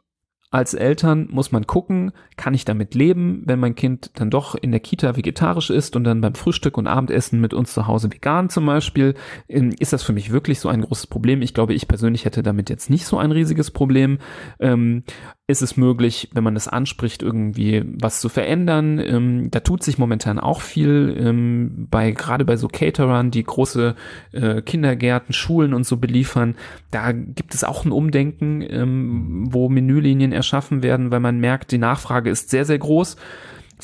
[0.52, 4.72] als Eltern muss man gucken, kann ich damit leben, wenn mein Kind dann doch in
[4.72, 8.50] der Kita vegetarisch ist und dann beim Frühstück und Abendessen mit uns zu Hause vegan
[8.50, 9.16] zum Beispiel,
[9.50, 11.42] ähm, ist das für mich wirklich so ein großes Problem.
[11.42, 14.20] Ich glaube, ich persönlich hätte damit jetzt nicht so ein riesiges Problem.
[14.60, 15.04] Ähm,
[15.48, 19.00] ist es möglich, wenn man es anspricht, irgendwie was zu verändern.
[19.00, 23.96] Ähm, da tut sich momentan auch viel ähm, bei gerade bei so Caterern, die große
[24.32, 26.56] äh, Kindergärten, Schulen und so beliefern.
[26.90, 31.78] Da gibt es auch ein Umdenken, ähm, wo Menülinien erschaffen werden, weil man merkt, die
[31.78, 33.16] Nachfrage ist sehr sehr groß.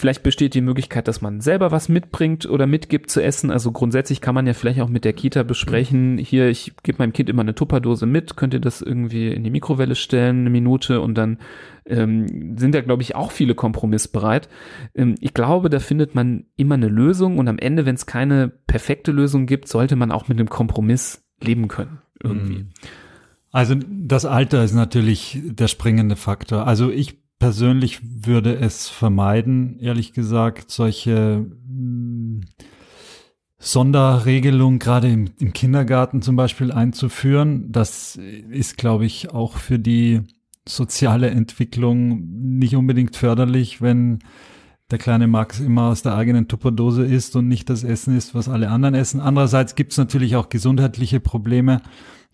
[0.02, 3.52] Vielleicht besteht die Möglichkeit, dass man selber was mitbringt oder mitgibt zu essen.
[3.52, 7.14] Also grundsätzlich kann man ja vielleicht auch mit der Kita besprechen, hier, ich gebe meinem
[7.14, 11.02] Kind immer eine Tupperdose mit, könnt ihr das irgendwie in die Mikrowelle stellen, eine Minute
[11.02, 11.38] und dann
[11.86, 14.50] ähm, sind da, glaube ich, auch viele kompromissbereit.
[14.96, 18.48] Ähm, ich glaube, da findet man immer eine Lösung und am Ende, wenn es keine
[18.50, 22.00] perfekte Lösung gibt, sollte man auch mit einem Kompromiss leben können.
[22.24, 22.56] Irgendwie.
[22.56, 22.70] Mhm.
[23.52, 26.66] Also das Alter ist natürlich der springende Faktor.
[26.66, 32.42] Also ich persönlich würde es vermeiden, ehrlich gesagt, solche mh, hm,
[33.58, 37.72] Sonderregelungen gerade im, im, Kindergarten zum Beispiel einzuführen.
[37.72, 40.22] Das ist, glaube ich, auch für die
[40.68, 42.28] soziale Entwicklung
[42.60, 44.20] nicht unbedingt förderlich, wenn
[44.92, 48.50] der kleine Max immer aus der eigenen Tupperdose isst und nicht das Essen isst, was
[48.50, 49.20] alle anderen essen.
[49.20, 51.82] Andererseits gibt es natürlich auch gesundheitliche Probleme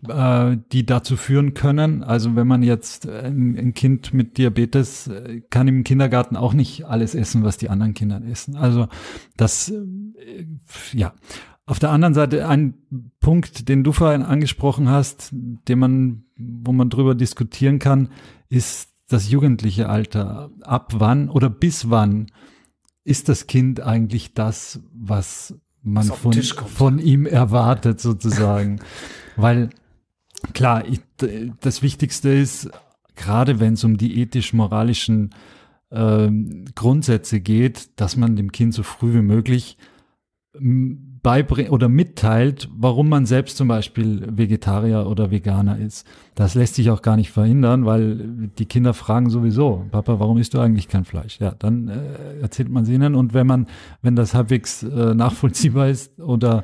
[0.07, 2.03] äh, die dazu führen können.
[2.03, 6.85] Also wenn man jetzt ein, ein, Kind mit Diabetes äh, kann im Kindergarten auch nicht
[6.85, 8.55] alles essen, was die anderen Kinder essen.
[8.55, 8.87] Also
[9.37, 10.45] das, äh,
[10.93, 11.13] ja.
[11.65, 12.75] Auf der anderen Seite ein
[13.19, 18.09] Punkt, den du vorhin angesprochen hast, den man, wo man drüber diskutieren kann,
[18.49, 20.51] ist das jugendliche Alter.
[20.61, 22.27] Ab wann oder bis wann
[23.03, 28.79] ist das Kind eigentlich das, was man von, von ihm erwartet sozusagen?
[29.35, 29.69] Weil
[30.53, 31.01] klar, ich,
[31.61, 32.69] das Wichtigste ist,
[33.15, 35.31] gerade wenn es um die ethisch-moralischen
[35.89, 36.29] äh,
[36.75, 39.77] Grundsätze geht, dass man dem Kind so früh wie möglich
[41.27, 46.07] beibringt oder mitteilt, warum man selbst zum Beispiel Vegetarier oder Veganer ist.
[46.35, 50.53] Das lässt sich auch gar nicht verhindern, weil die Kinder fragen sowieso, Papa, warum isst
[50.53, 51.41] du eigentlich kein Fleisch?
[51.41, 53.67] Ja, dann äh, erzählt man sie ihnen und wenn man,
[54.01, 56.63] wenn das halbwegs äh, nachvollziehbar ist oder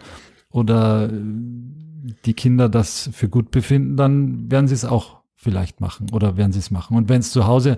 [0.49, 6.38] oder die Kinder das für gut befinden, dann werden sie es auch vielleicht machen oder
[6.38, 6.95] werden sie es machen.
[6.95, 7.76] Und wenn es zu Hause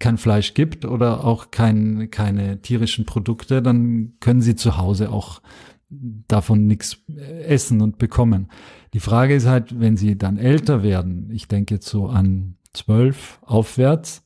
[0.00, 5.40] kein Fleisch gibt oder auch kein, keine tierischen Produkte, dann können sie zu Hause auch
[5.90, 6.98] davon nichts
[7.46, 8.48] essen und bekommen.
[8.92, 13.38] Die Frage ist halt, wenn sie dann älter werden, ich denke jetzt so an zwölf
[13.42, 14.22] aufwärts,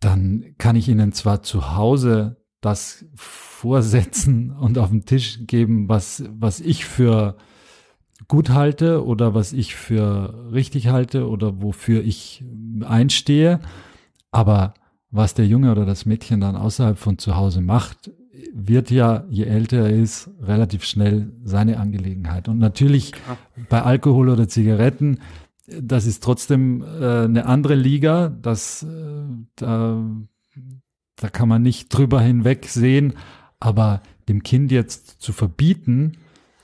[0.00, 6.24] dann kann ich ihnen zwar zu Hause das vorsetzen und auf den Tisch geben, was,
[6.30, 7.36] was ich für
[8.28, 12.44] gut halte oder was ich für richtig halte oder wofür ich
[12.82, 13.60] einstehe.
[14.30, 14.74] Aber
[15.10, 18.10] was der Junge oder das Mädchen dann außerhalb von zu Hause macht,
[18.52, 22.48] wird ja, je älter er ist, relativ schnell seine Angelegenheit.
[22.48, 23.12] Und natürlich
[23.68, 25.20] bei Alkohol oder Zigaretten,
[25.66, 28.28] das ist trotzdem äh, eine andere Liga.
[28.28, 28.86] Das, äh,
[29.56, 30.04] da
[31.16, 33.14] da kann man nicht drüber hinwegsehen,
[33.60, 36.18] aber dem Kind jetzt zu verbieten,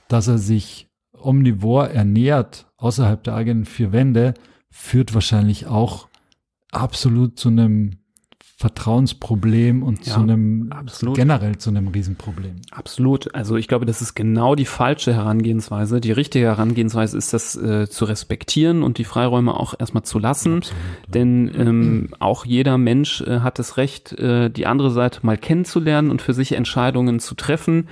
[0.07, 4.33] dass er sich omnivor ernährt außerhalb der eigenen vier Wände,
[4.69, 6.07] führt wahrscheinlich auch
[6.71, 7.97] absolut zu einem
[8.61, 11.15] Vertrauensproblem und Ja, zu einem absolut.
[11.15, 12.57] generell zu einem Riesenproblem.
[12.69, 13.33] Absolut.
[13.33, 15.99] Also ich glaube, das ist genau die falsche Herangehensweise.
[15.99, 20.57] Die richtige Herangehensweise ist, das äh, zu respektieren und die Freiräume auch erstmal zu lassen.
[20.57, 21.11] Absolut, ja.
[21.11, 26.11] Denn ähm, auch jeder Mensch äh, hat das Recht, äh, die andere Seite mal kennenzulernen
[26.11, 27.87] und für sich Entscheidungen zu treffen.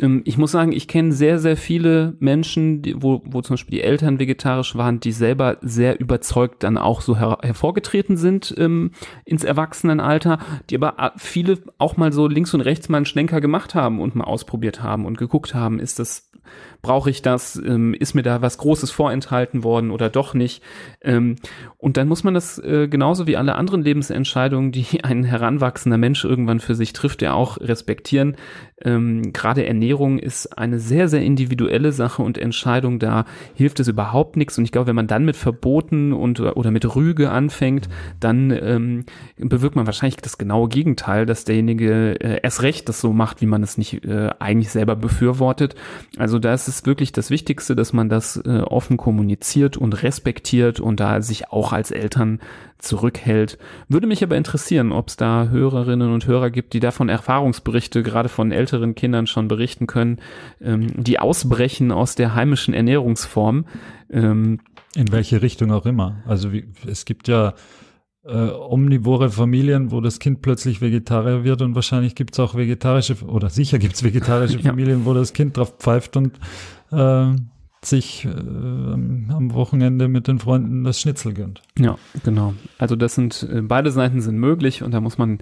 [0.00, 3.78] Ähm, ich muss sagen, ich kenne sehr, sehr viele Menschen, die, wo, wo zum Beispiel
[3.78, 8.92] die Eltern vegetarisch waren, die selber sehr überzeugt dann auch so her hervorgetreten sind ähm,
[9.24, 13.40] ins Erwachsenenalter, die aber äh, viele auch mal so links und rechts mal einen Schlenker
[13.40, 16.30] gemacht haben und mal ausprobiert haben und geguckt haben, ist das
[16.82, 20.62] brauche ich das, ähm, ist mir da was Großes vorenthalten worden oder doch nicht.
[21.02, 21.36] Ähm,
[21.76, 26.24] und dann muss man das äh, genauso wie alle anderen Lebensentscheidungen, die ein heranwachsender Mensch
[26.24, 28.36] irgendwann für sich trifft, ja auch respektieren.
[28.84, 33.24] Ähm, Gerade Ernährung ist eine sehr, sehr individuelle Sache und Entscheidung, da
[33.54, 34.58] hilft es überhaupt nichts.
[34.58, 37.88] Und ich glaube, wenn man dann mit Verboten und oder mit Rüge anfängt,
[38.18, 39.04] dann ähm,
[39.36, 43.46] bewirkt man wahrscheinlich das genaue Gegenteil, dass derjenige äh, erst recht das so macht, wie
[43.46, 45.74] man es nicht äh, eigentlich selber befürwortet.
[46.16, 50.80] Also da ist es wirklich das Wichtigste, dass man das äh, offen kommuniziert und respektiert
[50.80, 52.40] und da sich auch als Eltern
[52.80, 53.58] zurückhält.
[53.88, 58.28] Würde mich aber interessieren, ob es da Hörerinnen und Hörer gibt, die davon Erfahrungsberichte gerade
[58.28, 60.18] von älteren Kindern schon berichten können,
[60.60, 63.66] ähm, die ausbrechen aus der heimischen Ernährungsform.
[64.10, 64.60] Ähm,
[64.96, 66.16] In welche Richtung auch immer.
[66.26, 67.54] Also wie, es gibt ja
[68.24, 73.16] äh, omnivore Familien, wo das Kind plötzlich Vegetarier wird und wahrscheinlich gibt es auch vegetarische
[73.26, 74.70] oder sicher gibt es vegetarische Ja.
[74.70, 76.38] Familien, wo das Kind drauf pfeift und
[76.92, 77.26] äh,
[77.84, 81.62] sich äh, am Wochenende mit den Freunden das Schnitzel gönnt.
[81.78, 82.54] Ja, genau.
[82.78, 85.38] Also das sind, äh, beide Seiten sind möglich und da muss man,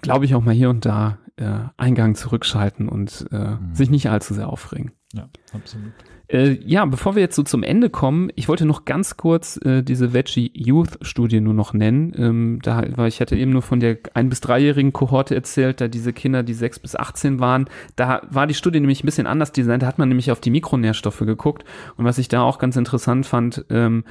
[0.00, 4.34] glaube ich, auch mal hier und da äh, Eingang zurückschalten und äh, sich nicht allzu
[4.34, 4.92] sehr aufregen.
[5.12, 5.92] Ja, absolut.
[6.28, 9.82] Äh, ja, bevor wir jetzt so zum Ende kommen, ich wollte noch ganz kurz äh,
[9.82, 12.12] diese Veggie Youth Studie nur noch nennen.
[12.16, 15.88] Ähm, da, weil ich hatte eben nur von der ein- bis dreijährigen Kohorte erzählt, da
[15.88, 19.52] diese Kinder, die sechs bis 18 waren, da war die Studie nämlich ein bisschen anders
[19.52, 19.82] designt.
[19.82, 21.64] Da hat man nämlich auf die Mikronährstoffe geguckt.
[21.96, 24.04] Und was ich da auch ganz interessant fand, ähm,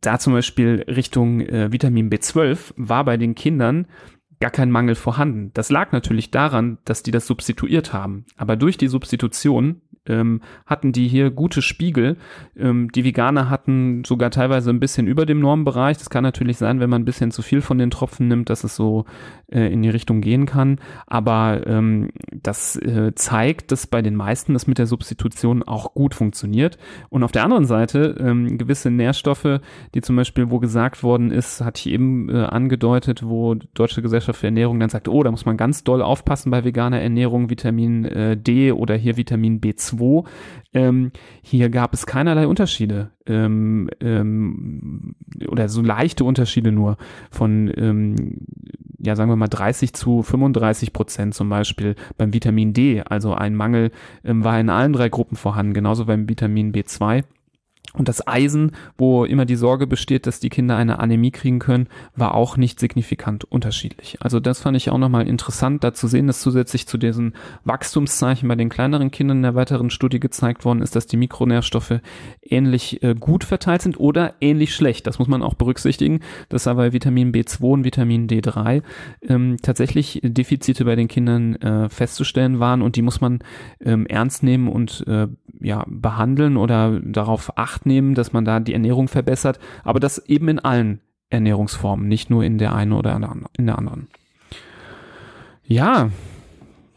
[0.00, 3.86] da zum Beispiel Richtung äh, Vitamin B12 war bei den Kindern
[4.40, 5.50] gar kein Mangel vorhanden.
[5.54, 8.24] Das lag natürlich daran, dass die das substituiert haben.
[8.36, 12.16] Aber durch die Substitution ähm, hatten die hier gute Spiegel.
[12.56, 15.98] Ähm, die Veganer hatten sogar teilweise ein bisschen über dem Normbereich.
[15.98, 18.64] Das kann natürlich sein, wenn man ein bisschen zu viel von den Tropfen nimmt, dass
[18.64, 19.04] es so
[19.52, 20.80] äh, in die Richtung gehen kann.
[21.06, 26.14] Aber ähm, das äh, zeigt, dass bei den meisten das mit der Substitution auch gut
[26.14, 26.78] funktioniert.
[27.08, 29.60] Und auf der anderen Seite ähm, gewisse Nährstoffe,
[29.94, 34.40] die zum Beispiel, wo gesagt worden ist, hatte ich eben äh, angedeutet, wo Deutsche Gesellschaft
[34.40, 38.04] für Ernährung dann sagt, oh, da muss man ganz doll aufpassen bei veganer Ernährung, Vitamin
[38.04, 39.97] äh, D oder hier Vitamin B2.
[40.74, 41.12] Ähm,
[41.42, 45.14] hier gab es keinerlei Unterschiede ähm, ähm,
[45.48, 46.96] oder so leichte Unterschiede nur
[47.30, 48.14] von, ähm,
[48.98, 53.02] ja, sagen wir mal 30 zu 35 Prozent zum Beispiel beim Vitamin D.
[53.02, 53.90] Also ein Mangel
[54.24, 57.24] ähm, war in allen drei Gruppen vorhanden, genauso beim Vitamin B2.
[57.94, 61.88] Und das Eisen, wo immer die Sorge besteht, dass die Kinder eine Anämie kriegen können,
[62.14, 64.18] war auch nicht signifikant unterschiedlich.
[64.20, 67.34] Also das fand ich auch nochmal interessant, da zu sehen, dass zusätzlich zu diesen
[67.64, 72.00] Wachstumszeichen bei den kleineren Kindern in der weiteren Studie gezeigt worden ist, dass die Mikronährstoffe
[72.42, 75.06] ähnlich äh, gut verteilt sind oder ähnlich schlecht.
[75.06, 76.20] Das muss man auch berücksichtigen,
[76.50, 78.82] dass da bei Vitamin B2 und Vitamin D3
[79.22, 83.40] ähm, tatsächlich Defizite bei den Kindern äh, festzustellen waren und die muss man
[83.80, 85.28] ähm, ernst nehmen und äh,
[85.60, 90.48] ja, behandeln oder darauf acht nehmen, dass man da die Ernährung verbessert, aber das eben
[90.48, 91.00] in allen
[91.30, 93.14] Ernährungsformen, nicht nur in der einen oder
[93.56, 94.08] in der anderen.
[95.64, 96.10] Ja,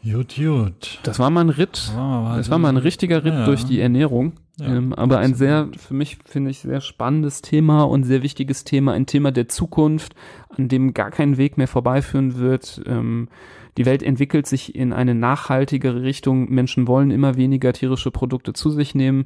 [0.04, 0.98] Gut, gut.
[1.04, 1.92] das war mal ein Ritt.
[1.96, 3.44] Ah, Das war mal ein richtiger Ritt Ja.
[3.44, 4.32] durch die Ernährung.
[4.58, 8.64] Ja, ähm, aber ein sehr, für mich finde ich, sehr spannendes Thema und sehr wichtiges
[8.64, 10.14] Thema, ein Thema der Zukunft,
[10.56, 12.82] an dem gar kein Weg mehr vorbeiführen wird.
[12.86, 13.28] Ähm,
[13.78, 16.50] die Welt entwickelt sich in eine nachhaltigere Richtung.
[16.50, 19.24] Menschen wollen immer weniger tierische Produkte zu sich nehmen,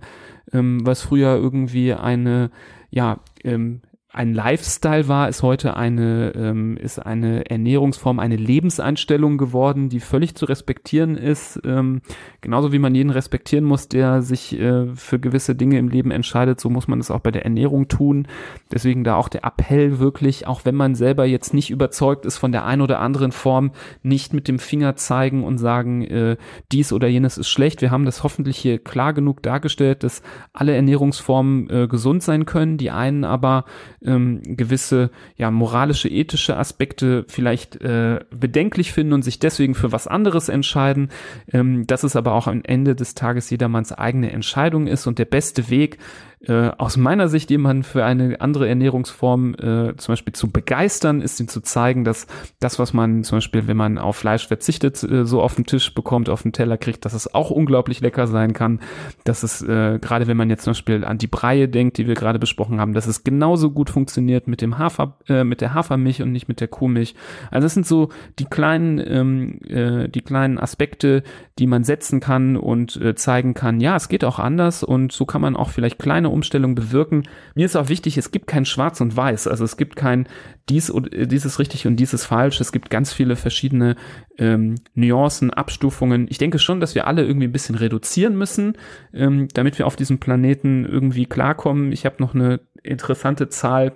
[0.52, 2.50] ähm, was früher irgendwie eine,
[2.90, 3.80] ja, ähm,
[4.16, 10.34] ein Lifestyle war, ist heute eine, ähm, ist eine Ernährungsform, eine Lebenseinstellung geworden, die völlig
[10.34, 11.60] zu respektieren ist.
[11.66, 12.00] Ähm,
[12.40, 16.60] genauso wie man jeden respektieren muss, der sich äh, für gewisse Dinge im Leben entscheidet,
[16.60, 18.26] so muss man es auch bei der Ernährung tun.
[18.72, 22.52] Deswegen da auch der Appell wirklich, auch wenn man selber jetzt nicht überzeugt ist von
[22.52, 23.72] der ein oder anderen Form,
[24.02, 26.38] nicht mit dem Finger zeigen und sagen, äh,
[26.72, 27.82] dies oder jenes ist schlecht.
[27.82, 30.22] Wir haben das hoffentlich hier klar genug dargestellt, dass
[30.54, 33.66] alle Ernährungsformen äh, gesund sein können, die einen aber
[34.06, 40.06] ähm, gewisse ja moralische, ethische Aspekte vielleicht äh, bedenklich finden und sich deswegen für was
[40.06, 41.10] anderes entscheiden.
[41.52, 45.24] Ähm, dass es aber auch am Ende des Tages jedermanns eigene Entscheidung ist und der
[45.24, 45.98] beste Weg,
[46.40, 51.40] äh, aus meiner Sicht jemanden für eine andere Ernährungsform äh, zum Beispiel zu begeistern, ist
[51.40, 52.26] ihm zu zeigen, dass
[52.60, 55.94] das, was man zum Beispiel, wenn man auf Fleisch verzichtet, äh, so auf den Tisch
[55.94, 58.80] bekommt, auf den Teller kriegt, dass es auch unglaublich lecker sein kann.
[59.24, 62.14] Dass es, äh, gerade wenn man jetzt zum Beispiel an die Breie denkt, die wir
[62.14, 66.22] gerade besprochen haben, dass es genauso gut funktioniert mit dem Hafer, äh, mit der Hafermilch
[66.22, 67.14] und nicht mit der Kuhmilch.
[67.50, 71.22] Also das sind so die kleinen, ähm, äh, die kleinen Aspekte,
[71.58, 75.24] die man setzen kann und äh, zeigen kann, ja, es geht auch anders und so
[75.24, 77.24] kann man auch vielleicht kleine Umstellung bewirken.
[77.54, 79.46] Mir ist auch wichtig, es gibt kein Schwarz und Weiß.
[79.46, 80.28] Also es gibt kein
[80.68, 82.60] dies und äh, dieses richtig und dieses falsch.
[82.60, 83.96] Es gibt ganz viele verschiedene
[84.38, 86.26] ähm, Nuancen, Abstufungen.
[86.28, 88.76] Ich denke schon, dass wir alle irgendwie ein bisschen reduzieren müssen,
[89.12, 91.92] ähm, damit wir auf diesem Planeten irgendwie klarkommen.
[91.92, 93.92] Ich habe noch eine interessante Zahl.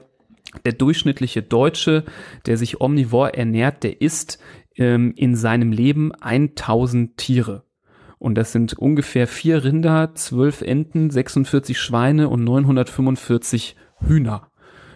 [0.65, 2.05] Der durchschnittliche Deutsche,
[2.47, 4.41] der sich omnivor ernährt, der isst
[4.77, 7.63] ähm, in seinem Leben 1000 Tiere.
[8.21, 13.77] Und das sind ungefähr vier Rinder, zwölf Enten, 46 Schweine und 945
[14.07, 14.51] Hühner.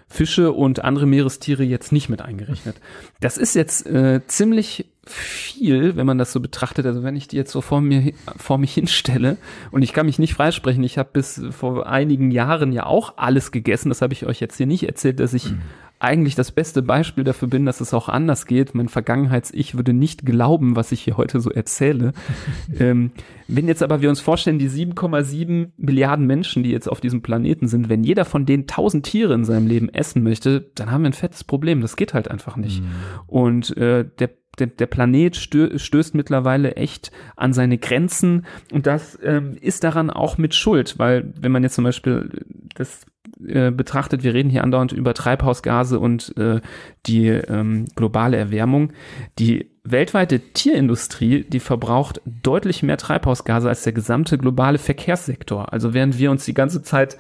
[0.07, 2.77] Fische und andere Meerestiere jetzt nicht mit eingerechnet.
[3.21, 6.85] Das ist jetzt äh, ziemlich viel, wenn man das so betrachtet.
[6.85, 9.39] Also wenn ich die jetzt so vor mir vor mich hinstelle
[9.73, 10.85] und ich kann mich nicht freisprechen.
[10.85, 13.89] Ich habe bis vor einigen Jahren ja auch alles gegessen.
[13.89, 15.63] Das habe ich euch jetzt hier nicht erzählt, dass ich mhm
[16.05, 18.75] eigentlich das beste Beispiel dafür bin, dass es auch anders geht.
[18.75, 22.13] Mein Vergangenheits-Ich würde nicht glauben, was ich hier heute so erzähle.
[22.79, 23.13] ähm,
[23.49, 27.69] wenn jetzt aber wir uns vorstellen, die 7,7 Milliarden Menschen, die jetzt auf diesem Planeten
[27.69, 31.11] sind, wenn jeder von denen 1000 Tiere in seinem Leben essen möchte, dann haben wir
[31.11, 31.81] ein fettes Problem.
[31.81, 32.83] Das geht halt einfach nicht.
[32.83, 32.89] Mhm.
[33.27, 39.19] Und äh, der der, der Planet stö stößt mittlerweile echt an seine Grenzen und das
[39.23, 42.45] ähm, ist daran auch mit Schuld, weil wenn man jetzt zum Beispiel
[42.75, 43.05] das
[43.47, 46.61] äh, betrachtet, wir reden hier andauernd über Treibhausgase und äh,
[47.07, 48.93] die ähm, globale Erwärmung.
[49.39, 55.73] Die weltweite Tierindustrie, die verbraucht deutlich mehr Treibhausgase als der gesamte globale Verkehrssektor.
[55.73, 57.19] Also während wir uns die ganze Zeit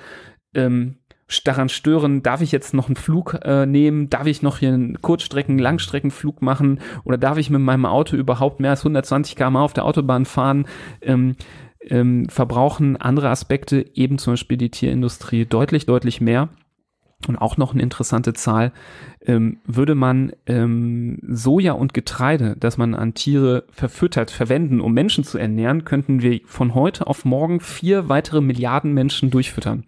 [0.55, 0.97] ähm,
[1.45, 5.01] daran stören, darf ich jetzt noch einen Flug äh, nehmen, darf ich noch hier einen
[5.01, 9.73] Kurzstrecken, Langstreckenflug machen oder darf ich mit meinem Auto überhaupt mehr als 120 km auf
[9.73, 10.67] der Autobahn fahren,
[11.03, 11.37] ähm,
[11.89, 16.49] ähm, verbrauchen andere Aspekte, eben zum Beispiel die Tierindustrie, deutlich, deutlich mehr.
[17.27, 18.73] Und auch noch eine interessante Zahl,
[19.27, 25.25] ähm, würde man ähm, Soja und Getreide, das man an Tiere verfüttert, verwenden, um Menschen
[25.25, 29.85] zu ernähren, könnten wir von heute auf morgen vier weitere Milliarden Menschen durchfüttern.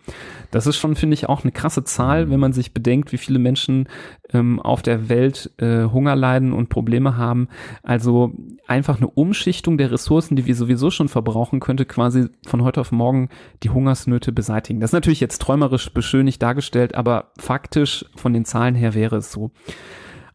[0.51, 3.39] Das ist schon, finde ich, auch eine krasse Zahl, wenn man sich bedenkt, wie viele
[3.39, 3.89] Menschen
[4.33, 7.49] ähm, auf der Welt äh, Hunger leiden und Probleme haben.
[7.83, 8.33] Also
[8.67, 12.93] einfach eine Umschichtung der Ressourcen, die wir sowieso schon verbrauchen, könnte quasi von heute auf
[12.93, 13.29] morgen
[13.63, 14.81] die Hungersnöte beseitigen.
[14.81, 19.26] Das ist natürlich jetzt träumerisch beschönigt dargestellt, aber faktisch von den Zahlen her wäre es
[19.31, 19.51] so.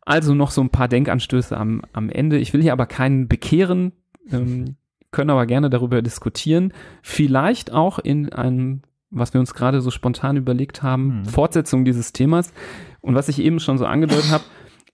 [0.02, 2.38] Also noch so ein paar Denkanstöße am, am Ende.
[2.38, 3.94] Ich will hier aber keinen bekehren,
[4.32, 4.76] ähm,
[5.12, 6.74] können aber gerne darüber diskutieren.
[7.02, 11.26] Vielleicht auch in einem, was wir uns gerade so spontan überlegt haben, hm.
[11.26, 12.54] Fortsetzung dieses Themas.
[13.02, 14.44] Und was ich eben schon so angedeutet habe,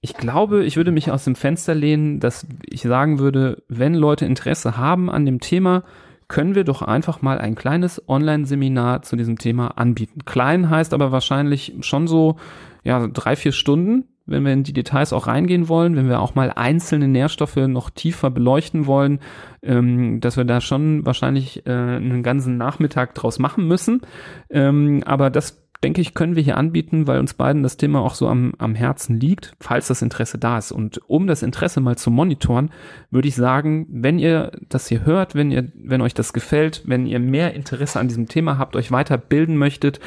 [0.01, 4.25] ich glaube, ich würde mich aus dem Fenster lehnen, dass ich sagen würde, wenn Leute
[4.25, 5.83] Interesse haben an dem Thema,
[6.27, 10.25] können wir doch einfach mal ein kleines Online-Seminar zu diesem Thema anbieten.
[10.25, 12.37] Klein heißt aber wahrscheinlich schon so,
[12.83, 16.35] ja, drei, vier Stunden, wenn wir in die Details auch reingehen wollen, wenn wir auch
[16.35, 19.19] mal einzelne Nährstoffe noch tiefer beleuchten wollen,
[19.63, 24.01] ähm, dass wir da schon wahrscheinlich äh, einen ganzen Nachmittag draus machen müssen.
[24.49, 28.15] Ähm, aber das denke ich, können wir hier anbieten, weil uns beiden das Thema auch
[28.15, 30.71] so am, am Herzen liegt, falls das Interesse da ist.
[30.71, 32.71] Und um das Interesse mal zu monitoren,
[33.11, 37.05] würde ich sagen, wenn ihr das hier hört, wenn ihr, wenn euch das gefällt, wenn
[37.05, 39.99] ihr mehr Interesse an diesem Thema habt, euch weiterbilden möchtet,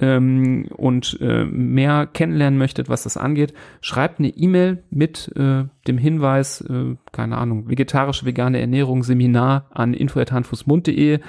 [0.00, 5.98] ähm, und äh, mehr kennenlernen möchtet, was das angeht, schreibt eine E-Mail mit äh, dem
[5.98, 11.20] Hinweis, äh, keine Ahnung, vegetarische vegane Ernährung Seminar an info@handfußmund.de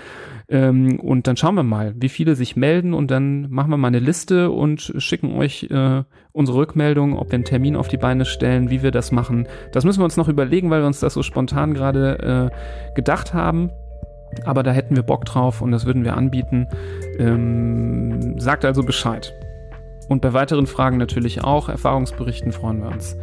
[0.49, 3.87] ähm, und dann schauen wir mal, wie viele sich melden und dann machen wir mal
[3.87, 8.25] eine Liste und schicken euch äh, unsere Rückmeldung, ob wir einen Termin auf die Beine
[8.25, 9.47] stellen, wie wir das machen.
[9.71, 13.33] Das müssen wir uns noch überlegen, weil wir uns das so spontan gerade äh, gedacht
[13.33, 13.71] haben.
[14.45, 16.68] Aber da hätten wir Bock drauf und das würden wir anbieten.
[17.18, 19.34] Ähm, sagt also Bescheid.
[20.07, 23.15] Und bei weiteren Fragen natürlich auch, Erfahrungsberichten freuen wir uns.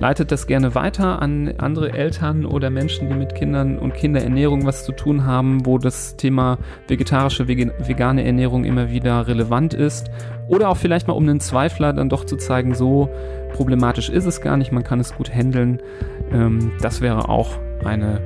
[0.00, 4.84] Leitet das gerne weiter an andere Eltern oder Menschen, die mit Kindern und Kinderernährung was
[4.84, 10.08] zu tun haben, wo das Thema vegetarische, vegane Ernährung immer wieder relevant ist.
[10.46, 13.10] Oder auch vielleicht mal um einen Zweifler dann doch zu zeigen, so
[13.52, 15.82] problematisch ist es gar nicht, man kann es gut handeln.
[16.30, 18.20] Ähm, das wäre auch eine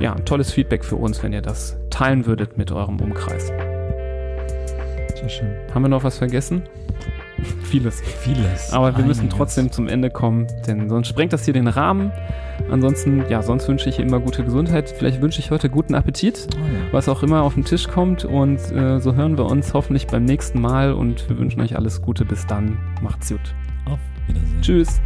[0.00, 3.46] ja, ein tolles Feedback für uns, wenn ihr das teilen würdet mit eurem Umkreis.
[5.14, 5.48] Sehr schön.
[5.74, 6.62] Haben wir noch was vergessen?
[7.64, 8.00] Vieles.
[8.00, 8.72] Vieles.
[8.72, 12.12] Aber wir müssen trotzdem zum Ende kommen, denn sonst sprengt das hier den Rahmen.
[12.70, 14.88] Ansonsten, ja, sonst wünsche ich immer gute Gesundheit.
[14.90, 16.92] Vielleicht wünsche ich heute guten Appetit, Oh ja.
[16.92, 18.24] was auch immer auf den Tisch kommt.
[18.24, 22.00] Und äh, so hören wir uns hoffentlich beim nächsten Mal und wir wünschen euch alles
[22.02, 22.24] Gute.
[22.24, 22.78] Bis dann.
[23.02, 23.40] Macht's gut.
[23.86, 24.62] Auf Wiedersehen.
[24.62, 25.00] Tschüss.